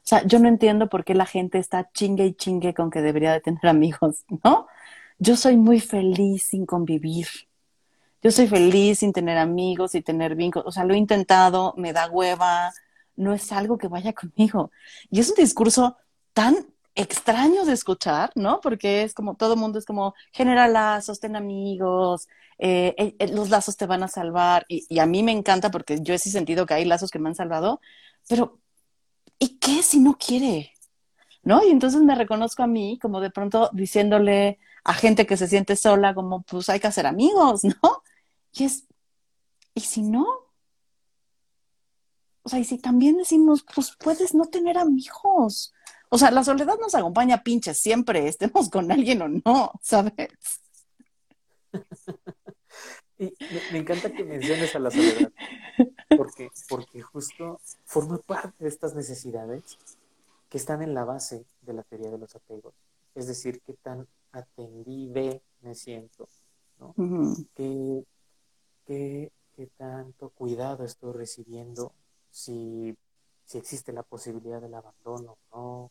O 0.00 0.06
sea, 0.10 0.26
yo 0.26 0.38
no 0.38 0.48
entiendo 0.48 0.88
por 0.88 1.04
qué 1.04 1.14
la 1.14 1.26
gente 1.26 1.58
está 1.58 1.90
chingue 1.92 2.26
y 2.26 2.34
chingue 2.34 2.74
con 2.74 2.90
que 2.90 3.02
debería 3.02 3.32
de 3.32 3.40
tener 3.40 3.66
amigos, 3.68 4.24
¿no? 4.44 4.66
Yo 5.18 5.36
soy 5.36 5.56
muy 5.56 5.80
feliz 5.80 6.44
sin 6.44 6.66
convivir. 6.66 7.26
Yo 8.22 8.30
soy 8.30 8.48
feliz 8.48 9.00
sin 9.00 9.12
tener 9.12 9.38
amigos 9.38 9.94
y 9.94 10.02
tener 10.02 10.34
vínculos. 10.34 10.66
O 10.68 10.72
sea, 10.72 10.84
lo 10.84 10.94
he 10.94 10.98
intentado, 10.98 11.74
me 11.76 11.92
da 11.92 12.08
hueva, 12.10 12.72
no 13.16 13.32
es 13.34 13.52
algo 13.52 13.78
que 13.78 13.88
vaya 13.88 14.12
conmigo. 14.12 14.70
Y 15.10 15.20
es 15.20 15.30
un 15.30 15.36
discurso 15.36 15.96
tan 16.32 16.56
extraño 16.94 17.64
de 17.64 17.72
escuchar, 17.72 18.30
¿no? 18.34 18.60
Porque 18.60 19.02
es 19.02 19.14
como 19.14 19.36
todo 19.36 19.56
mundo 19.56 19.78
es 19.78 19.86
como 19.86 20.14
genera 20.32 20.68
lazos, 20.68 21.20
ten 21.20 21.36
amigos, 21.36 22.28
eh, 22.58 22.94
eh, 22.98 23.16
eh, 23.18 23.28
los 23.28 23.50
lazos 23.50 23.76
te 23.76 23.86
van 23.86 24.02
a 24.02 24.08
salvar. 24.08 24.64
Y, 24.68 24.86
y, 24.88 24.98
a 24.98 25.06
mí 25.06 25.22
me 25.22 25.32
encanta 25.32 25.70
porque 25.70 26.00
yo 26.02 26.14
he 26.14 26.18
sentido 26.18 26.66
que 26.66 26.74
hay 26.74 26.84
lazos 26.84 27.10
que 27.10 27.18
me 27.18 27.28
han 27.28 27.34
salvado, 27.34 27.80
pero 28.28 28.59
¿y 29.40 29.58
qué 29.58 29.82
si 29.82 29.98
no 29.98 30.16
quiere? 30.16 30.72
¿No? 31.42 31.64
Y 31.64 31.70
entonces 31.70 32.02
me 32.02 32.14
reconozco 32.14 32.62
a 32.62 32.68
mí 32.68 32.98
como 33.00 33.20
de 33.20 33.30
pronto 33.30 33.70
diciéndole 33.72 34.60
a 34.84 34.94
gente 34.94 35.26
que 35.26 35.36
se 35.36 35.48
siente 35.48 35.74
sola, 35.74 36.14
como 36.14 36.42
pues 36.42 36.68
hay 36.68 36.78
que 36.78 36.86
hacer 36.86 37.06
amigos, 37.06 37.64
¿no? 37.82 38.02
Y 38.52 38.64
es, 38.64 38.84
¿y 39.74 39.80
si 39.80 40.02
no? 40.02 40.26
O 42.42 42.48
sea, 42.48 42.58
y 42.58 42.64
si 42.64 42.78
también 42.78 43.16
decimos, 43.16 43.64
pues 43.74 43.96
puedes 43.98 44.34
no 44.34 44.44
tener 44.44 44.78
amigos. 44.78 45.72
O 46.08 46.18
sea, 46.18 46.30
la 46.30 46.44
soledad 46.44 46.76
nos 46.80 46.94
acompaña 46.94 47.42
pinches 47.42 47.78
siempre, 47.78 48.28
estemos 48.28 48.68
con 48.68 48.90
alguien 48.92 49.22
o 49.22 49.28
no, 49.28 49.72
¿sabes? 49.82 50.30
Y 53.20 53.34
me, 53.72 53.80
encanta 53.80 54.10
que 54.10 54.24
menciones 54.24 54.74
a 54.74 54.78
la 54.78 54.90
soledad, 54.90 55.30
porque, 56.16 56.50
porque 56.70 57.02
justo 57.02 57.60
forma 57.84 58.16
parte 58.16 58.64
de 58.64 58.70
estas 58.70 58.94
necesidades 58.94 59.76
que 60.48 60.56
están 60.56 60.80
en 60.80 60.94
la 60.94 61.04
base 61.04 61.44
de 61.60 61.74
la 61.74 61.82
teoría 61.82 62.10
de 62.10 62.16
los 62.16 62.34
apegos. 62.34 62.72
Es 63.14 63.26
decir, 63.26 63.60
qué 63.60 63.74
tan 63.74 64.08
atendide 64.32 65.42
me 65.60 65.74
siento, 65.74 66.30
¿no? 66.78 66.94
¿Qué, 67.54 68.06
qué, 68.86 69.30
tanto 69.76 70.30
cuidado 70.30 70.84
estoy 70.84 71.12
recibiendo? 71.12 71.92
Si, 72.30 72.96
si 73.44 73.58
existe 73.58 73.92
la 73.92 74.02
posibilidad 74.02 74.62
del 74.62 74.72
abandono 74.72 75.36
o 75.50 75.58
no. 75.58 75.90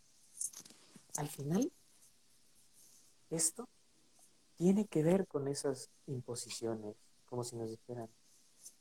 Al 1.17 1.27
final, 1.27 1.71
esto 3.29 3.69
tiene 4.55 4.85
que 4.85 5.03
ver 5.03 5.27
con 5.27 5.47
esas 5.47 5.91
imposiciones, 6.07 6.95
como 7.29 7.43
si 7.43 7.55
nos 7.55 7.69
dijeran, 7.69 8.09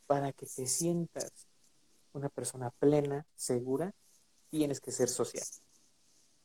para 0.06 0.32
que 0.32 0.46
te 0.46 0.66
sientas 0.66 1.46
una 2.12 2.28
persona 2.28 2.70
plena, 2.70 3.26
segura, 3.36 3.94
tienes 4.50 4.80
que 4.80 4.90
ser 4.90 5.08
social. 5.08 5.46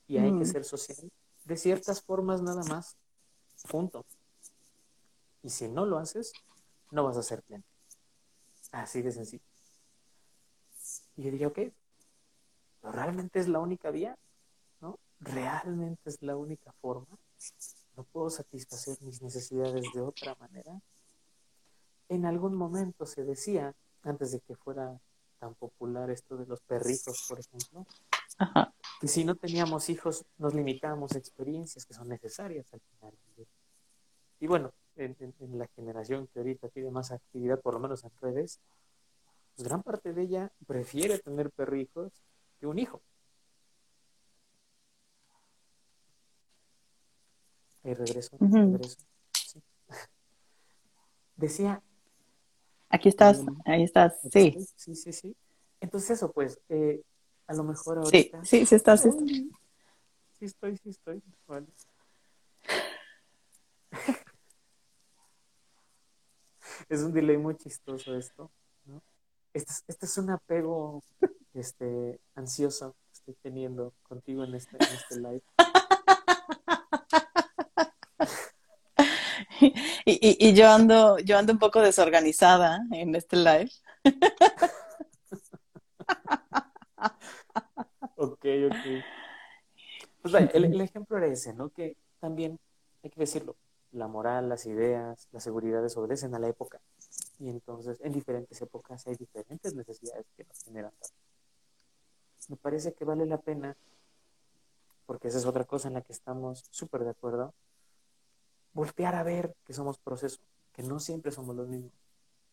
Y 0.08 0.18
hay 0.18 0.38
que 0.38 0.46
ser 0.46 0.66
social 0.66 1.12
de 1.46 1.58
ciertas 1.58 2.02
formas 2.02 2.42
nada 2.42 2.64
más. 2.64 2.98
Punto. 3.70 4.06
Y 5.42 5.50
si 5.50 5.68
no 5.68 5.86
lo 5.86 5.98
haces, 5.98 6.34
no 6.92 7.04
vas 7.04 7.18
a 7.18 7.24
ser 7.24 7.42
pleno. 7.44 7.64
Así 8.72 9.02
de 9.02 9.12
sencillo. 9.12 9.44
Y 11.16 11.24
yo 11.24 11.32
diría, 11.32 11.48
ok, 11.48 11.60
¿pero 12.82 12.92
realmente 12.92 13.40
es 13.40 13.48
la 13.48 13.60
única 13.60 13.92
vía? 13.92 14.18
¿No? 14.82 15.00
¿Realmente 15.20 16.10
es 16.10 16.22
la 16.22 16.36
única 16.36 16.72
forma? 16.74 17.18
¿No 17.96 18.04
puedo 18.04 18.30
satisfacer 18.30 18.98
mis 19.02 19.22
necesidades 19.22 19.86
de 19.94 20.02
otra 20.02 20.36
manera? 20.36 20.82
En 22.14 22.26
algún 22.26 22.56
momento 22.56 23.06
se 23.06 23.24
decía, 23.24 23.74
antes 24.04 24.32
de 24.32 24.40
que 24.42 24.56
fuera 24.56 25.00
tan 25.40 25.56
popular 25.56 26.10
esto 26.10 26.38
de 26.38 26.46
los 26.46 26.62
perritos, 26.62 27.26
por 27.28 27.40
ejemplo, 27.40 27.86
que 29.00 29.08
si 29.08 29.26
no 29.26 29.36
teníamos 29.36 29.90
hijos 29.90 30.26
nos 30.38 30.54
limitábamos 30.54 31.14
a 31.14 31.18
experiencias 31.18 31.86
que 31.86 31.94
son 31.94 32.08
necesarias 32.08 32.72
al 32.74 32.82
final. 32.82 33.14
Y 34.40 34.48
bueno, 34.48 34.74
en, 34.96 35.16
la 35.58 35.68
generación 35.76 36.28
que 36.28 36.40
ahorita 36.40 36.70
tiene 36.70 36.92
más 36.92 37.12
actividad, 37.12 37.60
por 37.60 37.74
lo 37.74 37.80
menos 37.80 38.04
en 38.04 38.12
redes, 38.22 38.60
pues 39.56 39.68
gran 39.68 39.84
parte 39.84 40.14
de 40.14 40.22
ella 40.22 40.52
prefiere 40.66 41.20
tener 41.20 41.52
perrijos 41.52 42.12
que 42.60 42.68
un 42.68 42.80
hijo. 42.80 43.02
Y 47.84 47.94
regreso, 47.94 48.38
regreso. 48.40 48.98
Decía. 51.36 51.82
Aquí 52.94 53.10
estás, 53.10 53.44
ahí 53.66 53.82
estás, 53.82 54.20
sí. 54.32 54.56
Sí, 54.76 54.94
sí, 54.96 55.14
sí. 55.14 55.36
Entonces 55.82 56.12
eso, 56.12 56.32
pues, 56.32 56.60
eh, 56.70 57.02
a 57.48 57.56
lo 57.56 57.64
mejor 57.64 57.98
ahorita... 57.98 58.46
Sí, 58.46 58.60
sí, 58.60 58.68
sí 58.68 58.76
estás. 58.76 59.02
Sí, 59.02 59.50
sí 60.38 60.46
estoy, 60.46 60.78
sí 60.78 60.90
estoy. 60.90 61.24
Vale. 61.48 61.66
es 66.88 67.02
un 67.02 67.14
delay 67.14 67.38
muy 67.38 67.58
chistoso 67.58 68.16
esto, 68.16 68.52
¿no? 68.86 69.02
Este 69.56 69.72
es, 69.72 69.84
este 69.88 70.06
es 70.06 70.16
un 70.20 70.30
apego 70.30 71.02
este, 71.56 72.20
ansioso 72.36 72.96
que 73.08 73.14
estoy 73.14 73.34
teniendo 73.42 73.96
contigo 74.04 74.44
en 74.44 74.54
este, 74.54 74.78
en 74.78 74.84
este 74.84 75.16
live. 75.20 75.42
Y, 80.06 80.50
y, 80.50 80.54
yo 80.54 80.70
ando, 80.70 81.18
yo 81.20 81.38
ando 81.38 81.54
un 81.54 81.60
poco 81.60 81.82
desorganizada 81.82 82.82
en 82.92 83.16
este 83.16 83.38
live. 83.38 83.72
ok, 88.16 88.46
ok. 88.68 89.04
Pues 90.22 90.34
el, 90.34 90.66
el, 90.66 90.82
ejemplo 90.82 91.18
era 91.18 91.28
ese, 91.28 91.54
¿no? 91.54 91.70
Que 91.70 91.98
también, 92.20 92.60
hay 93.04 93.10
que 93.10 93.20
decirlo, 93.20 93.56
la 93.92 94.08
moral, 94.08 94.50
las 94.50 94.66
ideas, 94.66 95.28
las 95.32 95.44
seguridades 95.44 95.96
obedecen 95.98 96.34
a 96.36 96.40
la 96.40 96.48
época. 96.48 96.82
Y 97.40 97.50
entonces, 97.50 98.00
en 98.02 98.12
diferentes 98.14 98.62
épocas 98.62 99.06
hay 99.08 99.16
diferentes 99.16 99.74
necesidades 99.76 100.26
que 100.36 100.44
nos 100.44 100.64
generan. 100.64 100.92
Me 102.50 102.58
parece 102.58 102.94
que 102.94 103.06
vale 103.06 103.26
la 103.26 103.38
pena, 103.38 103.76
porque 105.06 105.28
esa 105.28 105.38
es 105.38 105.46
otra 105.46 105.66
cosa 105.66 105.88
en 105.88 105.96
la 105.96 106.02
que 106.02 106.14
estamos 106.14 106.66
súper 106.72 107.04
de 107.04 107.12
acuerdo, 107.12 107.54
voltear 108.74 109.16
a 109.16 109.24
ver 109.24 109.56
que 109.66 109.74
somos 109.74 109.98
proceso, 109.98 110.40
que 110.74 110.84
no 110.84 111.00
siempre 111.00 111.32
somos 111.32 111.56
los 111.56 111.68
mismos. 111.68 111.92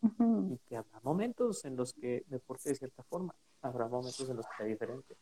Y 0.03 0.57
que 0.67 0.77
habrá 0.77 1.01
momentos 1.03 1.65
en 1.65 1.77
los 1.77 1.93
que 1.93 2.25
me 2.29 2.39
porte 2.39 2.71
de 2.71 2.75
cierta 2.75 3.03
forma, 3.03 3.35
habrá 3.61 3.87
momentos 3.89 4.29
en 4.29 4.37
los 4.37 4.47
que 4.47 4.57
sea 4.57 4.67
diferente. 4.67 5.17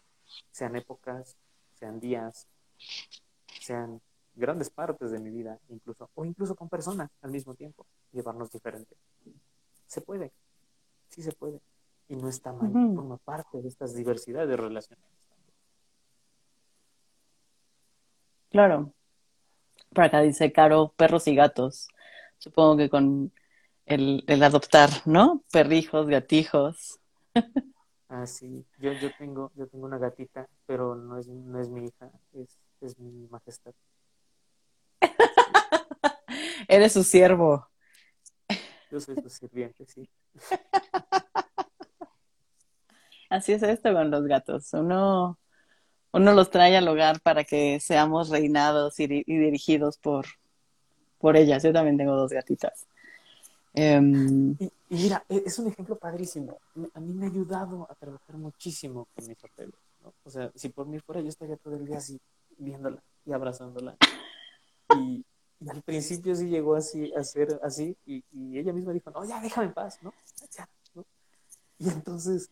Sean 0.53 0.77
épocas, 0.77 1.37
sean 1.75 1.99
días, 1.99 2.47
sean 3.61 4.01
grandes 4.35 4.71
partes 4.71 5.11
de 5.11 5.19
mi 5.19 5.31
vida, 5.31 5.59
incluso, 5.69 6.11
o 6.15 6.25
incluso 6.25 6.55
con 6.55 6.69
personas 6.69 7.11
al 7.23 7.31
mismo 7.31 7.55
tiempo, 7.55 7.87
llevarnos 8.13 8.53
diferente. 8.53 8.97
Se 9.87 10.01
puede, 10.01 10.33
sí 11.09 11.23
se 11.23 11.33
puede. 11.33 11.61
Y 12.09 12.17
no 12.17 12.29
está 12.29 12.53
mal, 12.53 12.73
forma 12.95 13.19
parte 13.19 13.61
de 13.61 13.69
estas 13.69 13.95
diversidades 13.95 14.49
de 14.49 14.57
relaciones. 14.57 15.05
Claro. 18.51 18.95
Por 19.93 20.05
acá 20.05 20.21
dice 20.21 20.53
Caro, 20.53 20.93
perros 20.97 21.27
y 21.27 21.35
gatos. 21.35 21.89
Supongo 22.39 22.77
que 22.77 22.89
con 22.91 23.33
el, 23.87 24.43
adoptar, 24.43 24.91
¿no? 25.07 25.43
Perrijos, 25.53 26.09
gatijos. 26.09 27.01
Ah, 28.11 28.27
sí. 28.27 28.65
Yo, 28.79 28.95
yo, 28.95 29.11
tengo, 29.19 29.53
yo 29.55 29.67
tengo 29.67 29.85
una 29.85 29.99
gatita, 29.99 30.49
pero 30.65 30.95
no 30.95 31.19
es, 31.19 31.29
no 31.29 31.61
es 31.61 31.69
mi 31.69 31.85
hija, 31.85 32.11
es, 32.33 32.59
es 32.81 32.99
mi 32.99 33.29
majestad. 33.29 33.75
Eres 36.69 36.95
su 36.95 37.05
siervo. 37.05 37.69
Yo 38.91 38.99
soy 38.99 39.17
su 39.17 39.29
sirviente, 39.29 39.85
sí. 39.85 40.09
Así 43.29 43.53
es 43.53 43.63
esto 43.63 43.93
con 43.93 44.11
los 44.11 44.25
gatos. 44.25 44.73
Uno, 44.73 45.39
uno 46.13 46.33
los 46.33 46.51
trae 46.51 46.77
al 46.77 46.89
hogar 46.89 47.21
para 47.21 47.45
que 47.45 47.81
seamos 47.81 48.31
reinados 48.31 48.99
y, 49.01 49.07
dirigidos 49.07 49.99
por, 49.99 50.27
por 51.19 51.37
ellas. 51.37 51.63
Yo 51.63 51.73
también 51.73 51.97
tengo 51.97 52.15
dos 52.15 52.33
gatitas. 52.33 52.87
Em, 53.75 54.57
y, 54.59 54.71
mira, 54.89 55.25
e, 55.29 55.43
es 55.47 55.59
un 55.59 55.69
ejemplo 55.69 55.97
padrísimo. 55.97 56.59
A 56.95 57.01
mí 57.01 57.13
me 57.13 57.27
ha 57.27 57.29
ayudado 57.29 57.87
a 57.91 57.95
trabajar 57.95 58.37
muchísimo 58.37 59.07
con 59.15 59.27
mis 59.27 59.37
papeles. 59.37 59.75
O 60.25 60.31
sea, 60.31 60.51
si 60.55 60.71
por 60.71 60.87
mí 60.87 60.99
fuera, 61.01 61.21
yo 61.21 61.29
estaría 61.29 61.57
todo 61.57 61.75
el 61.77 61.85
día 61.85 61.99
así, 61.99 62.19
viéndola 62.57 63.03
y 63.27 63.33
abrazándola. 63.33 63.97
Y, 64.97 65.25
al 65.69 65.83
principio 65.83 66.37
sí 66.37 66.49
llegó 66.49 66.77
así 66.77 67.13
a 67.15 67.25
ser 67.25 67.59
así 67.65 67.97
y, 68.07 68.23
ella 68.57 68.73
misma 68.73 68.93
dijo, 68.93 69.11
no, 69.11 69.25
ya 69.25 69.41
déjame 69.41 69.67
en 69.67 69.75
paz, 69.75 69.99
¿no? 70.03 70.15
Y 71.81 71.89
entonces, 71.89 72.51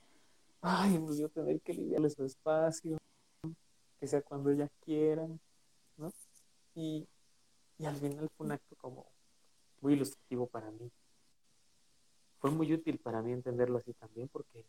ay, 0.60 0.98
pues 0.98 1.18
yo 1.18 1.28
tener 1.28 1.60
que 1.60 1.72
lidiarle 1.72 2.10
su 2.10 2.24
espacio, 2.24 2.98
que 3.98 4.06
sea 4.06 4.22
cuando 4.22 4.50
ella 4.50 4.68
quiera, 4.84 5.26
¿no? 5.96 6.12
Y, 6.74 7.06
y 7.78 7.84
al 7.86 7.96
final 7.96 8.28
fue 8.36 8.46
un 8.46 8.52
acto 8.52 8.76
como 8.76 9.06
muy 9.80 9.94
ilustrativo 9.94 10.46
para 10.46 10.70
mí. 10.70 10.90
Fue 12.38 12.50
muy 12.50 12.72
útil 12.72 12.98
para 12.98 13.22
mí 13.22 13.32
entenderlo 13.32 13.78
así 13.78 13.92
también 13.94 14.28
porque 14.28 14.64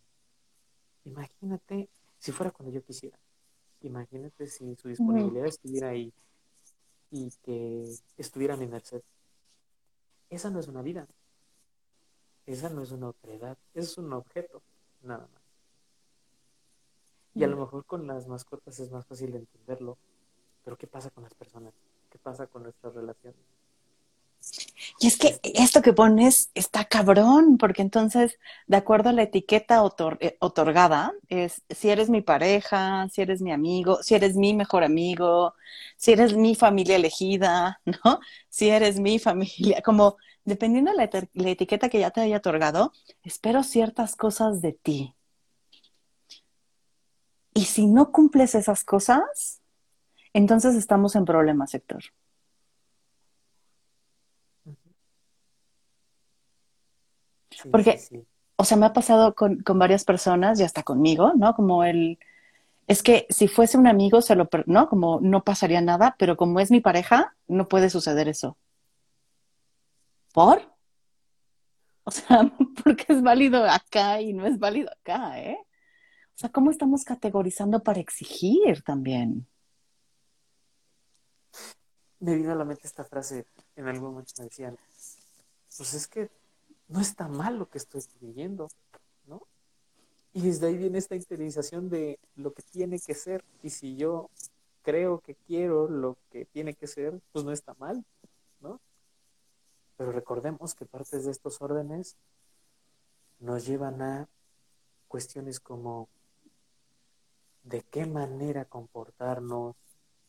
imagínate 1.06 1.90
si 2.20 2.32
fuera 2.32 2.52
cuando 2.52 2.74
yo 2.74 2.84
quisiera. 2.84 3.18
Imagínate 3.82 4.48
si 4.48 4.76
su 4.76 4.88
disponibilidad 4.88 5.46
estuviera 5.46 5.90
ahí 5.90 6.12
y 7.12 7.30
que 7.44 7.94
estuviera 8.18 8.56
a 8.56 8.58
mi 8.58 8.68
merced. 8.68 9.02
Esa 10.30 10.50
no 10.50 10.60
es 10.60 10.68
una 10.68 10.82
vida. 10.82 11.08
Esa 12.46 12.70
no 12.70 12.82
es 12.82 12.92
una 12.92 13.10
otredad. 13.10 13.58
Es 13.74 13.98
un 13.98 14.12
objeto, 14.14 14.62
nada 15.02 15.28
más. 15.28 15.47
Y 17.38 17.44
a 17.44 17.48
lo 17.48 17.58
mejor 17.58 17.86
con 17.86 18.08
las 18.08 18.28
mascotas 18.28 18.80
es 18.80 18.92
más 18.92 19.06
fácil 19.06 19.36
entenderlo. 19.36 19.98
Pero 20.64 20.78
¿qué 20.78 20.88
pasa 20.88 21.10
con 21.12 21.24
las 21.24 21.34
personas? 21.34 21.74
¿Qué 22.10 22.18
pasa 22.18 22.48
con 22.48 22.64
nuestras 22.64 22.96
relaciones? 22.96 23.40
Y 25.00 25.08
es 25.08 25.18
que 25.18 25.40
esto 25.44 25.82
que 25.82 25.94
pones 25.94 26.50
está 26.56 26.86
cabrón, 26.86 27.58
porque 27.58 27.82
entonces, 27.82 28.40
de 28.66 28.78
acuerdo 28.78 29.10
a 29.10 29.14
la 29.14 29.24
etiqueta 29.24 29.84
eh, 30.20 30.38
otorgada, 30.40 31.14
es 31.30 31.62
si 31.70 31.90
eres 31.90 32.10
mi 32.10 32.22
pareja, 32.22 33.08
si 33.10 33.22
eres 33.22 33.42
mi 33.42 33.52
amigo, 33.52 34.02
si 34.02 34.16
eres 34.16 34.36
mi 34.36 34.54
mejor 34.56 34.84
amigo, 34.84 35.54
si 35.98 36.14
eres 36.14 36.36
mi 36.36 36.56
familia 36.56 36.96
elegida, 36.96 37.82
¿no? 38.04 38.20
Si 38.50 38.70
eres 38.70 39.00
mi 39.00 39.20
familia, 39.20 39.82
como 39.84 40.18
dependiendo 40.46 40.92
de 40.92 40.98
la, 40.98 41.10
la 41.34 41.50
etiqueta 41.50 41.90
que 41.90 42.00
ya 42.00 42.12
te 42.12 42.22
haya 42.22 42.38
otorgado, 42.38 42.92
espero 43.24 43.64
ciertas 43.64 44.16
cosas 44.16 44.62
de 44.62 44.74
ti. 44.74 45.17
Y 47.58 47.66
si 47.66 47.88
no 47.88 48.12
cumples 48.12 48.54
esas 48.54 48.84
cosas, 48.84 49.64
entonces 50.32 50.76
estamos 50.76 51.16
en 51.16 51.26
problemas, 51.26 51.72
sector. 51.72 52.04
Porque, 57.72 58.00
o 58.58 58.64
sea, 58.64 58.78
me 58.78 58.86
ha 58.86 58.94
pasado 58.94 59.34
con, 59.34 59.64
varias 59.66 60.06
personas 60.06 60.60
y 60.60 60.64
hasta 60.64 60.84
conmigo, 60.84 61.34
¿no? 61.36 61.56
Como 61.56 61.84
el, 61.84 62.20
es 62.86 63.02
que 63.02 63.26
si 63.32 63.48
fuese 63.48 63.80
un 63.80 63.88
amigo, 63.88 64.22
se 64.22 64.36
lo, 64.36 64.48
¿no? 64.68 64.88
Como 64.88 65.20
no 65.20 65.44
pasaría 65.44 65.82
nada, 65.82 66.16
pero 66.20 66.38
como 66.38 66.60
es 66.60 66.70
mi 66.70 66.80
pareja, 66.80 67.36
no 67.48 67.68
puede 67.68 67.90
suceder 67.90 68.28
eso. 68.28 68.56
¿Por? 70.32 70.62
O 72.04 72.12
sea, 72.12 72.52
porque 72.84 73.06
es 73.10 73.24
válido 73.24 73.66
acá 73.68 74.22
y 74.22 74.34
no 74.34 74.46
es 74.46 74.60
válido 74.60 74.92
acá, 74.92 75.40
¿eh? 75.42 75.58
O 76.38 76.40
sea, 76.40 76.52
¿cómo 76.52 76.70
estamos 76.70 77.04
categorizando 77.04 77.82
para 77.82 78.00
exigir 78.00 78.84
también? 78.84 79.48
Me 82.20 82.36
vino 82.36 82.52
a 82.52 82.56
la 82.56 82.64
mente 82.64 82.86
esta 82.86 83.04
frase, 83.04 83.48
en 83.76 83.88
algún 83.88 84.12
momento 84.12 84.34
me 84.38 84.44
decían, 84.44 84.78
pues 85.76 85.96
es 85.96 86.08
que 86.08 86.30
no 86.90 87.02
está 87.02 87.28
mal 87.28 87.58
lo 87.58 87.68
que 87.68 87.80
estoy 87.80 88.04
viviendo, 88.22 88.70
¿no? 89.26 89.42
Y 90.32 90.42
desde 90.42 90.68
ahí 90.68 90.78
viene 90.78 91.00
esta 91.00 91.16
interiorización 91.16 91.90
de 91.90 92.20
lo 92.36 92.54
que 92.54 92.62
tiene 92.62 93.00
que 93.00 93.16
ser. 93.16 93.44
Y 93.64 93.72
si 93.72 93.96
yo 93.96 94.30
creo 94.84 95.22
que 95.22 95.34
quiero 95.34 95.88
lo 95.88 96.18
que 96.30 96.46
tiene 96.46 96.76
que 96.76 96.86
ser, 96.86 97.20
pues 97.32 97.46
no 97.46 97.52
está 97.52 97.74
mal, 97.80 98.06
¿no? 98.62 98.80
Pero 99.98 100.12
recordemos 100.12 100.76
que 100.76 100.86
partes 100.86 101.26
de 101.26 101.32
estos 101.32 101.60
órdenes 101.64 102.16
nos 103.40 103.66
llevan 103.66 104.04
a 104.04 104.30
cuestiones 105.08 105.60
como 105.60 106.08
de 107.68 107.82
qué 107.82 108.06
manera 108.06 108.66
comportarnos, 108.66 109.76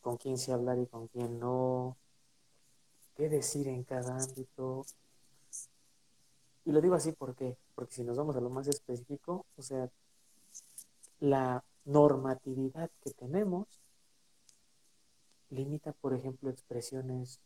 con 0.00 0.16
quién 0.16 0.38
se 0.38 0.52
hablar 0.52 0.78
y 0.78 0.86
con 0.86 1.08
quién 1.08 1.38
no, 1.38 1.96
qué 3.16 3.28
decir 3.28 3.68
en 3.68 3.84
cada 3.84 4.16
ámbito, 4.16 4.84
Y 6.64 6.72
lo 6.72 6.80
digo 6.80 6.94
así 6.94 7.12
¿por 7.12 7.34
qué? 7.34 7.56
porque 7.74 7.94
si 7.94 8.04
nos 8.04 8.16
vamos 8.16 8.36
a 8.36 8.40
lo 8.40 8.50
más 8.50 8.66
específico, 8.68 9.46
o 9.56 9.62
sea, 9.62 9.88
la 11.20 11.64
normatividad 11.84 12.90
que 13.02 13.10
tenemos 13.12 13.66
limita, 15.50 15.92
por 15.92 16.12
ejemplo, 16.12 16.50
expresiones 16.50 17.40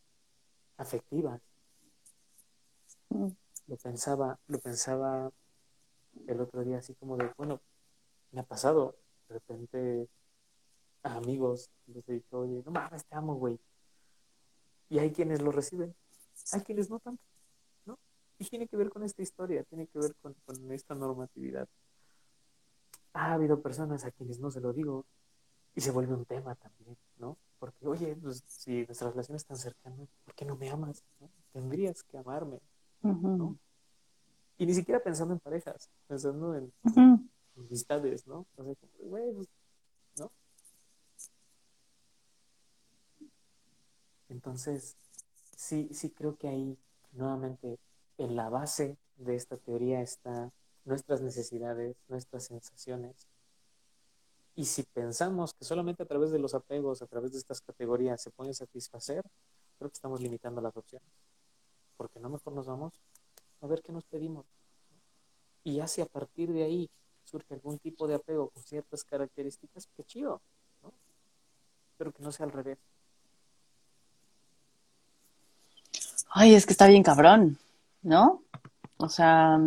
afectivas. 0.77 1.39
Mm. 3.09 3.27
Lo 3.67 3.77
pensaba, 3.77 4.39
lo 4.47 4.59
pensaba 4.59 5.31
el 6.27 6.41
otro 6.41 6.63
día 6.63 6.79
así 6.79 6.93
como 6.95 7.15
de, 7.15 7.31
bueno, 7.37 7.61
me 8.31 8.41
ha 8.41 8.43
pasado, 8.43 8.95
repente 9.33 10.09
a 11.03 11.17
amigos 11.17 11.69
les 11.87 12.07
he 12.07 12.13
dicho, 12.13 12.39
oye, 12.39 12.63
no 12.65 12.71
mames, 12.71 13.05
te 13.05 13.15
amo, 13.15 13.35
güey. 13.35 13.59
Y 14.89 14.99
hay 14.99 15.11
quienes 15.11 15.41
lo 15.41 15.51
reciben, 15.51 15.93
hay 16.51 16.61
quienes 16.61 16.89
no 16.89 16.99
tanto, 16.99 17.23
¿no? 17.85 17.99
Y 18.39 18.45
tiene 18.45 18.67
que 18.67 18.77
ver 18.77 18.89
con 18.89 19.03
esta 19.03 19.21
historia, 19.21 19.63
tiene 19.63 19.87
que 19.87 19.99
ver 19.99 20.15
con, 20.21 20.33
con 20.45 20.71
esta 20.71 20.95
normatividad. 20.95 21.67
Ha 23.13 23.33
habido 23.33 23.61
personas 23.61 24.05
a 24.05 24.11
quienes 24.11 24.39
no 24.39 24.49
se 24.49 24.61
lo 24.61 24.73
digo 24.73 25.05
y 25.75 25.81
se 25.81 25.91
vuelve 25.91 26.13
un 26.13 26.25
tema 26.25 26.55
también, 26.55 26.97
¿no? 27.17 27.37
Porque, 27.59 27.87
oye, 27.87 28.15
pues, 28.15 28.43
si 28.47 28.85
nuestra 28.85 29.09
relación 29.09 29.35
es 29.35 29.45
tan 29.45 29.57
cercana, 29.57 30.05
¿por 30.25 30.35
qué 30.35 30.45
no 30.45 30.55
me 30.55 30.69
amas? 30.69 31.03
Tendrías 31.51 32.03
que 32.03 32.17
amarme, 32.17 32.59
¿no? 33.01 33.57
Y 34.57 34.65
ni 34.65 34.73
siquiera 34.73 35.01
pensando 35.01 35.33
en 35.33 35.39
parejas, 35.39 35.89
pensando 36.07 36.55
en, 36.55 36.71
amistades, 37.57 38.27
¿no? 38.27 38.39
O 38.39 38.47
sea, 38.55 38.63
güey, 38.99 39.33
pues, 39.33 39.47
¿no? 40.17 40.31
Entonces, 44.29 44.97
sí, 45.55 45.89
sí 45.93 46.09
creo 46.09 46.37
que 46.37 46.47
ahí, 46.47 46.77
nuevamente, 47.11 47.79
en 48.17 48.35
la 48.35 48.49
base 48.49 48.97
de 49.17 49.35
esta 49.35 49.57
teoría 49.57 50.01
está 50.01 50.51
nuestras 50.85 51.21
necesidades, 51.21 51.95
nuestras 52.09 52.45
sensaciones, 52.45 53.27
y 54.55 54.65
si 54.65 54.83
pensamos 54.83 55.53
que 55.53 55.65
solamente 55.65 56.03
a 56.03 56.05
través 56.05 56.31
de 56.31 56.37
los 56.37 56.53
apegos, 56.53 57.01
a 57.01 57.07
través 57.07 57.31
de 57.31 57.39
estas 57.39 57.61
categorías 57.61 58.21
se 58.21 58.29
pueden 58.29 58.53
satisfacer, 58.53 59.23
creo 59.79 59.89
que 59.89 59.95
estamos 59.95 60.21
limitando 60.21 60.61
las 60.61 60.77
opciones. 60.77 61.09
Porque 61.97 62.19
no 62.19 62.29
mejor 62.29 62.53
nos 62.53 62.67
vamos 62.67 62.93
a 63.61 63.67
ver 63.67 63.81
qué 63.81 63.91
nos 63.91 64.05
pedimos. 64.05 64.45
Y 65.63 65.81
si 65.87 66.01
a 66.01 66.05
partir 66.05 66.53
de 66.53 66.63
ahí 66.63 66.89
surge 67.23 67.53
algún 67.53 67.79
tipo 67.79 68.07
de 68.07 68.15
apego 68.15 68.49
con 68.49 68.63
ciertas 68.63 69.03
características, 69.03 69.87
qué 69.95 70.03
chido, 70.03 70.41
¿no? 70.81 70.91
Pero 71.97 72.11
que 72.11 72.23
no 72.23 72.31
sea 72.31 72.45
al 72.45 72.51
revés. 72.51 72.77
Ay, 76.29 76.55
es 76.55 76.65
que 76.65 76.73
está 76.73 76.87
bien 76.87 77.03
cabrón, 77.03 77.57
¿no? 78.01 78.41
O 78.97 79.09
sea, 79.09 79.59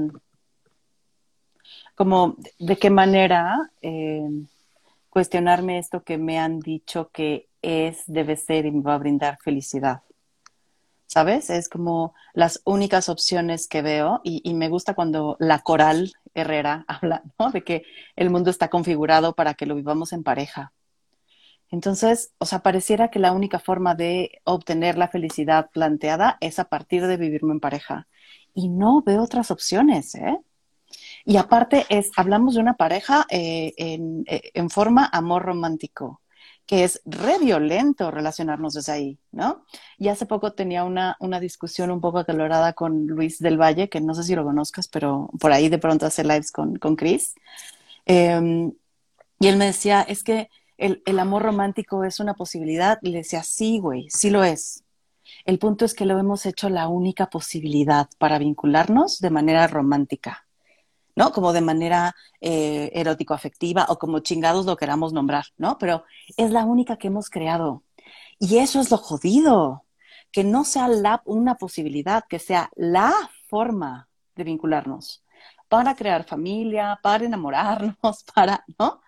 como 1.94 2.36
de 2.59 2.76
qué 2.76 2.90
manera 2.90 3.70
eh, 3.82 4.28
cuestionarme 5.11 5.78
esto 5.78 6.02
que 6.02 6.18
me 6.18 6.38
han 6.38 6.61
dicho 6.61 7.11
que 7.12 7.48
es, 7.62 8.04
debe 8.07 8.36
ser 8.36 8.66
y 8.66 8.70
me 8.70 8.82
va 8.82 8.94
a 8.94 8.98
brindar 8.98 9.38
felicidad. 9.42 10.02
¿Sabes? 11.16 11.48
Es 11.48 11.70
como 11.70 12.12
las 12.34 12.60
únicas 12.66 13.08
opciones 13.08 13.68
que 13.68 13.80
veo 13.80 14.20
y, 14.22 14.52
me 14.52 14.68
gusta 14.68 14.92
cuando 14.92 15.38
la 15.40 15.60
coral 15.60 16.12
Herrera 16.34 16.84
habla, 16.88 17.22
¿no? 17.38 17.50
De 17.52 17.64
que 17.64 17.84
el 18.16 18.28
mundo 18.28 18.50
está 18.50 18.68
configurado 18.68 19.34
para 19.34 19.54
que 19.54 19.64
lo 19.64 19.74
vivamos 19.74 20.12
en 20.12 20.22
pareja. 20.22 20.74
Entonces, 21.70 22.34
o 22.36 22.44
sea, 22.44 22.58
pareciera 22.58 23.10
que 23.10 23.18
la 23.18 23.32
única 23.32 23.58
forma 23.58 23.94
de 23.94 24.42
obtener 24.44 24.98
la 24.98 25.08
felicidad 25.08 25.70
planteada 25.70 26.36
es 26.42 26.58
a 26.58 26.66
partir 26.66 27.06
de 27.06 27.16
vivirme 27.16 27.54
en 27.54 27.60
pareja. 27.60 28.08
Y 28.52 28.68
no 28.68 29.00
veo 29.00 29.22
otras 29.22 29.50
opciones, 29.50 30.14
¿eh? 30.16 30.38
Y 31.24 31.38
aparte 31.38 31.86
es, 31.88 32.10
hablamos 32.18 32.56
de 32.56 32.60
una 32.60 32.74
pareja 32.74 33.24
eh, 33.30 33.72
eh, 33.78 34.50
en, 34.52 34.68
forma 34.68 35.08
amor 35.10 35.46
romántico, 35.46 36.20
que 36.66 36.82
es 36.82 37.00
re 37.04 37.38
violento 37.38 38.10
relacionarnos 38.10 38.74
desde 38.74 38.92
ahí, 38.92 39.18
¿no? 39.30 39.64
Y 39.98 40.08
hace 40.08 40.26
poco 40.26 40.52
tenía 40.52 40.84
una, 40.84 41.16
una 41.20 41.38
discusión 41.38 41.92
un 41.92 42.00
poco 42.00 42.18
acalorada 42.18 42.72
con 42.72 43.06
Luis 43.06 43.38
del 43.38 43.60
Valle, 43.60 43.88
que 43.88 44.00
no 44.00 44.14
sé 44.14 44.24
si 44.24 44.34
lo 44.34 44.44
conozcas, 44.44 44.88
pero 44.88 45.30
por 45.38 45.52
ahí 45.52 45.68
de 45.68 45.78
pronto 45.78 46.06
hace 46.06 46.24
lives 46.24 46.50
con, 46.50 46.76
con 46.76 46.96
Chris. 46.96 47.34
Em, 48.04 48.72
y 49.38 49.46
él 49.46 49.56
me 49.56 49.66
decía, 49.66 50.02
es 50.02 50.24
que 50.24 50.48
el, 50.76 51.02
el, 51.06 51.18
amor 51.20 51.42
romántico 51.42 52.04
es 52.04 52.20
una 52.20 52.34
posibilidad. 52.34 52.98
Y 53.02 53.10
le 53.10 53.18
decía, 53.18 53.42
sí, 53.44 53.78
güey, 53.78 54.08
sí 54.10 54.30
lo 54.30 54.42
es. 54.44 54.84
El 55.44 55.58
punto 55.58 55.84
es 55.84 55.94
que 55.94 56.06
lo 56.06 56.18
hemos 56.18 56.46
hecho 56.46 56.68
la 56.68 56.88
única 56.88 57.30
posibilidad 57.30 58.08
para 58.18 58.38
vincularnos 58.38 59.20
de 59.20 59.30
manera 59.30 59.66
romántica. 59.68 60.45
¿No? 61.16 61.32
Como 61.32 61.52
de 61.52 61.62
manera 61.62 62.14
eh, 62.40 62.90
erótico-afectiva 62.94 63.86
o 63.88 63.98
como 63.98 64.20
chingados 64.20 64.66
lo 64.66 64.76
queramos 64.76 65.12
nombrar, 65.12 65.46
¿no? 65.56 65.78
Pero 65.78 66.04
es 66.36 66.50
la 66.52 66.64
única 66.64 66.98
que 66.98 67.08
hemos 67.08 67.30
creado. 67.30 67.82
Y 68.38 68.58
eso 68.58 68.80
es 68.80 68.90
lo 68.90 68.98
jodido, 68.98 69.84
que 70.30 70.44
no 70.44 70.64
sea 70.64 70.88
la, 70.88 71.22
una 71.24 71.56
posibilidad, 71.56 72.24
que 72.28 72.38
sea 72.38 72.70
la 72.76 73.12
forma 73.48 74.08
de 74.36 74.44
vincularnos 74.44 75.24
para 75.68 75.96
crear 75.96 76.24
familia, 76.24 76.98
para 77.02 77.24
enamorarnos, 77.24 78.24
para, 78.34 78.64
¿no? 78.78 79.00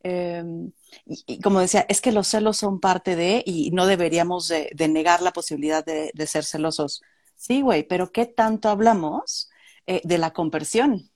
Em, 0.00 0.72
y, 1.06 1.40
como 1.40 1.60
decía, 1.60 1.84
es 1.88 2.00
que 2.00 2.12
los 2.12 2.28
celos 2.28 2.56
son 2.56 2.80
parte 2.80 3.16
de, 3.16 3.42
y 3.44 3.70
no 3.72 3.86
deberíamos 3.86 4.48
de, 4.48 4.70
negar 4.88 5.22
la 5.22 5.32
posibilidad 5.32 5.84
de, 5.84 6.12
ser 6.26 6.44
celosos. 6.44 7.02
Sí, 7.34 7.62
güey, 7.62 7.82
pero 7.86 8.12
¿qué 8.12 8.26
tanto 8.26 8.68
hablamos 8.68 9.50
eh, 9.86 10.00
de 10.04 10.18
la 10.18 10.32
conversión? 10.32 11.10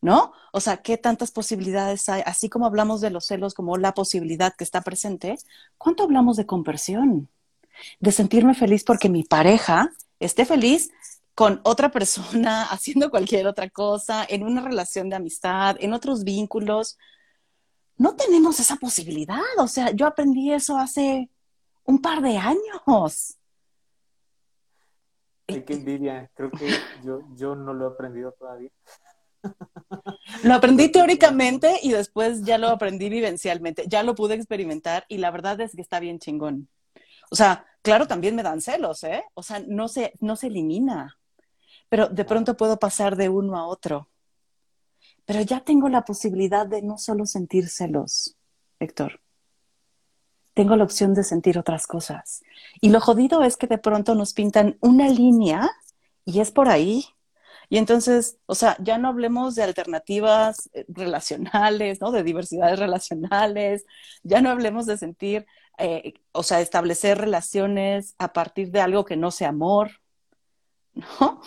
¿No? 0.00 0.32
O 0.52 0.60
sea, 0.60 0.78
¿qué 0.78 0.96
tantas 0.96 1.30
posibilidades 1.30 2.08
hay? 2.08 2.22
Así 2.24 2.48
como 2.48 2.66
hablamos 2.66 3.00
de 3.00 3.10
los 3.10 3.26
celos 3.26 3.54
como 3.54 3.76
la 3.76 3.94
posibilidad 3.94 4.54
que 4.54 4.64
está 4.64 4.82
presente, 4.82 5.36
¿cuánto 5.76 6.04
hablamos 6.04 6.36
de 6.36 6.46
conversión? 6.46 7.28
De 8.00 8.12
sentirme 8.12 8.54
feliz 8.54 8.84
porque 8.84 9.08
mi 9.08 9.24
pareja 9.24 9.90
esté 10.20 10.44
feliz 10.44 10.90
con 11.34 11.60
otra 11.62 11.90
persona, 11.90 12.64
haciendo 12.70 13.10
cualquier 13.10 13.46
otra 13.46 13.70
cosa, 13.70 14.24
en 14.28 14.42
una 14.42 14.60
relación 14.60 15.08
de 15.08 15.16
amistad, 15.16 15.76
en 15.80 15.92
otros 15.92 16.24
vínculos. 16.24 16.98
No 17.96 18.14
tenemos 18.14 18.60
esa 18.60 18.76
posibilidad. 18.76 19.40
O 19.58 19.68
sea, 19.68 19.90
yo 19.90 20.06
aprendí 20.06 20.52
eso 20.52 20.76
hace 20.76 21.30
un 21.84 22.00
par 22.00 22.22
de 22.22 22.36
años. 22.36 23.36
Qué 25.46 25.64
envidia. 25.68 26.30
Creo 26.34 26.50
que 26.50 26.70
yo, 27.02 27.20
yo 27.34 27.54
no 27.54 27.72
lo 27.72 27.88
he 27.88 27.92
aprendido 27.92 28.32
todavía. 28.32 28.70
Lo 30.42 30.54
aprendí 30.54 30.90
teóricamente 30.90 31.78
y 31.82 31.92
después 31.92 32.42
ya 32.42 32.58
lo 32.58 32.68
aprendí 32.68 33.08
vivencialmente. 33.08 33.84
Ya 33.86 34.02
lo 34.02 34.14
pude 34.14 34.34
experimentar 34.34 35.04
y 35.08 35.18
la 35.18 35.30
verdad 35.30 35.60
es 35.60 35.74
que 35.74 35.82
está 35.82 36.00
bien 36.00 36.18
chingón. 36.18 36.68
O 37.30 37.36
sea, 37.36 37.66
claro, 37.82 38.06
también 38.06 38.34
me 38.34 38.42
dan 38.42 38.60
celos, 38.60 39.04
¿eh? 39.04 39.22
O 39.34 39.42
sea, 39.42 39.62
no 39.66 39.88
se, 39.88 40.12
no 40.20 40.36
se 40.36 40.48
elimina. 40.48 41.18
Pero 41.88 42.08
de 42.08 42.24
pronto 42.24 42.56
puedo 42.56 42.78
pasar 42.78 43.16
de 43.16 43.28
uno 43.28 43.56
a 43.56 43.66
otro. 43.66 44.08
Pero 45.24 45.42
ya 45.42 45.60
tengo 45.60 45.88
la 45.88 46.04
posibilidad 46.04 46.66
de 46.66 46.82
no 46.82 46.98
solo 46.98 47.26
sentir 47.26 47.68
celos, 47.68 48.36
Héctor. 48.78 49.20
Tengo 50.54 50.74
la 50.74 50.84
opción 50.84 51.14
de 51.14 51.22
sentir 51.22 51.58
otras 51.58 51.86
cosas. 51.86 52.42
Y 52.80 52.90
lo 52.90 53.00
jodido 53.00 53.42
es 53.42 53.56
que 53.56 53.66
de 53.66 53.78
pronto 53.78 54.14
nos 54.14 54.32
pintan 54.32 54.76
una 54.80 55.08
línea 55.08 55.70
y 56.24 56.40
es 56.40 56.50
por 56.50 56.68
ahí 56.68 57.04
y 57.70 57.76
entonces, 57.76 58.38
o 58.46 58.54
sea, 58.54 58.76
ya 58.80 58.96
no 58.98 59.08
hablemos 59.08 59.54
de 59.54 59.62
alternativas 59.62 60.70
eh, 60.72 60.86
relacionales, 60.88 62.00
¿no? 62.00 62.10
De 62.10 62.22
diversidades 62.22 62.78
relacionales, 62.78 63.84
ya 64.22 64.40
no 64.40 64.50
hablemos 64.50 64.86
de 64.86 64.96
sentir, 64.96 65.46
eh, 65.76 66.14
o 66.32 66.42
sea, 66.42 66.60
establecer 66.60 67.18
relaciones 67.18 68.14
a 68.18 68.32
partir 68.32 68.70
de 68.70 68.80
algo 68.80 69.04
que 69.04 69.16
no 69.16 69.30
sea 69.30 69.50
amor, 69.50 69.90
¿no? 71.20 71.42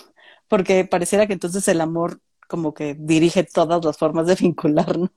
Porque 0.47 0.85
pareciera 0.85 1.25
que 1.27 1.33
entonces 1.33 1.67
el 1.67 1.81
amor 1.81 2.21
como 2.47 2.73
que 2.73 2.95
dirige 2.99 3.43
todas 3.43 3.83
las 3.83 3.97
formas 3.97 4.27
de 4.27 4.35
vincularnos. 4.39 5.09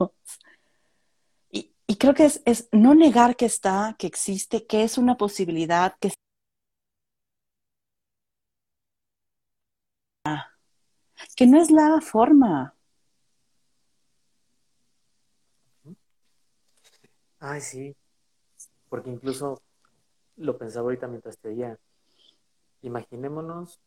Y, 1.50 1.72
y 1.86 1.96
creo 1.96 2.14
que 2.14 2.24
es, 2.24 2.40
es 2.46 2.68
no 2.72 2.94
negar 2.94 3.36
que 3.36 3.46
está, 3.46 3.94
que 3.98 4.06
existe, 4.06 4.66
que 4.66 4.84
es 4.84 4.96
una 4.96 5.16
posibilidad, 5.16 5.96
que 6.00 6.08
que 11.34 11.46
no 11.46 11.60
es 11.60 11.70
la 11.70 12.00
forma. 12.00 12.74
Ay, 17.40 17.60
sí, 17.60 17.94
porque 18.88 19.10
incluso 19.10 19.60
lo 20.36 20.56
pensaba 20.56 20.84
ahorita 20.84 21.08
mientras 21.08 21.38
te 21.38 21.48
oía. 21.48 21.78
Imaginémonos 22.82 23.80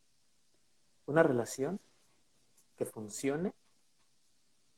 una 1.06 1.24
relación 1.24 1.80
que 2.78 2.86
funcione 2.86 3.54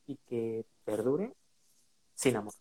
y 0.07 0.15
que 0.27 0.65
perdure 0.85 1.33
sin 2.15 2.37
amor. 2.37 2.53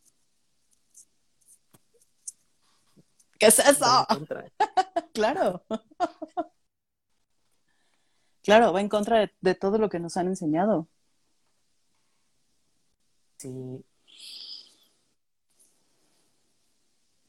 ¿Qué 3.39 3.47
es 3.47 3.59
eso? 3.61 4.07
claro. 5.15 5.63
Claro, 8.43 8.73
va 8.73 8.81
en 8.81 8.89
contra 8.89 9.21
de, 9.21 9.31
de 9.41 9.55
todo 9.55 9.79
lo 9.79 9.89
que 9.89 10.01
nos 10.01 10.17
han 10.17 10.27
enseñado. 10.29 10.89
Sí, 13.39 13.85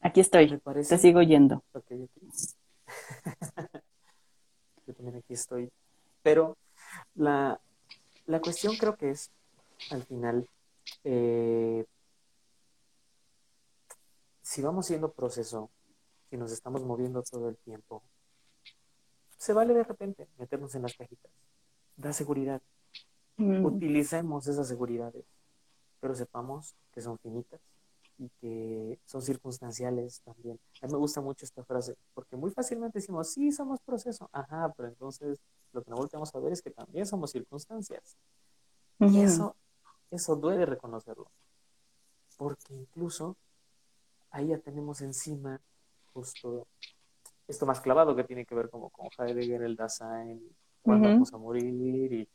Aquí 0.01 0.22
estoy, 0.22 0.49
me 0.66 0.84
te 0.84 0.97
sigo 0.97 1.22
yendo. 1.22 1.64
Ok, 1.74 1.91
ok. 1.91 2.12
Yo 4.88 4.93
también 4.93 5.18
aquí 5.18 5.34
estoy. 5.34 5.72
Pero 6.24 6.57
la, 7.16 7.60
la 8.28 8.41
cuestión 8.41 8.76
creo 8.78 8.97
que 8.97 9.12
es, 9.12 9.32
al 9.91 10.03
final, 10.03 10.49
eh, 11.03 11.86
si 14.41 14.62
vamos 14.62 14.86
siendo 14.88 15.12
proceso, 15.12 15.70
si 16.30 16.38
nos 16.38 16.51
estamos 16.51 16.84
moviendo 16.84 17.24
todo 17.24 17.49
el 17.49 17.57
tiempo, 17.57 18.03
se 19.40 19.54
vale 19.54 19.74
de 19.74 19.84
repente 19.84 20.28
meternos 20.38 20.76
en 20.76 20.84
las 20.84 20.94
cajitas. 20.94 21.32
Da 21.96 22.14
seguridad. 22.14 22.62
Mm, 23.38 23.66
Utilicemos 23.66 24.48
esas 24.48 24.68
seguridades, 24.68 25.26
pero 26.02 26.14
sepamos 26.14 26.76
que 26.94 27.02
son 27.02 27.18
finitas 27.20 27.62
y 28.18 28.30
que 28.42 29.00
son 29.06 29.22
circunstanciales 29.22 30.22
también. 30.22 30.60
A 30.82 30.88
mí 30.88 30.92
me 30.92 31.00
gusta 31.00 31.22
mucho 31.22 31.46
esta 31.46 31.64
frase, 31.64 31.96
porque 32.14 32.36
muy 32.36 32.52
fácilmente 32.52 33.00
decimos, 33.00 33.32
sí, 33.32 33.52
somos 33.54 33.80
proceso. 33.80 34.30
Ajá, 34.34 34.74
pero 34.76 34.90
entonces 34.90 35.40
lo 35.72 35.82
que 35.82 35.90
no 35.90 35.96
volteamos 35.96 36.36
a 36.36 36.40
ver 36.40 36.52
es 36.52 36.62
que 36.62 36.72
también 36.72 37.06
somos 37.06 37.32
circunstancias. 37.32 38.18
Y 39.00 39.22
eso, 39.22 39.56
eso 40.12 40.36
duele 40.36 40.66
reconocerlo, 40.66 41.32
porque 42.38 42.74
incluso 42.74 43.38
ahí 44.32 44.48
ya 44.50 44.58
tenemos 44.58 45.00
encima 45.00 45.62
justo 46.14 46.68
esto 47.50 47.66
más 47.66 47.82
clavado 47.82 48.16
que 48.16 48.24
tiene 48.24 48.45
que 48.45 48.54
ver 48.54 48.70
como 48.70 48.89
con 48.91 49.10
Heidegger, 49.18 49.64
el 49.64 49.76
Dasein, 49.76 50.56
cuándo 50.84 51.10
vamos 51.10 51.34
a 51.34 51.38
morir 51.38 52.14
y, 52.14 52.30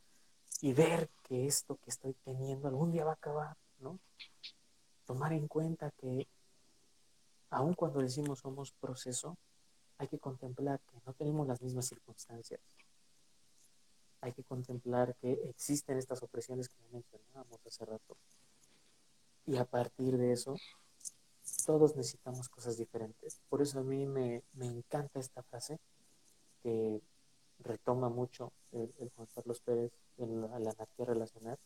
y 0.60 0.72
ver 0.72 1.08
que 1.22 1.46
esto 1.46 1.76
que 1.76 1.90
estoy 1.90 2.14
teniendo 2.24 2.66
algún 2.66 2.90
día 2.90 3.04
va 3.04 3.12
a 3.12 3.14
acabar, 3.14 3.56
¿no? 3.78 3.98
Tomar 5.06 5.32
en 5.32 5.46
cuenta 5.46 5.92
que 5.92 6.26
aun 7.50 7.74
cuando 7.74 8.00
decimos 8.00 8.40
somos 8.40 8.72
proceso, 8.72 9.36
hay 9.98 10.08
que 10.08 10.18
contemplar 10.18 10.80
que 10.80 10.98
no 11.06 11.12
tenemos 11.12 11.46
las 11.46 11.62
mismas 11.62 11.86
circunstancias. 11.86 12.60
Hay 14.20 14.32
que 14.32 14.42
contemplar 14.42 15.14
que 15.16 15.32
existen 15.48 15.98
estas 15.98 16.22
opresiones 16.24 16.68
que 16.68 16.76
mencionábamos 16.90 17.64
hace 17.64 17.84
rato. 17.84 18.16
Y 19.46 19.56
a 19.56 19.64
partir 19.64 20.16
de 20.16 20.32
eso, 20.32 20.56
todos 21.66 21.96
necesitamos 21.96 22.48
cosas 22.48 22.76
diferentes. 22.76 23.40
Por 23.48 23.62
eso 23.62 23.80
a 23.80 23.82
mí 23.82 24.06
me, 24.06 24.42
me 24.54 24.66
encanta 24.66 25.20
esta 25.20 25.42
frase 25.42 25.78
que 26.62 27.00
retoma 27.60 28.08
mucho 28.08 28.52
el, 28.72 28.92
el 28.98 29.10
Juan 29.10 29.28
Carlos 29.34 29.60
Pérez 29.60 29.92
en 30.18 30.40
la, 30.40 30.58
la 30.58 30.70
anarquía 30.70 31.06
relacional, 31.06 31.58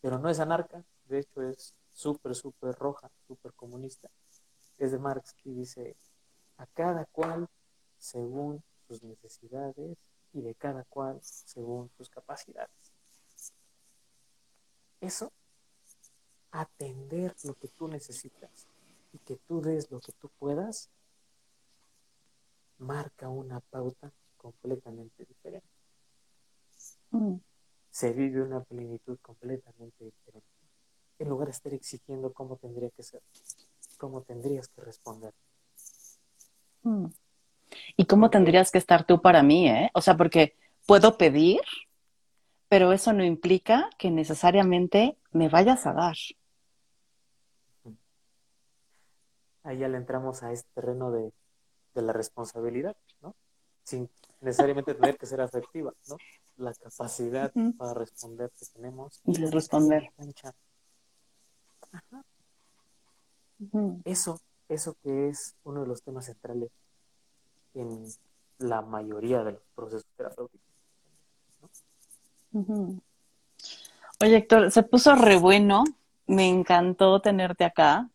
pero 0.00 0.18
no 0.18 0.28
es 0.28 0.40
anarca, 0.40 0.84
de 1.04 1.20
hecho 1.20 1.42
es 1.42 1.74
súper, 1.92 2.34
súper 2.34 2.74
roja, 2.74 3.10
súper 3.26 3.52
comunista. 3.54 4.10
Es 4.78 4.92
de 4.92 4.98
Marx 4.98 5.34
y 5.44 5.52
dice, 5.52 5.96
a 6.56 6.66
cada 6.66 7.04
cual 7.06 7.48
según 7.98 8.62
sus 8.88 9.02
necesidades 9.02 9.98
y 10.32 10.40
de 10.40 10.54
cada 10.54 10.84
cual 10.84 11.18
según 11.22 11.90
sus 11.96 12.08
capacidades. 12.08 12.92
Eso, 15.00 15.32
atender 16.50 17.34
lo 17.44 17.54
que 17.54 17.68
tú 17.68 17.88
necesitas 17.88 18.69
y 19.12 19.18
que 19.18 19.36
tú 19.36 19.60
des 19.60 19.90
lo 19.90 20.00
que 20.00 20.12
tú 20.12 20.30
puedas, 20.38 20.90
marca 22.78 23.28
una 23.28 23.60
pauta 23.60 24.10
completamente 24.36 25.24
diferente. 25.24 25.68
mm. 27.10 27.36
Se 27.90 28.12
vive 28.12 28.42
una 28.42 28.60
plenitud 28.60 29.18
completamente 29.20 30.04
diferente. 30.04 30.48
En 31.18 31.28
lugar 31.28 31.48
de 31.48 31.52
estar 31.52 31.74
exigiendo 31.74 32.32
cómo 32.32 32.56
tendría 32.56 32.90
que 32.90 33.02
ser, 33.02 33.22
cómo 33.98 34.22
tendrías 34.22 34.68
que 34.68 34.80
responder. 34.80 35.34
mm. 36.82 37.06
¿Y 37.96 38.06
cómo 38.06 38.30
tendrías 38.30 38.70
que 38.70 38.78
estar 38.78 39.04
tú 39.04 39.20
para 39.20 39.42
mí, 39.42 39.68
eh? 39.68 39.90
O 39.94 40.00
sea, 40.00 40.16
porque 40.16 40.56
puedo 40.86 41.16
pedir, 41.16 41.60
pero 42.68 42.92
eso 42.92 43.12
no 43.12 43.24
implica 43.24 43.90
que 43.98 44.10
necesariamente 44.10 45.16
me 45.30 45.48
vayas 45.48 45.86
a 45.86 45.92
dar. 45.92 46.16
Ahí 49.62 49.78
ya 49.78 49.88
le 49.88 49.96
entramos 49.96 50.42
a 50.42 50.52
este 50.52 50.68
terreno 50.74 51.10
de, 51.10 51.32
de 51.94 52.02
la 52.02 52.12
responsabilidad, 52.12 52.96
¿no? 53.20 53.34
Sin 53.84 54.08
necesariamente 54.40 54.94
tener 54.94 55.18
que 55.18 55.26
ser 55.26 55.40
afectiva, 55.40 55.92
¿no? 56.08 56.16
La 56.56 56.74
capacidad 56.74 57.52
para 57.78 57.94
responder 57.94 58.50
que 58.58 58.66
tenemos 58.66 59.20
De 59.24 59.40
y 59.40 59.44
en 59.44 59.52
responder. 59.52 60.12
Eso, 64.04 64.40
eso 64.68 64.96
que 65.02 65.28
es 65.28 65.54
uno 65.64 65.82
de 65.82 65.86
los 65.86 66.02
temas 66.02 66.26
centrales 66.26 66.70
en 67.74 68.06
la 68.58 68.82
mayoría 68.82 69.42
de 69.42 69.52
los 69.52 69.62
procesos 69.74 70.06
terapéuticos. 70.16 70.68
Oye, 74.22 74.36
Héctor, 74.36 74.70
se 74.70 74.82
puso 74.82 75.14
re 75.14 75.36
bueno. 75.36 75.84
Me 76.26 76.48
encantó 76.48 77.20
tenerte 77.20 77.64
acá. 77.64 78.08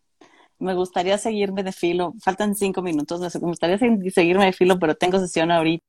Me 0.59 0.73
gustaría 0.73 1.17
seguirme 1.17 1.63
de 1.63 1.71
filo. 1.71 2.13
Faltan 2.23 2.55
cinco 2.55 2.81
minutos. 2.81 3.19
Me 3.21 3.47
gustaría 3.47 3.77
se- 3.77 4.11
seguirme 4.11 4.45
de 4.45 4.53
filo, 4.53 4.79
pero 4.79 4.95
tengo 4.95 5.19
sesión 5.19 5.51
ahorita 5.51 5.83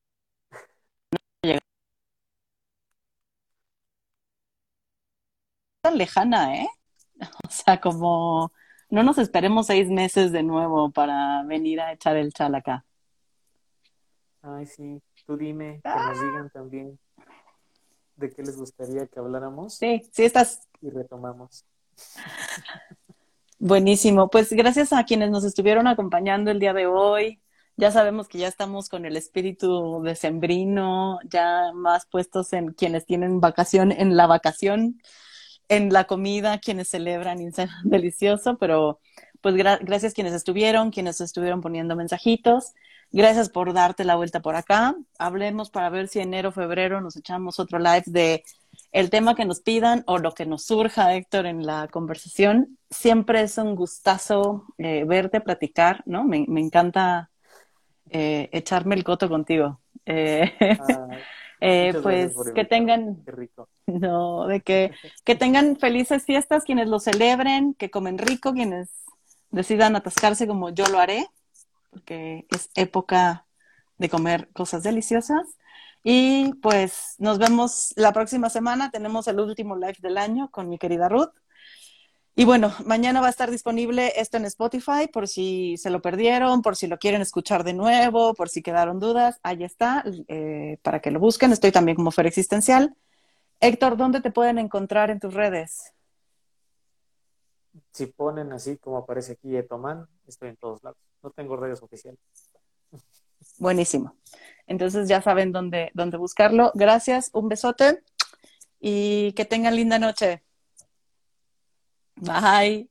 tan 5.80 5.96
lejana, 5.98 6.56
¿eh? 6.62 6.68
O 7.44 7.50
sea, 7.50 7.80
como 7.80 8.52
no 8.90 9.02
nos 9.02 9.18
esperemos 9.18 9.66
seis 9.66 9.88
meses 9.88 10.32
de 10.32 10.42
nuevo 10.42 10.90
para 10.90 11.42
venir 11.44 11.80
a 11.80 11.92
echar 11.92 12.16
el 12.16 12.32
chal 12.32 12.54
acá. 12.54 12.84
Ay, 14.42 14.66
sí, 14.66 15.00
tú 15.26 15.36
dime, 15.36 15.80
que 15.82 15.88
Ah. 15.88 16.08
nos 16.12 16.20
digan 16.20 16.50
también 16.50 16.98
de 18.16 18.30
qué 18.30 18.42
les 18.42 18.56
gustaría 18.56 19.06
que 19.06 19.18
habláramos 19.18 19.74
Sí, 19.74 20.02
sí, 20.12 20.24
estás 20.24 20.66
y 20.80 20.90
retomamos. 20.90 21.64
buenísimo. 23.58 24.28
Pues 24.30 24.52
gracias 24.52 24.92
a 24.92 25.04
quienes 25.04 25.30
nos 25.30 25.44
estuvieron 25.44 25.86
acompañando 25.86 26.50
el 26.50 26.58
día 26.60 26.72
de 26.72 26.86
hoy. 26.86 27.40
Ya 27.76 27.90
sabemos 27.90 28.28
que 28.28 28.38
ya 28.38 28.48
estamos 28.48 28.88
con 28.88 29.04
el 29.04 29.16
espíritu 29.16 30.00
decembrino, 30.02 31.18
ya 31.30 31.72
más 31.74 32.06
puestos 32.06 32.52
en 32.54 32.72
quienes 32.72 33.04
tienen 33.06 33.40
vacación, 33.40 33.92
en 33.92 34.16
la 34.16 34.26
vacación, 34.26 35.00
en 35.68 35.92
la 35.92 36.04
comida, 36.06 36.58
quienes 36.58 36.88
celebran 36.88 37.40
y 37.40 37.48
delicioso, 37.84 38.58
pero 38.58 39.00
pues 39.42 39.54
gra- 39.56 39.78
gracias 39.82 40.14
quienes 40.14 40.34
estuvieron, 40.34 40.90
quienes 40.90 41.20
estuvieron 41.20 41.60
poniendo 41.62 41.96
mensajitos. 41.96 42.72
Gracias 43.12 43.48
por 43.50 43.72
darte 43.72 44.04
la 44.04 44.16
vuelta 44.16 44.40
por 44.42 44.56
acá. 44.56 44.96
Hablemos 45.18 45.70
para 45.70 45.90
ver 45.90 46.08
si 46.08 46.20
enero, 46.20 46.52
febrero 46.52 47.00
nos 47.00 47.16
echamos 47.16 47.60
otro 47.60 47.78
live 47.78 48.02
de 48.06 48.44
el 48.96 49.10
tema 49.10 49.34
que 49.34 49.44
nos 49.44 49.60
pidan 49.60 50.04
o 50.06 50.16
lo 50.16 50.32
que 50.32 50.46
nos 50.46 50.64
surja, 50.64 51.14
Héctor, 51.14 51.44
en 51.44 51.66
la 51.66 51.86
conversación. 51.88 52.78
Siempre 52.88 53.42
es 53.42 53.58
un 53.58 53.74
gustazo 53.74 54.64
eh, 54.78 55.04
verte, 55.04 55.42
platicar, 55.42 56.02
¿no? 56.06 56.24
Me, 56.24 56.46
me 56.48 56.62
encanta 56.62 57.28
eh, 58.08 58.48
echarme 58.52 58.94
el 58.94 59.04
coto 59.04 59.28
contigo. 59.28 59.82
Eh, 60.06 60.50
Ay, 60.58 61.18
eh, 61.60 61.94
pues 62.02 62.32
que 62.54 62.64
tengan, 62.64 63.22
Qué 63.22 63.32
rico. 63.32 63.68
no, 63.86 64.46
de 64.46 64.62
que, 64.62 64.92
que 65.24 65.34
tengan 65.34 65.76
felices 65.76 66.24
fiestas 66.24 66.64
quienes 66.64 66.88
lo 66.88 66.98
celebren, 66.98 67.74
que 67.74 67.90
comen 67.90 68.16
rico, 68.16 68.54
quienes 68.54 68.88
decidan 69.50 69.94
atascarse 69.94 70.46
como 70.46 70.70
yo 70.70 70.86
lo 70.86 71.00
haré, 71.00 71.26
porque 71.90 72.46
es 72.50 72.70
época 72.74 73.44
de 73.98 74.08
comer 74.08 74.48
cosas 74.54 74.82
deliciosas. 74.82 75.46
Y 76.08 76.54
pues 76.62 77.16
nos 77.18 77.36
vemos 77.36 77.92
la 77.96 78.12
próxima 78.12 78.48
semana. 78.48 78.92
Tenemos 78.92 79.26
el 79.26 79.40
último 79.40 79.74
live 79.74 79.96
del 79.98 80.18
año 80.18 80.48
con 80.52 80.68
mi 80.68 80.78
querida 80.78 81.08
Ruth. 81.08 81.32
Y 82.36 82.44
bueno, 82.44 82.72
mañana 82.84 83.20
va 83.20 83.26
a 83.26 83.30
estar 83.30 83.50
disponible 83.50 84.12
esto 84.14 84.36
en 84.36 84.44
Spotify 84.44 85.08
por 85.12 85.26
si 85.26 85.76
se 85.78 85.90
lo 85.90 86.00
perdieron, 86.00 86.62
por 86.62 86.76
si 86.76 86.86
lo 86.86 86.98
quieren 86.98 87.22
escuchar 87.22 87.64
de 87.64 87.74
nuevo, 87.74 88.34
por 88.34 88.48
si 88.48 88.62
quedaron 88.62 89.00
dudas. 89.00 89.40
Ahí 89.42 89.64
está, 89.64 90.04
eh, 90.28 90.78
para 90.82 91.00
que 91.00 91.10
lo 91.10 91.18
busquen. 91.18 91.50
Estoy 91.50 91.72
también 91.72 91.96
como 91.96 92.12
Fer 92.12 92.28
Existencial. 92.28 92.94
Héctor, 93.58 93.96
¿dónde 93.96 94.20
te 94.20 94.30
pueden 94.30 94.58
encontrar 94.58 95.10
en 95.10 95.18
tus 95.18 95.34
redes? 95.34 95.92
Si 97.90 98.06
ponen 98.06 98.52
así 98.52 98.76
como 98.76 98.98
aparece 98.98 99.32
aquí 99.32 99.56
Etoman, 99.56 100.06
estoy 100.28 100.50
en 100.50 100.56
todos 100.56 100.84
lados. 100.84 100.98
No 101.20 101.30
tengo 101.30 101.56
redes 101.56 101.82
oficiales. 101.82 102.20
Buenísimo. 103.58 104.14
Entonces 104.66 105.08
ya 105.08 105.22
saben 105.22 105.52
dónde, 105.52 105.90
dónde 105.94 106.16
buscarlo. 106.16 106.72
Gracias, 106.74 107.30
un 107.32 107.48
besote 107.48 108.02
y 108.80 109.32
que 109.32 109.44
tengan 109.44 109.76
linda 109.76 109.98
noche. 109.98 110.42
Bye. 112.16 112.88